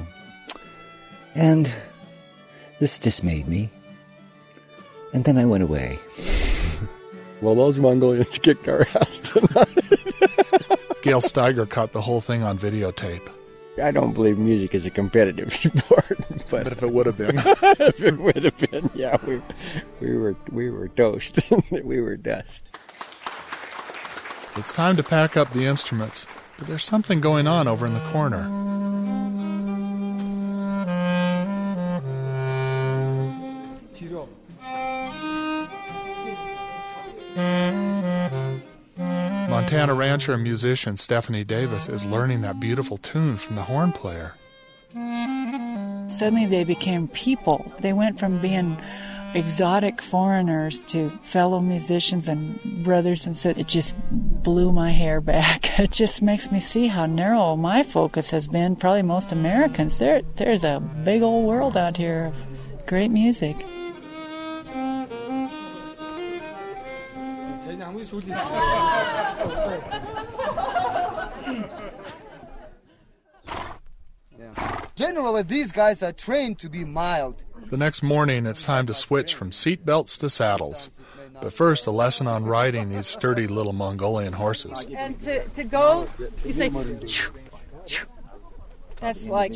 And 1.34 1.72
this 2.78 3.00
dismayed 3.00 3.48
me. 3.48 3.70
And 5.12 5.24
then 5.24 5.38
I 5.38 5.44
went 5.44 5.62
away. 5.62 5.98
Well, 7.40 7.54
those 7.54 7.78
Mongolians 7.78 8.38
kicked 8.42 8.68
our 8.68 8.82
ass 8.94 9.20
tonight. 9.20 9.68
Gail 11.02 11.20
Steiger 11.20 11.68
caught 11.68 11.92
the 11.92 12.02
whole 12.02 12.20
thing 12.20 12.42
on 12.42 12.58
videotape. 12.58 13.28
I 13.82 13.90
don't 13.92 14.12
believe 14.12 14.36
music 14.36 14.74
is 14.74 14.84
a 14.84 14.90
competitive 14.90 15.54
sport, 15.54 16.18
but, 16.50 16.66
if 16.66 16.82
it 16.82 16.92
would 16.92 17.06
have 17.06 17.16
been, 17.16 17.36
if 17.38 18.02
it 18.02 18.18
would 18.18 18.44
have 18.44 18.58
been, 18.58 18.90
yeah, 18.94 19.16
we 19.26 19.40
we 20.00 20.16
were 20.16 20.36
we 20.50 20.70
were 20.70 20.88
toast. 20.88 21.38
we 21.70 22.00
were 22.00 22.16
dust. 22.16 22.64
It's 24.56 24.72
time 24.72 24.96
to 24.96 25.02
pack 25.02 25.36
up 25.36 25.50
the 25.52 25.64
instruments, 25.64 26.26
but 26.58 26.66
there's 26.66 26.84
something 26.84 27.20
going 27.20 27.46
on 27.46 27.68
over 27.68 27.86
in 27.86 27.94
the 27.94 28.10
corner. 28.10 28.48
Montana 39.70 39.94
rancher 39.94 40.32
and 40.32 40.42
musician 40.42 40.96
Stephanie 40.96 41.44
Davis 41.44 41.88
is 41.88 42.04
learning 42.04 42.40
that 42.40 42.58
beautiful 42.58 42.98
tune 42.98 43.36
from 43.36 43.54
the 43.54 43.62
horn 43.62 43.92
player. 43.92 44.34
Suddenly 46.08 46.46
they 46.46 46.64
became 46.64 47.06
people. 47.06 47.64
They 47.78 47.92
went 47.92 48.18
from 48.18 48.40
being 48.40 48.76
exotic 49.32 50.02
foreigners 50.02 50.80
to 50.88 51.10
fellow 51.22 51.60
musicians 51.60 52.26
and 52.26 52.82
brothers 52.82 53.26
and 53.28 53.36
so 53.36 53.50
it 53.50 53.68
just 53.68 53.94
blew 54.42 54.72
my 54.72 54.90
hair 54.90 55.20
back. 55.20 55.70
It 55.78 55.92
just 55.92 56.20
makes 56.20 56.50
me 56.50 56.58
see 56.58 56.88
how 56.88 57.06
narrow 57.06 57.54
my 57.54 57.84
focus 57.84 58.32
has 58.32 58.48
been. 58.48 58.74
Probably 58.74 59.02
most 59.02 59.30
Americans. 59.30 59.98
There 59.98 60.22
there's 60.34 60.64
a 60.64 60.80
big 61.04 61.22
old 61.22 61.46
world 61.46 61.76
out 61.76 61.96
here 61.96 62.32
of 62.32 62.86
great 62.86 63.12
music. 63.12 63.64
Generally, 74.94 75.42
these 75.44 75.72
guys 75.72 76.02
are 76.02 76.12
trained 76.12 76.58
to 76.58 76.68
be 76.68 76.84
mild. 76.84 77.42
The 77.70 77.76
next 77.76 78.02
morning, 78.02 78.46
it's 78.46 78.62
time 78.62 78.86
to 78.86 78.94
switch 78.94 79.34
from 79.34 79.50
seat 79.50 79.86
belts 79.86 80.18
to 80.18 80.28
saddles. 80.28 81.00
But 81.40 81.54
first, 81.54 81.86
a 81.86 81.90
lesson 81.90 82.26
on 82.26 82.44
riding 82.44 82.90
these 82.90 83.06
sturdy 83.06 83.46
little 83.46 83.72
Mongolian 83.72 84.34
horses. 84.34 84.84
And 84.94 85.18
to, 85.20 85.48
to 85.48 85.64
go, 85.64 86.06
you 86.44 86.52
say, 86.52 86.68
"Choo, 87.06 87.32
choo." 87.86 88.06
that's 89.00 89.26
like 89.26 89.54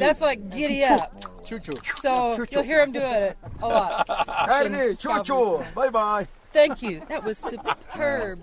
that's 0.00 0.20
like 0.20 0.50
giddy 0.50 0.82
up. 0.82 1.46
So 1.94 2.44
you'll 2.50 2.64
hear 2.64 2.82
him 2.82 2.90
doing 2.90 3.04
it 3.04 3.36
a 3.62 3.68
lot. 3.68 4.08
Bye 5.76 5.90
bye. 5.90 6.26
Thank 6.56 6.80
you. 6.80 7.02
That 7.10 7.22
was 7.22 7.36
superb. 7.36 8.40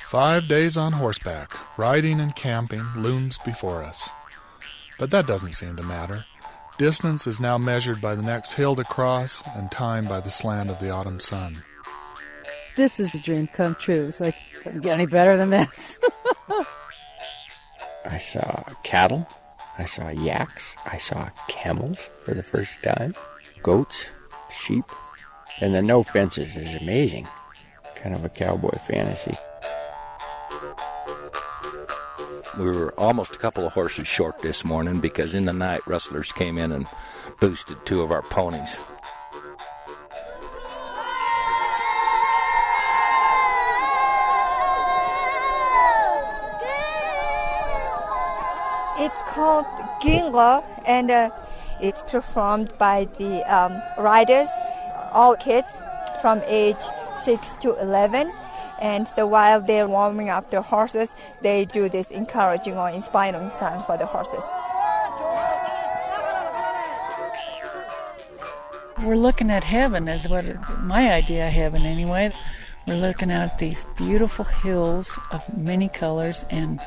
Five 0.00 0.48
days 0.48 0.76
on 0.76 0.90
horseback, 0.94 1.52
riding 1.78 2.18
and 2.18 2.34
camping, 2.34 2.82
looms 2.96 3.38
before 3.38 3.84
us. 3.84 4.08
But 4.98 5.12
that 5.12 5.28
doesn't 5.28 5.54
seem 5.54 5.76
to 5.76 5.84
matter. 5.84 6.24
Distance 6.78 7.28
is 7.28 7.38
now 7.38 7.56
measured 7.56 8.00
by 8.00 8.16
the 8.16 8.22
next 8.22 8.54
hill 8.54 8.74
to 8.74 8.82
cross, 8.82 9.44
and 9.54 9.70
time 9.70 10.06
by 10.06 10.18
the 10.18 10.28
slant 10.28 10.70
of 10.70 10.80
the 10.80 10.90
autumn 10.90 11.20
sun. 11.20 11.62
This 12.74 12.98
is 12.98 13.14
a 13.14 13.20
dream 13.20 13.46
come 13.46 13.76
true. 13.76 14.06
It's 14.06 14.18
like 14.18 14.34
doesn't 14.64 14.82
get 14.82 14.94
any 14.94 15.06
better 15.06 15.36
than 15.36 15.50
this. 15.50 16.00
I 18.04 18.18
saw 18.18 18.64
cattle. 18.82 19.26
I 19.78 19.84
saw 19.84 20.08
yaks. 20.10 20.76
I 20.86 20.98
saw 20.98 21.30
camels 21.48 22.10
for 22.24 22.34
the 22.34 22.42
first 22.42 22.82
time. 22.82 23.14
Goats, 23.62 24.06
sheep. 24.54 24.84
And 25.60 25.74
the 25.74 25.82
no 25.82 26.02
fences 26.02 26.56
is 26.56 26.76
amazing. 26.76 27.28
Kind 27.94 28.16
of 28.16 28.24
a 28.24 28.28
cowboy 28.28 28.76
fantasy. 28.86 29.34
We 32.58 32.66
were 32.66 32.92
almost 32.98 33.36
a 33.36 33.38
couple 33.38 33.66
of 33.66 33.72
horses 33.72 34.06
short 34.06 34.40
this 34.40 34.64
morning 34.64 35.00
because 35.00 35.34
in 35.34 35.46
the 35.46 35.52
night 35.52 35.86
rustlers 35.86 36.32
came 36.32 36.58
in 36.58 36.72
and 36.72 36.86
boosted 37.40 37.84
two 37.86 38.02
of 38.02 38.10
our 38.10 38.22
ponies. 38.22 38.76
Called 49.42 49.66
Ginga, 50.00 50.62
and 50.86 51.10
uh, 51.10 51.30
it's 51.80 52.04
performed 52.04 52.72
by 52.78 53.08
the 53.18 53.42
um, 53.52 53.82
riders, 53.98 54.48
all 55.10 55.34
kids 55.34 55.68
from 56.20 56.40
age 56.46 56.84
6 57.24 57.56
to 57.62 57.74
11. 57.80 58.32
And 58.80 59.08
so 59.08 59.26
while 59.26 59.60
they're 59.60 59.88
warming 59.88 60.30
up 60.30 60.52
the 60.52 60.62
horses, 60.62 61.16
they 61.40 61.64
do 61.64 61.88
this 61.88 62.12
encouraging 62.12 62.78
or 62.78 62.88
inspiring 62.90 63.50
song 63.50 63.82
for 63.84 63.98
the 63.98 64.06
horses. 64.06 64.44
We're 69.04 69.22
looking 69.26 69.50
at 69.50 69.64
heaven, 69.64 70.06
is 70.06 70.28
what 70.28 70.44
my 70.78 71.12
idea 71.12 71.48
of 71.48 71.52
heaven 71.52 71.82
anyway. 71.82 72.30
We're 72.86 73.02
looking 73.08 73.32
at 73.32 73.58
these 73.58 73.86
beautiful 73.96 74.44
hills 74.44 75.18
of 75.32 75.42
many 75.56 75.88
colors 75.88 76.44
and 76.50 76.80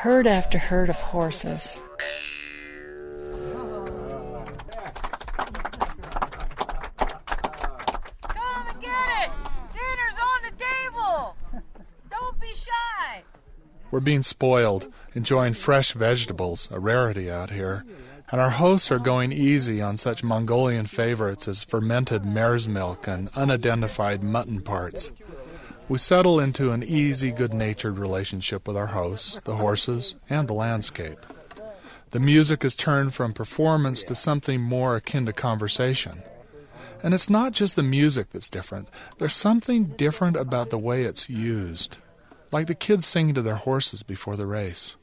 herd 0.00 0.26
after 0.26 0.56
herd 0.56 0.88
of 0.88 0.98
horses. 0.98 1.78
Come 8.28 8.66
and 8.68 8.80
get 8.80 9.20
it. 9.20 9.30
Dinner's 9.74 10.18
on 10.22 10.40
the 10.42 10.52
table. 10.56 11.36
Don't 12.10 12.40
be 12.40 12.54
shy. 12.54 13.22
We're 13.90 14.00
being 14.00 14.22
spoiled, 14.22 14.90
enjoying 15.14 15.52
fresh 15.52 15.92
vegetables, 15.92 16.66
a 16.70 16.80
rarity 16.80 17.30
out 17.30 17.50
here, 17.50 17.84
And 18.32 18.40
our 18.40 18.50
hosts 18.50 18.90
are 18.90 18.98
going 18.98 19.32
easy 19.32 19.82
on 19.82 19.98
such 19.98 20.24
Mongolian 20.24 20.86
favorites 20.86 21.46
as 21.46 21.62
fermented 21.64 22.24
mare's 22.24 22.66
milk 22.66 23.06
and 23.06 23.28
unidentified 23.36 24.22
mutton 24.22 24.62
parts. 24.62 25.12
We 25.90 25.98
settle 25.98 26.38
into 26.38 26.70
an 26.70 26.84
easy, 26.84 27.32
good 27.32 27.52
natured 27.52 27.98
relationship 27.98 28.68
with 28.68 28.76
our 28.76 28.86
hosts, 28.86 29.40
the 29.40 29.56
horses, 29.56 30.14
and 30.30 30.46
the 30.46 30.52
landscape. 30.52 31.18
The 32.12 32.20
music 32.20 32.64
is 32.64 32.76
turned 32.76 33.12
from 33.12 33.32
performance 33.32 34.04
to 34.04 34.14
something 34.14 34.60
more 34.60 34.94
akin 34.94 35.26
to 35.26 35.32
conversation. 35.32 36.22
And 37.02 37.12
it's 37.12 37.28
not 37.28 37.54
just 37.54 37.74
the 37.74 37.82
music 37.82 38.30
that's 38.30 38.48
different, 38.48 38.86
there's 39.18 39.34
something 39.34 39.86
different 39.96 40.36
about 40.36 40.70
the 40.70 40.78
way 40.78 41.02
it's 41.02 41.28
used. 41.28 41.96
Like 42.52 42.68
the 42.68 42.76
kids 42.76 43.04
singing 43.04 43.34
to 43.34 43.42
their 43.42 43.56
horses 43.56 44.04
before 44.04 44.36
the 44.36 44.46
race. 44.46 44.94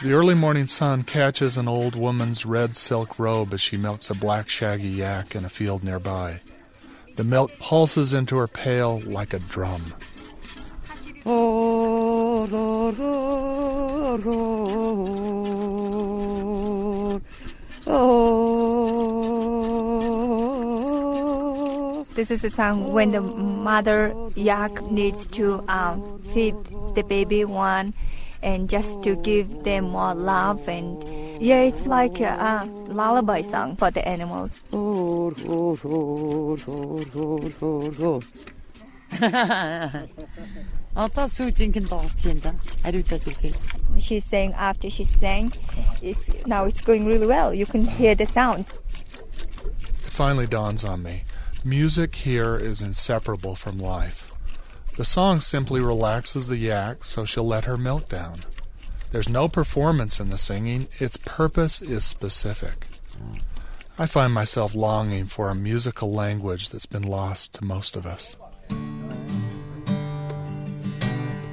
The 0.00 0.12
early 0.12 0.34
morning 0.34 0.68
sun 0.68 1.02
catches 1.02 1.56
an 1.56 1.66
old 1.66 1.96
woman's 1.96 2.46
red 2.46 2.76
silk 2.76 3.18
robe 3.18 3.52
as 3.52 3.60
she 3.60 3.76
milks 3.76 4.10
a 4.10 4.14
black 4.14 4.48
shaggy 4.48 4.86
yak 4.86 5.34
in 5.34 5.44
a 5.44 5.48
field 5.48 5.82
nearby. 5.82 6.38
The 7.18 7.24
milk 7.24 7.50
pulses 7.58 8.14
into 8.14 8.36
her 8.36 8.46
pail 8.46 9.00
like 9.00 9.34
a 9.34 9.40
drum. 9.40 9.82
This 22.14 22.30
is 22.30 22.44
a 22.44 22.50
song 22.50 22.92
when 22.92 23.10
the 23.10 23.20
mother 23.20 24.14
yak 24.36 24.80
needs 24.88 25.26
to 25.38 25.64
um, 25.66 26.22
feed 26.32 26.54
the 26.94 27.02
baby 27.02 27.44
one 27.44 27.94
and 28.44 28.70
just 28.70 29.02
to 29.02 29.16
give 29.16 29.64
them 29.64 29.90
more 29.90 30.14
love 30.14 30.68
and 30.68 31.02
yeah 31.40 31.60
it's 31.60 31.86
like 31.86 32.20
a, 32.20 32.24
a 32.24 32.66
lullaby 32.92 33.40
song 33.40 33.76
for 33.76 33.90
the 33.90 34.06
animals 34.06 34.50
she's 43.98 44.24
saying 44.24 44.52
after 44.54 44.90
she 44.90 45.04
sang 45.04 45.52
it's 46.02 46.28
now 46.46 46.64
it's 46.64 46.80
going 46.80 47.06
really 47.06 47.26
well 47.26 47.54
you 47.54 47.66
can 47.66 47.82
hear 47.82 48.14
the 48.14 48.26
sounds 48.26 48.78
It 49.62 50.12
finally 50.12 50.46
dawns 50.46 50.84
on 50.84 51.02
me. 51.02 51.22
Music 51.64 52.14
here 52.14 52.56
is 52.56 52.80
inseparable 52.82 53.54
from 53.54 53.78
life. 53.78 54.32
The 54.96 55.04
song 55.04 55.40
simply 55.40 55.80
relaxes 55.80 56.46
the 56.48 56.56
yak 56.56 57.04
so 57.04 57.24
she'll 57.24 57.46
let 57.46 57.64
her 57.64 57.76
milk 57.76 58.08
down. 58.08 58.40
There's 59.10 59.28
no 59.28 59.48
performance 59.48 60.20
in 60.20 60.28
the 60.28 60.36
singing, 60.36 60.88
its 60.98 61.16
purpose 61.16 61.80
is 61.80 62.04
specific. 62.04 62.86
I 63.98 64.04
find 64.04 64.34
myself 64.34 64.74
longing 64.74 65.26
for 65.26 65.48
a 65.48 65.54
musical 65.54 66.12
language 66.12 66.68
that's 66.68 66.86
been 66.86 67.02
lost 67.02 67.54
to 67.54 67.64
most 67.64 67.96
of 67.96 68.04
us. 68.04 68.36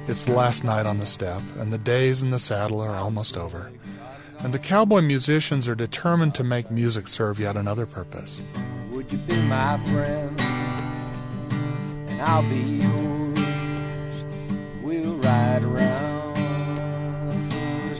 It's 0.06 0.24
the 0.24 0.34
last 0.34 0.64
night 0.64 0.84
on 0.84 0.98
the 0.98 1.06
steppe, 1.06 1.42
and 1.58 1.72
the 1.72 1.78
days 1.78 2.22
in 2.22 2.30
the 2.30 2.38
saddle 2.38 2.80
are 2.80 2.94
almost 2.94 3.36
over. 3.38 3.72
And 4.40 4.52
the 4.52 4.58
cowboy 4.58 5.00
musicians 5.00 5.66
are 5.66 5.74
determined 5.74 6.34
to 6.34 6.44
make 6.44 6.70
music 6.70 7.08
serve 7.08 7.40
yet 7.40 7.56
another 7.56 7.86
purpose. 7.86 8.42
Would 8.90 9.10
you 9.10 9.18
be 9.18 9.40
my 9.42 9.78
friend? 9.78 10.40
And 12.10 12.22
I'll 12.22 12.48
be 12.48 12.60
yours. 12.82 14.24
We'll 14.82 15.16
ride 15.16 15.64
around 15.64 16.15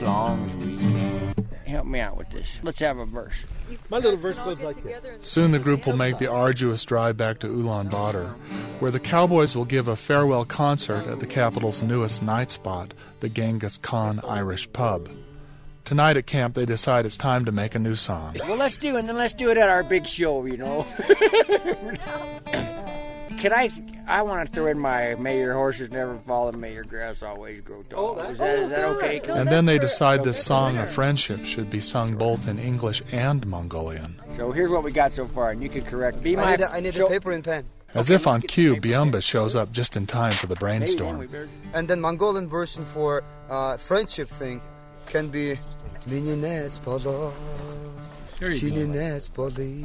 long 0.07 0.45
as 0.45 0.57
we 0.57 0.77
can. 0.77 1.35
Help 1.65 1.85
me 1.85 1.99
out 1.99 2.15
with 2.15 2.29
this. 2.29 2.61
Let's 2.63 2.79
have 2.79 2.97
a 2.97 3.05
verse. 3.05 3.45
My 3.89 3.97
little 3.97 4.17
verse 4.17 4.39
goes 4.39 4.61
like 4.61 4.81
this. 4.81 5.05
Soon 5.19 5.51
the 5.51 5.59
group 5.59 5.85
will 5.85 5.97
make 5.97 6.17
the 6.17 6.31
arduous 6.31 6.85
drive 6.85 7.17
back 7.17 7.39
to 7.39 7.47
Ulaanbaatar, 7.47 8.29
where 8.79 8.89
the 8.89 9.01
Cowboys 9.01 9.55
will 9.55 9.65
give 9.65 9.89
a 9.89 9.97
farewell 9.97 10.45
concert 10.45 11.07
at 11.07 11.19
the 11.19 11.27
capital's 11.27 11.81
newest 11.81 12.23
night 12.23 12.51
spot, 12.51 12.93
the 13.19 13.27
Genghis 13.27 13.77
Khan 13.77 14.21
Irish 14.25 14.71
Pub. 14.71 15.09
Tonight 15.83 16.17
at 16.17 16.25
camp, 16.25 16.55
they 16.55 16.65
decide 16.65 17.05
it's 17.05 17.17
time 17.17 17.43
to 17.45 17.51
make 17.51 17.75
a 17.75 17.79
new 17.79 17.95
song. 17.95 18.37
Well, 18.47 18.57
let's 18.57 18.77
do 18.77 18.95
it, 18.95 18.99
and 18.99 19.09
then 19.09 19.17
let's 19.17 19.33
do 19.33 19.49
it 19.49 19.57
at 19.57 19.69
our 19.69 19.83
big 19.83 20.07
show, 20.07 20.45
you 20.45 20.57
know. 20.57 20.87
Can 23.37 23.53
I? 23.53 23.69
I 24.07 24.21
want 24.23 24.45
to 24.47 24.51
throw 24.51 24.65
in 24.67 24.79
my 24.79 25.15
"May 25.15 25.37
your 25.39 25.53
horses 25.53 25.91
never 25.91 26.17
fall 26.19 26.49
and 26.49 26.59
may 26.59 26.73
your 26.73 26.83
grass 26.83 27.21
always 27.21 27.61
grow 27.61 27.83
tall." 27.83 28.19
Is 28.19 28.39
that, 28.39 28.59
is 28.59 28.69
that 28.71 28.83
okay? 28.83 29.21
And 29.27 29.47
then 29.49 29.65
they 29.65 29.77
decide 29.77 30.23
this 30.23 30.43
song 30.43 30.77
of 30.77 30.89
friendship 30.89 31.45
should 31.45 31.69
be 31.69 31.79
sung 31.79 32.15
both 32.15 32.47
in 32.47 32.57
English 32.57 33.03
and 33.11 33.45
Mongolian. 33.45 34.19
So 34.37 34.51
here's 34.51 34.69
what 34.69 34.83
we 34.83 34.91
got 34.91 35.13
so 35.13 35.27
far, 35.27 35.51
and 35.51 35.61
you 35.61 35.69
can 35.69 35.83
correct. 35.83 36.23
Be 36.23 36.35
I 36.35 36.41
my. 36.41 36.51
need, 36.55 36.61
a, 36.61 36.73
I 36.73 36.79
need 36.79 36.93
show- 36.95 37.05
a 37.05 37.09
paper 37.09 37.31
and 37.31 37.43
pen. 37.43 37.65
As 37.93 38.09
if 38.11 38.27
on 38.27 38.41
cue, 38.41 38.75
Biumba 38.75 39.23
shows 39.23 39.55
up 39.55 39.71
just 39.71 39.95
in 39.95 40.05
time 40.07 40.31
for 40.31 40.47
the 40.47 40.55
brainstorm. 40.55 41.27
And 41.73 41.87
then 41.87 42.01
Mongolian 42.01 42.47
version 42.47 42.85
for 42.85 43.23
uh, 43.49 43.77
friendship 43.77 44.29
thing 44.29 44.61
can 45.07 45.29
be 45.29 45.57
Mininets 48.37 48.37
polo. 48.37 48.39
There 48.39 48.51
you 48.51 48.69
go. 48.69 48.75
Chininets 48.75 49.33
poli. 49.33 49.83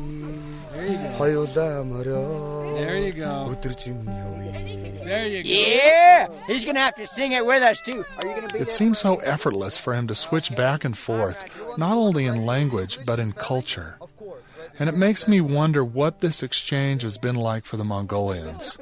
There 0.72 0.86
you 0.86 0.98
go. 0.98 1.18
Hoyola 1.18 1.86
maro. 1.88 2.74
There 2.74 2.98
you 2.98 3.12
go. 3.12 3.48
Utrchim 3.48 4.04
yowi. 4.04 5.04
There 5.04 5.26
you 5.26 5.42
go. 5.42 5.48
Yeah, 5.48 6.28
he's 6.46 6.64
gonna 6.64 6.80
have 6.80 6.94
to 6.96 7.06
sing 7.06 7.32
it 7.32 7.44
with 7.44 7.62
us 7.62 7.80
too. 7.80 8.04
Are 8.16 8.26
you 8.28 8.34
gonna 8.34 8.48
be 8.48 8.58
It 8.58 8.70
seems 8.70 8.98
so 8.98 9.16
effortless 9.16 9.78
for 9.78 9.94
him 9.94 10.06
to 10.08 10.14
switch 10.14 10.54
back 10.54 10.84
and 10.84 10.96
forth, 10.96 11.44
not 11.76 11.96
only 11.96 12.26
in 12.26 12.46
language, 12.46 12.98
but 13.04 13.18
in 13.18 13.32
culture. 13.32 13.96
And 14.78 14.88
it 14.88 14.96
makes 14.96 15.28
me 15.28 15.40
wonder 15.40 15.84
what 15.84 16.20
this 16.20 16.42
exchange 16.42 17.02
has 17.02 17.18
been 17.18 17.36
like 17.36 17.64
for 17.64 17.76
the 17.76 17.84
Mongolians. 17.84 18.76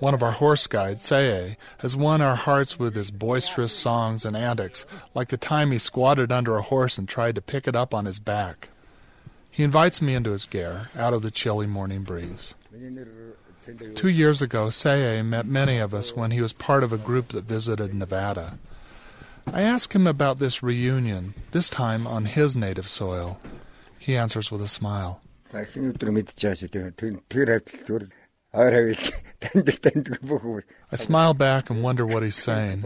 One 0.00 0.14
of 0.14 0.22
our 0.22 0.30
horse 0.32 0.66
guides, 0.66 1.04
Saye, 1.04 1.56
has 1.78 1.96
won 1.96 2.20
our 2.22 2.36
hearts 2.36 2.78
with 2.78 2.94
his 2.94 3.10
boisterous 3.10 3.72
songs 3.72 4.24
and 4.24 4.36
antics, 4.36 4.86
like 5.14 5.28
the 5.28 5.36
time 5.36 5.72
he 5.72 5.78
squatted 5.78 6.30
under 6.30 6.56
a 6.56 6.62
horse 6.62 6.98
and 6.98 7.08
tried 7.08 7.34
to 7.34 7.42
pick 7.42 7.66
it 7.66 7.74
up 7.74 7.92
on 7.92 8.04
his 8.04 8.20
back. 8.20 8.70
He 9.58 9.64
invites 9.64 10.00
me 10.00 10.14
into 10.14 10.30
his 10.30 10.46
ger, 10.46 10.88
out 10.96 11.12
of 11.12 11.22
the 11.22 11.32
chilly 11.32 11.66
morning 11.66 12.04
breeze. 12.04 12.54
Two 13.96 14.08
years 14.08 14.40
ago, 14.40 14.70
Saye 14.70 15.20
met 15.22 15.46
many 15.46 15.78
of 15.78 15.92
us 15.92 16.14
when 16.14 16.30
he 16.30 16.40
was 16.40 16.52
part 16.52 16.84
of 16.84 16.92
a 16.92 16.96
group 16.96 17.30
that 17.30 17.42
visited 17.42 17.92
Nevada. 17.92 18.56
I 19.52 19.62
ask 19.62 19.96
him 19.96 20.06
about 20.06 20.38
this 20.38 20.62
reunion, 20.62 21.34
this 21.50 21.68
time 21.68 22.06
on 22.06 22.26
his 22.26 22.54
native 22.54 22.86
soil. 22.88 23.40
He 23.98 24.16
answers 24.16 24.52
with 24.52 24.62
a 24.62 24.68
smile. 24.68 25.22
I 30.92 30.96
smile 30.96 31.32
back 31.32 31.70
and 31.70 31.82
wonder 31.82 32.04
what 32.04 32.24
he's 32.24 32.34
saying. 32.34 32.82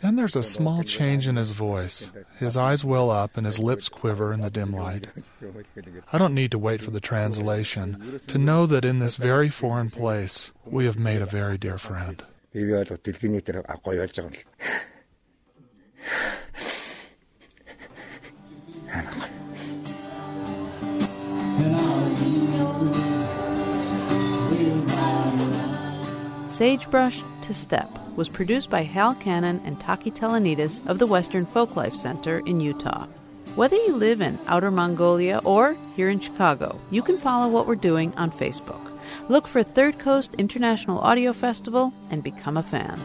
Then 0.00 0.16
there's 0.16 0.34
a 0.34 0.42
small 0.42 0.82
change 0.82 1.28
in 1.28 1.36
his 1.36 1.50
voice. 1.50 2.10
His 2.38 2.56
eyes 2.56 2.84
well 2.84 3.10
up 3.10 3.36
and 3.36 3.46
his 3.46 3.60
lips 3.60 3.88
quiver 3.88 4.32
in 4.32 4.40
the 4.40 4.50
dim 4.50 4.72
light. 4.72 5.06
I 6.12 6.18
don't 6.18 6.34
need 6.34 6.50
to 6.50 6.58
wait 6.58 6.82
for 6.82 6.90
the 6.90 7.00
translation 7.00 8.20
to 8.26 8.38
know 8.38 8.66
that 8.66 8.84
in 8.84 8.98
this 8.98 9.14
very 9.14 9.48
foreign 9.48 9.90
place 9.90 10.50
we 10.64 10.84
have 10.86 10.98
made 10.98 11.22
a 11.22 11.26
very 11.26 11.58
dear 11.58 11.78
friend. 11.78 12.24
Sagebrush 26.62 27.20
to 27.40 27.52
Steppe 27.52 27.90
was 28.14 28.28
produced 28.28 28.70
by 28.70 28.84
Hal 28.84 29.16
Cannon 29.16 29.60
and 29.64 29.80
Taki 29.80 30.12
Telonidis 30.12 30.86
of 30.86 31.00
the 31.00 31.08
Western 31.08 31.44
Folklife 31.44 31.96
Center 31.96 32.38
in 32.46 32.60
Utah. 32.60 33.08
Whether 33.56 33.74
you 33.74 33.96
live 33.96 34.20
in 34.20 34.38
Outer 34.46 34.70
Mongolia 34.70 35.40
or 35.44 35.74
here 35.96 36.08
in 36.08 36.20
Chicago, 36.20 36.78
you 36.92 37.02
can 37.02 37.18
follow 37.18 37.48
what 37.48 37.66
we're 37.66 37.74
doing 37.74 38.14
on 38.14 38.30
Facebook. 38.30 38.92
Look 39.28 39.48
for 39.48 39.64
Third 39.64 39.98
Coast 39.98 40.36
International 40.36 41.00
Audio 41.00 41.32
Festival 41.32 41.92
and 42.10 42.22
become 42.22 42.56
a 42.56 42.62
fan. 42.62 42.96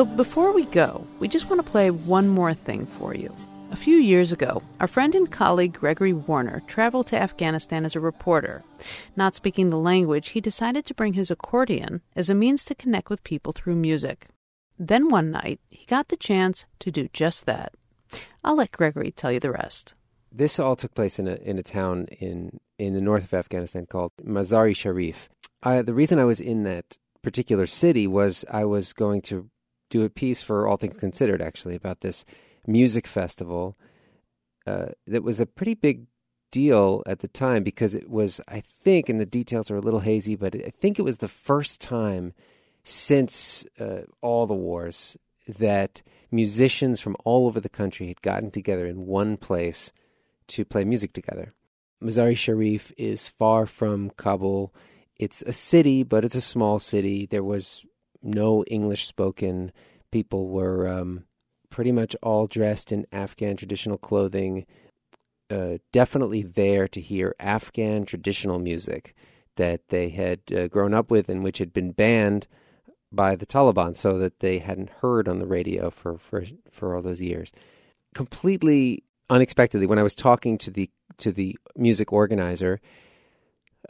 So 0.00 0.06
before 0.06 0.54
we 0.54 0.64
go, 0.64 1.06
we 1.18 1.28
just 1.28 1.50
want 1.50 1.62
to 1.62 1.70
play 1.70 1.90
one 1.90 2.26
more 2.26 2.54
thing 2.54 2.86
for 2.86 3.14
you. 3.14 3.30
A 3.70 3.76
few 3.76 3.96
years 3.98 4.32
ago, 4.32 4.62
our 4.80 4.86
friend 4.86 5.14
and 5.14 5.30
colleague 5.30 5.74
Gregory 5.74 6.14
Warner 6.14 6.62
traveled 6.66 7.08
to 7.08 7.20
Afghanistan 7.20 7.84
as 7.84 7.94
a 7.94 8.00
reporter. 8.00 8.62
Not 9.14 9.34
speaking 9.34 9.68
the 9.68 9.76
language, 9.76 10.30
he 10.30 10.40
decided 10.40 10.86
to 10.86 10.94
bring 10.94 11.12
his 11.12 11.30
accordion 11.30 12.00
as 12.16 12.30
a 12.30 12.34
means 12.34 12.64
to 12.64 12.74
connect 12.74 13.10
with 13.10 13.22
people 13.24 13.52
through 13.52 13.74
music. 13.74 14.28
Then 14.78 15.10
one 15.10 15.30
night, 15.30 15.60
he 15.68 15.84
got 15.84 16.08
the 16.08 16.16
chance 16.16 16.64
to 16.78 16.90
do 16.90 17.10
just 17.12 17.44
that. 17.44 17.74
I'll 18.42 18.56
let 18.56 18.72
Gregory 18.72 19.12
tell 19.12 19.30
you 19.30 19.38
the 19.38 19.52
rest. 19.52 19.94
This 20.32 20.58
all 20.58 20.76
took 20.76 20.94
place 20.94 21.18
in 21.18 21.28
a 21.28 21.34
in 21.34 21.58
a 21.58 21.62
town 21.62 22.06
in 22.06 22.58
in 22.78 22.94
the 22.94 23.02
north 23.02 23.24
of 23.24 23.34
Afghanistan 23.34 23.84
called 23.84 24.12
Mazari 24.24 24.74
Sharif. 24.74 25.28
I, 25.62 25.82
the 25.82 25.92
reason 25.92 26.18
I 26.18 26.24
was 26.24 26.40
in 26.40 26.62
that 26.62 26.96
particular 27.20 27.66
city 27.66 28.06
was 28.06 28.46
I 28.50 28.64
was 28.64 28.94
going 28.94 29.20
to 29.28 29.50
do 29.90 30.04
a 30.04 30.10
piece 30.10 30.40
for 30.40 30.66
All 30.66 30.76
Things 30.76 30.96
Considered, 30.96 31.42
actually, 31.42 31.74
about 31.74 32.00
this 32.00 32.24
music 32.66 33.06
festival 33.06 33.76
uh, 34.66 34.86
that 35.06 35.22
was 35.22 35.40
a 35.40 35.46
pretty 35.46 35.74
big 35.74 36.06
deal 36.50 37.02
at 37.06 37.20
the 37.20 37.28
time 37.28 37.62
because 37.62 37.94
it 37.94 38.08
was, 38.08 38.40
I 38.48 38.60
think, 38.60 39.08
and 39.08 39.20
the 39.20 39.26
details 39.26 39.70
are 39.70 39.76
a 39.76 39.80
little 39.80 40.00
hazy, 40.00 40.36
but 40.36 40.54
I 40.54 40.70
think 40.70 40.98
it 40.98 41.02
was 41.02 41.18
the 41.18 41.28
first 41.28 41.80
time 41.80 42.32
since 42.82 43.64
uh, 43.78 44.02
all 44.20 44.46
the 44.46 44.54
wars 44.54 45.16
that 45.46 46.02
musicians 46.30 47.00
from 47.00 47.16
all 47.24 47.46
over 47.46 47.60
the 47.60 47.68
country 47.68 48.08
had 48.08 48.22
gotten 48.22 48.50
together 48.50 48.86
in 48.86 49.06
one 49.06 49.36
place 49.36 49.92
to 50.48 50.64
play 50.64 50.84
music 50.84 51.12
together. 51.12 51.54
Mazari 52.02 52.36
Sharif 52.36 52.92
is 52.96 53.28
far 53.28 53.66
from 53.66 54.10
Kabul. 54.16 54.74
It's 55.16 55.42
a 55.42 55.52
city, 55.52 56.02
but 56.02 56.24
it's 56.24 56.34
a 56.34 56.40
small 56.40 56.78
city. 56.78 57.26
There 57.26 57.44
was 57.44 57.84
no 58.22 58.64
English 58.64 59.06
spoken. 59.06 59.72
People 60.10 60.48
were 60.48 60.88
um, 60.88 61.24
pretty 61.70 61.92
much 61.92 62.16
all 62.22 62.46
dressed 62.46 62.92
in 62.92 63.06
Afghan 63.12 63.56
traditional 63.56 63.98
clothing, 63.98 64.66
uh, 65.50 65.78
definitely 65.92 66.42
there 66.42 66.86
to 66.88 67.00
hear 67.00 67.34
Afghan 67.40 68.04
traditional 68.04 68.58
music 68.58 69.14
that 69.56 69.88
they 69.88 70.10
had 70.10 70.40
uh, 70.56 70.68
grown 70.68 70.94
up 70.94 71.10
with 71.10 71.28
and 71.28 71.42
which 71.42 71.58
had 71.58 71.72
been 71.72 71.92
banned 71.92 72.46
by 73.12 73.34
the 73.34 73.46
Taliban 73.46 73.96
so 73.96 74.18
that 74.18 74.38
they 74.38 74.58
hadn't 74.58 74.90
heard 75.00 75.28
on 75.28 75.38
the 75.38 75.46
radio 75.46 75.90
for, 75.90 76.18
for, 76.18 76.44
for 76.70 76.94
all 76.94 77.02
those 77.02 77.20
years. 77.20 77.50
Completely 78.14 79.02
unexpectedly, 79.28 79.86
when 79.86 79.98
I 79.98 80.02
was 80.02 80.14
talking 80.14 80.58
to 80.58 80.70
the 80.70 80.90
to 81.18 81.32
the 81.32 81.56
music 81.76 82.12
organizer, 82.12 82.80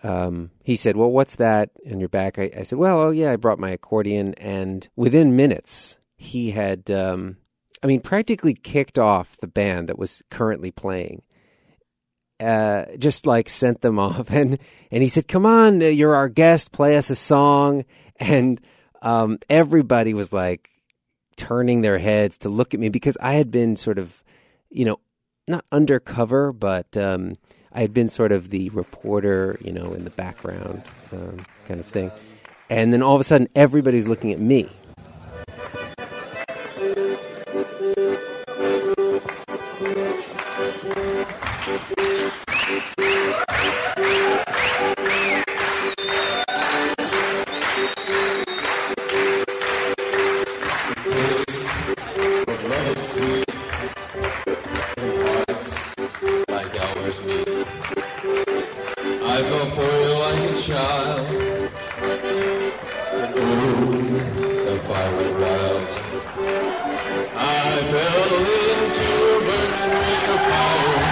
um, 0.03 0.51
he 0.63 0.77
said, 0.77 0.97
"Well, 0.97 1.11
what's 1.11 1.37
that 1.37 1.71
in 1.85 2.01
your 2.01 2.09
back?" 2.09 2.39
I, 2.39 2.51
I, 2.59 2.63
said, 2.63 2.79
"Well, 2.79 2.99
oh 2.99 3.11
yeah, 3.11 3.33
I 3.33 3.37
brought 3.37 3.59
my 3.59 3.71
accordion." 3.71 4.35
And 4.35 4.89
within 4.97 5.37
minutes, 5.37 5.99
he 6.17 6.51
had 6.53 6.91
um, 6.91 7.37
I 7.83 7.87
mean, 7.87 8.01
practically 8.01 8.55
kicked 8.55 8.99
off 8.99 9.37
the 9.39 9.47
band 9.47 9.89
that 9.89 9.99
was 9.99 10.23
currently 10.31 10.71
playing. 10.71 11.23
Uh, 12.39 12.87
just 12.99 13.27
like 13.27 13.49
sent 13.49 13.83
them 13.83 13.99
off, 13.99 14.31
and 14.31 14.59
and 14.91 15.03
he 15.03 15.09
said, 15.09 15.29
"Come 15.29 15.47
on, 15.47 15.83
uh, 15.83 15.87
you're 15.87 16.15
our 16.15 16.29
guest. 16.29 16.73
Play 16.73 16.97
us 16.97 17.11
a 17.11 17.17
song." 17.17 17.85
And 18.17 18.61
um, 19.03 19.39
everybody 19.49 20.13
was 20.15 20.33
like 20.33 20.71
turning 21.37 21.81
their 21.81 21.99
heads 21.99 22.39
to 22.39 22.51
look 22.51 22.75
at 22.75 22.81
me 22.81 22.91
because 22.91 23.17
I 23.19 23.35
had 23.35 23.51
been 23.51 23.77
sort 23.77 23.99
of, 23.99 24.23
you 24.69 24.85
know, 24.85 25.01
not 25.49 25.65
undercover, 25.73 26.53
but 26.53 26.95
um, 26.99 27.37
I 27.73 27.81
had 27.81 27.95
been 27.95 28.09
sort 28.09 28.33
of 28.33 28.51
the 28.51 28.69
reporter, 28.71 29.59
you 29.61 29.73
know, 29.73 29.93
in 29.93 30.05
the 30.05 30.11
background 30.11 30.83
um, 31.13 31.39
kind 31.67 31.81
of 31.81 31.87
thing. 31.87 32.11
And 32.69 32.93
then 32.93 33.03
all 33.03 33.15
of 33.15 33.21
a 33.21 33.25
sudden, 33.25 33.49
everybody's 33.55 34.09
looking 34.09 34.33
at 34.33 34.41
me 34.41 34.71
I 59.41 59.49
go 59.49 59.65
for 59.71 59.81
you 59.81 60.13
like 60.21 60.51
a 60.51 60.55
child. 60.55 61.27
And 63.15 63.39
ooh, 63.39 64.17
if 64.69 64.91
I 64.91 65.05
were 65.15 65.33
wild, 65.41 65.83
I 67.35 67.73
fell 67.91 68.33
into 68.77 69.09
a 69.09 69.41
burning 69.47 69.93
lake 69.99 70.29
of 70.29 70.41
fire. 70.51 71.10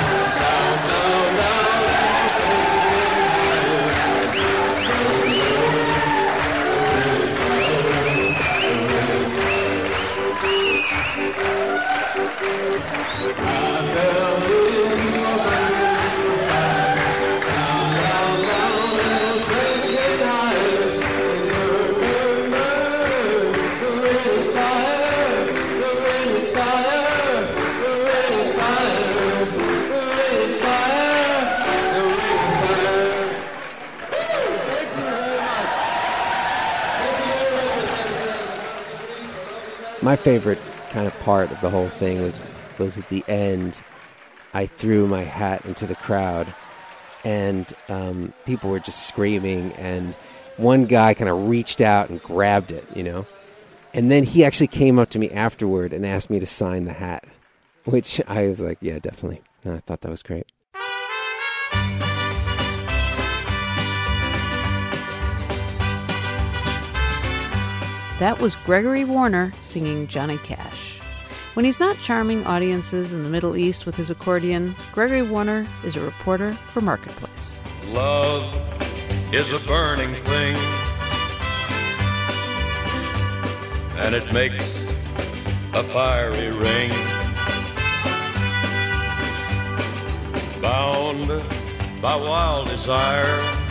My 40.08 40.16
favorite 40.16 40.58
kind 40.88 41.06
of 41.06 41.12
part 41.20 41.50
of 41.50 41.60
the 41.60 41.68
whole 41.68 41.90
thing 41.90 42.22
was 42.22 42.40
was 42.78 42.96
at 42.96 43.06
the 43.10 43.22
end. 43.28 43.82
I 44.54 44.64
threw 44.64 45.06
my 45.06 45.22
hat 45.22 45.66
into 45.66 45.86
the 45.86 45.96
crowd, 45.96 46.46
and 47.24 47.70
um, 47.90 48.32
people 48.46 48.70
were 48.70 48.80
just 48.80 49.06
screaming. 49.06 49.70
And 49.72 50.14
one 50.56 50.86
guy 50.86 51.12
kind 51.12 51.28
of 51.28 51.48
reached 51.50 51.82
out 51.82 52.08
and 52.08 52.22
grabbed 52.22 52.72
it, 52.72 52.86
you 52.96 53.02
know. 53.02 53.26
And 53.92 54.10
then 54.10 54.24
he 54.24 54.46
actually 54.46 54.68
came 54.68 54.98
up 54.98 55.10
to 55.10 55.18
me 55.18 55.30
afterward 55.30 55.92
and 55.92 56.06
asked 56.06 56.30
me 56.30 56.40
to 56.40 56.46
sign 56.46 56.86
the 56.86 56.94
hat, 56.94 57.24
which 57.84 58.18
I 58.26 58.48
was 58.48 58.62
like, 58.62 58.78
yeah, 58.80 59.00
definitely. 59.00 59.42
I 59.66 59.80
thought 59.80 60.00
that 60.00 60.10
was 60.10 60.22
great. 60.22 60.46
That 68.18 68.40
was 68.40 68.56
Gregory 68.56 69.04
Warner 69.04 69.52
singing 69.60 70.08
Johnny 70.08 70.38
Cash. 70.38 70.98
When 71.54 71.64
he's 71.64 71.78
not 71.78 71.96
charming 72.00 72.44
audiences 72.46 73.12
in 73.12 73.22
the 73.22 73.28
Middle 73.28 73.56
East 73.56 73.86
with 73.86 73.94
his 73.94 74.10
accordion, 74.10 74.74
Gregory 74.90 75.22
Warner 75.22 75.68
is 75.84 75.94
a 75.94 76.00
reporter 76.00 76.52
for 76.52 76.80
Marketplace. 76.80 77.62
Love 77.86 78.42
is 79.32 79.52
a 79.52 79.60
burning 79.68 80.12
thing, 80.14 80.56
and 83.98 84.16
it 84.16 84.32
makes 84.32 84.64
a 85.74 85.84
fiery 85.84 86.50
ring. 86.50 86.90
Bound 90.60 91.28
by 92.02 92.16
wild 92.16 92.68
desire 92.68 93.67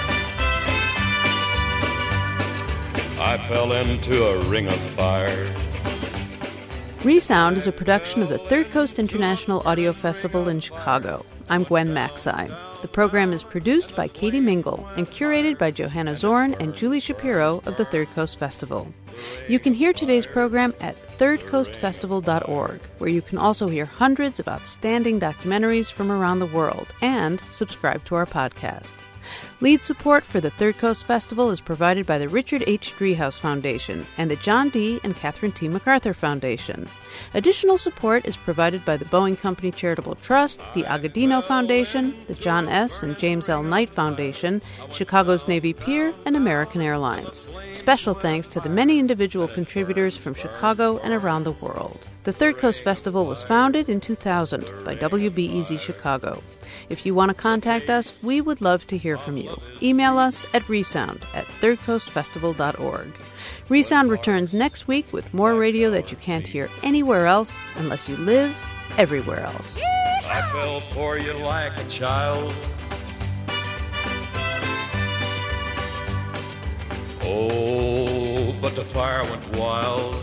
I 3.20 3.40
fell 3.48 3.72
into 3.72 4.28
a 4.28 4.40
ring 4.46 4.68
of 4.68 4.80
fire. 4.92 5.52
Resound 7.04 7.58
is 7.58 7.66
a 7.66 7.72
production 7.72 8.22
of 8.22 8.30
the 8.30 8.38
Third 8.38 8.70
Coast 8.70 9.00
International 9.00 9.68
Audio 9.68 9.92
Festival 9.92 10.48
in 10.48 10.60
Chicago. 10.60 11.26
I'm 11.50 11.64
Gwen 11.64 11.90
Macsai. 11.94 12.56
The 12.84 12.88
program 12.88 13.34
is 13.34 13.42
produced 13.42 13.96
by 13.96 14.08
Katie 14.08 14.40
Mingle 14.40 14.88
and 14.96 15.10
curated 15.10 15.58
by 15.58 15.72
Johanna 15.72 16.16
Zorn 16.16 16.54
and 16.60 16.76
Julie 16.76 17.00
Shapiro 17.00 17.64
of 17.66 17.76
the 17.78 17.86
Third 17.86 18.08
Coast 18.14 18.38
Festival. 18.38 18.88
You 19.48 19.58
can 19.58 19.74
hear 19.74 19.94
today's 19.94 20.28
program 20.28 20.76
at 20.80 20.96
thirdcoastfestival.org, 21.18 22.82
where 23.00 23.10
you 23.10 23.24
can 23.24 23.40
also 23.40 23.68
hear 23.68 23.86
hundreds 23.86 24.40
of 24.40 24.48
outstanding 24.48 25.20
documentaries 25.20 25.92
from 25.92 26.12
around 26.12 26.38
the 26.38 26.46
world 26.46 26.86
and 27.02 27.42
subscribe 27.50 28.06
to 28.06 28.14
our 28.14 28.28
podcast. 28.28 28.94
Lead 29.60 29.84
support 29.84 30.24
for 30.24 30.40
the 30.40 30.52
Third 30.52 30.78
Coast 30.78 31.06
Festival 31.06 31.50
is 31.50 31.62
provided 31.62 32.06
by 32.06 32.20
the 32.20 32.30
Richard 32.30 32.64
H. 32.68 32.94
Driehaus 32.96 33.40
Foundation 33.40 34.06
and 34.20 34.30
the 34.30 34.36
John 34.36 34.70
D. 34.70 35.00
and 35.04 35.16
Catherine 35.16 35.52
T. 35.52 35.68
MacArthur 35.68 36.14
Foundation. 36.14 36.88
Additional 37.34 37.80
support 37.80 38.24
is 38.28 38.38
provided 38.38 38.86
by 38.86 38.98
the 38.98 39.06
Boeing 39.06 39.36
Company 39.36 39.72
Charitable 39.72 40.14
Trust, 40.14 40.64
the 40.76 40.84
Agudino 40.84 41.44
Foundation, 41.44 42.16
the 42.28 42.36
John 42.36 42.70
S. 42.70 43.02
and 43.02 43.18
James 43.18 43.50
L. 43.50 43.64
Knight 43.64 43.90
Foundation, 43.90 44.62
Chicago's 44.94 45.48
Navy 45.48 45.74
Pier, 45.74 46.14
and 46.26 46.38
American 46.38 46.82
Airlines. 46.82 47.48
Special 47.72 48.14
thanks 48.14 48.46
to 48.50 48.60
the 48.60 48.70
many 48.70 49.00
individual 49.00 49.48
contributors 49.48 50.16
from 50.16 50.36
Chicago 50.36 51.00
and 51.00 51.14
around 51.14 51.46
the 51.46 51.52
world. 51.54 52.08
The 52.26 52.34
Third 52.34 52.58
Coast 52.60 52.84
Festival 52.84 53.26
was 53.26 53.42
founded 53.42 53.90
in 53.90 54.02
2000 54.02 54.84
by 54.84 54.96
WBEZ 54.96 55.80
Chicago. 55.80 56.44
If 56.90 57.06
you 57.06 57.16
want 57.16 57.30
to 57.30 57.34
contact 57.34 57.90
us, 57.90 58.18
we 58.22 58.42
would 58.42 58.62
love 58.62 58.86
to 58.88 58.98
hear 58.98 59.18
from 59.18 59.38
you. 59.38 59.47
Email 59.82 60.18
us 60.18 60.46
at 60.54 60.68
resound 60.68 61.26
at 61.34 61.46
thirdcoastfestival.org. 61.62 63.08
Resound 63.70 64.10
returns 64.10 64.54
next 64.54 64.88
week 64.88 65.12
with 65.12 65.34
more 65.34 65.56
radio 65.56 65.90
that 65.92 66.12
you 66.12 66.18
can't 66.18 66.48
hear 66.48 66.70
anywhere 66.84 67.28
else 67.28 67.62
unless 67.76 68.10
you 68.10 68.18
live 68.18 68.56
everywhere 68.98 69.42
else. 69.42 69.80
I 70.26 70.42
fell 70.52 70.80
for 70.80 71.18
you 71.18 71.34
like 71.34 71.78
a 71.80 71.88
child. 71.88 72.54
Oh, 77.24 78.56
but 78.62 78.76
the 78.76 78.86
fire 78.86 79.24
went 79.24 79.58
wild. 79.58 80.16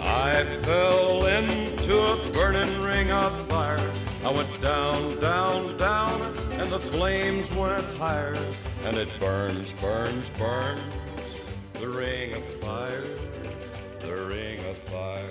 I 0.00 0.44
fell 0.62 1.26
into 1.26 1.98
a 1.98 2.30
burning 2.32 2.80
ring 2.82 3.10
of 3.10 3.48
fire. 3.48 3.92
I 4.22 4.30
went 4.30 4.60
down, 4.60 5.18
down, 5.18 5.78
down, 5.78 6.20
and 6.52 6.70
the 6.70 6.78
flames 6.78 7.50
went 7.52 7.86
higher. 7.96 8.36
And 8.84 8.98
it 8.98 9.08
burns, 9.18 9.72
burns, 9.72 10.28
burns, 10.36 10.80
the 11.72 11.88
ring 11.88 12.34
of 12.34 12.44
fire, 12.60 13.02
the 14.00 14.26
ring 14.26 14.62
of 14.66 14.76
fire. 14.90 15.26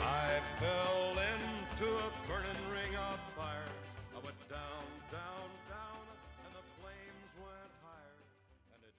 I 0.00 0.40
fell 0.58 1.10
into 1.10 1.94
a 1.94 2.10
burning 2.26 2.62
ring 2.72 2.96
of 2.96 3.20
fire. 3.36 3.68
I 4.16 4.24
went 4.24 4.48
down, 4.48 4.84
down, 5.12 5.50
down, 5.68 6.00
and 6.46 6.54
the 6.54 6.64
flames 6.80 7.32
went 7.38 7.72
higher. 7.84 8.16
And 8.72 8.80
it 8.88 8.96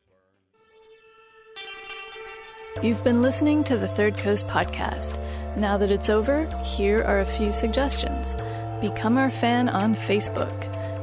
burned. 2.76 2.86
You've 2.86 3.03
been 3.03 3.24
listening 3.24 3.64
to 3.64 3.78
the 3.78 3.88
Third 3.88 4.16
Coast 4.16 4.47
Podcast. 4.47 5.18
Now 5.58 5.78
that 5.78 5.89
it's 5.89 6.10
over, 6.10 6.45
here 6.64 7.01
are 7.03 7.22
a 7.22 7.26
few 7.26 7.53
suggestions. 7.53 8.36
Become 8.82 9.18
our 9.18 9.32
fan 9.32 9.70
on 9.70 9.95
Facebook, 9.95 10.51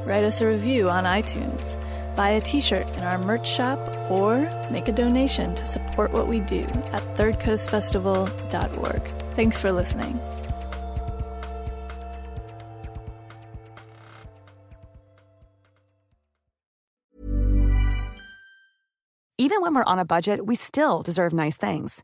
write 0.05 0.23
us 0.23 0.41
a 0.41 0.47
review 0.47 0.89
on 0.89 1.05
iTunes, 1.05 1.75
buy 2.15 2.29
a 2.29 2.41
t 2.41 2.61
shirt 2.61 2.87
in 2.95 3.03
our 3.03 3.17
merch 3.17 3.49
shop, 3.49 3.79
or 4.11 4.37
make 4.69 4.87
a 4.87 4.91
donation 4.91 5.55
to 5.55 5.65
support 5.65 6.11
what 6.11 6.27
we 6.27 6.39
do 6.39 6.61
at 6.91 7.01
thirdcoastfestival.org. 7.17 9.01
Thanks 9.35 9.57
for 9.57 9.71
listening. 9.71 10.19
Even 19.39 19.61
when 19.61 19.73
we're 19.73 19.83
on 19.83 19.97
a 19.97 20.05
budget, 20.05 20.45
we 20.45 20.55
still 20.55 21.01
deserve 21.01 21.33
nice 21.33 21.57
things. 21.57 22.03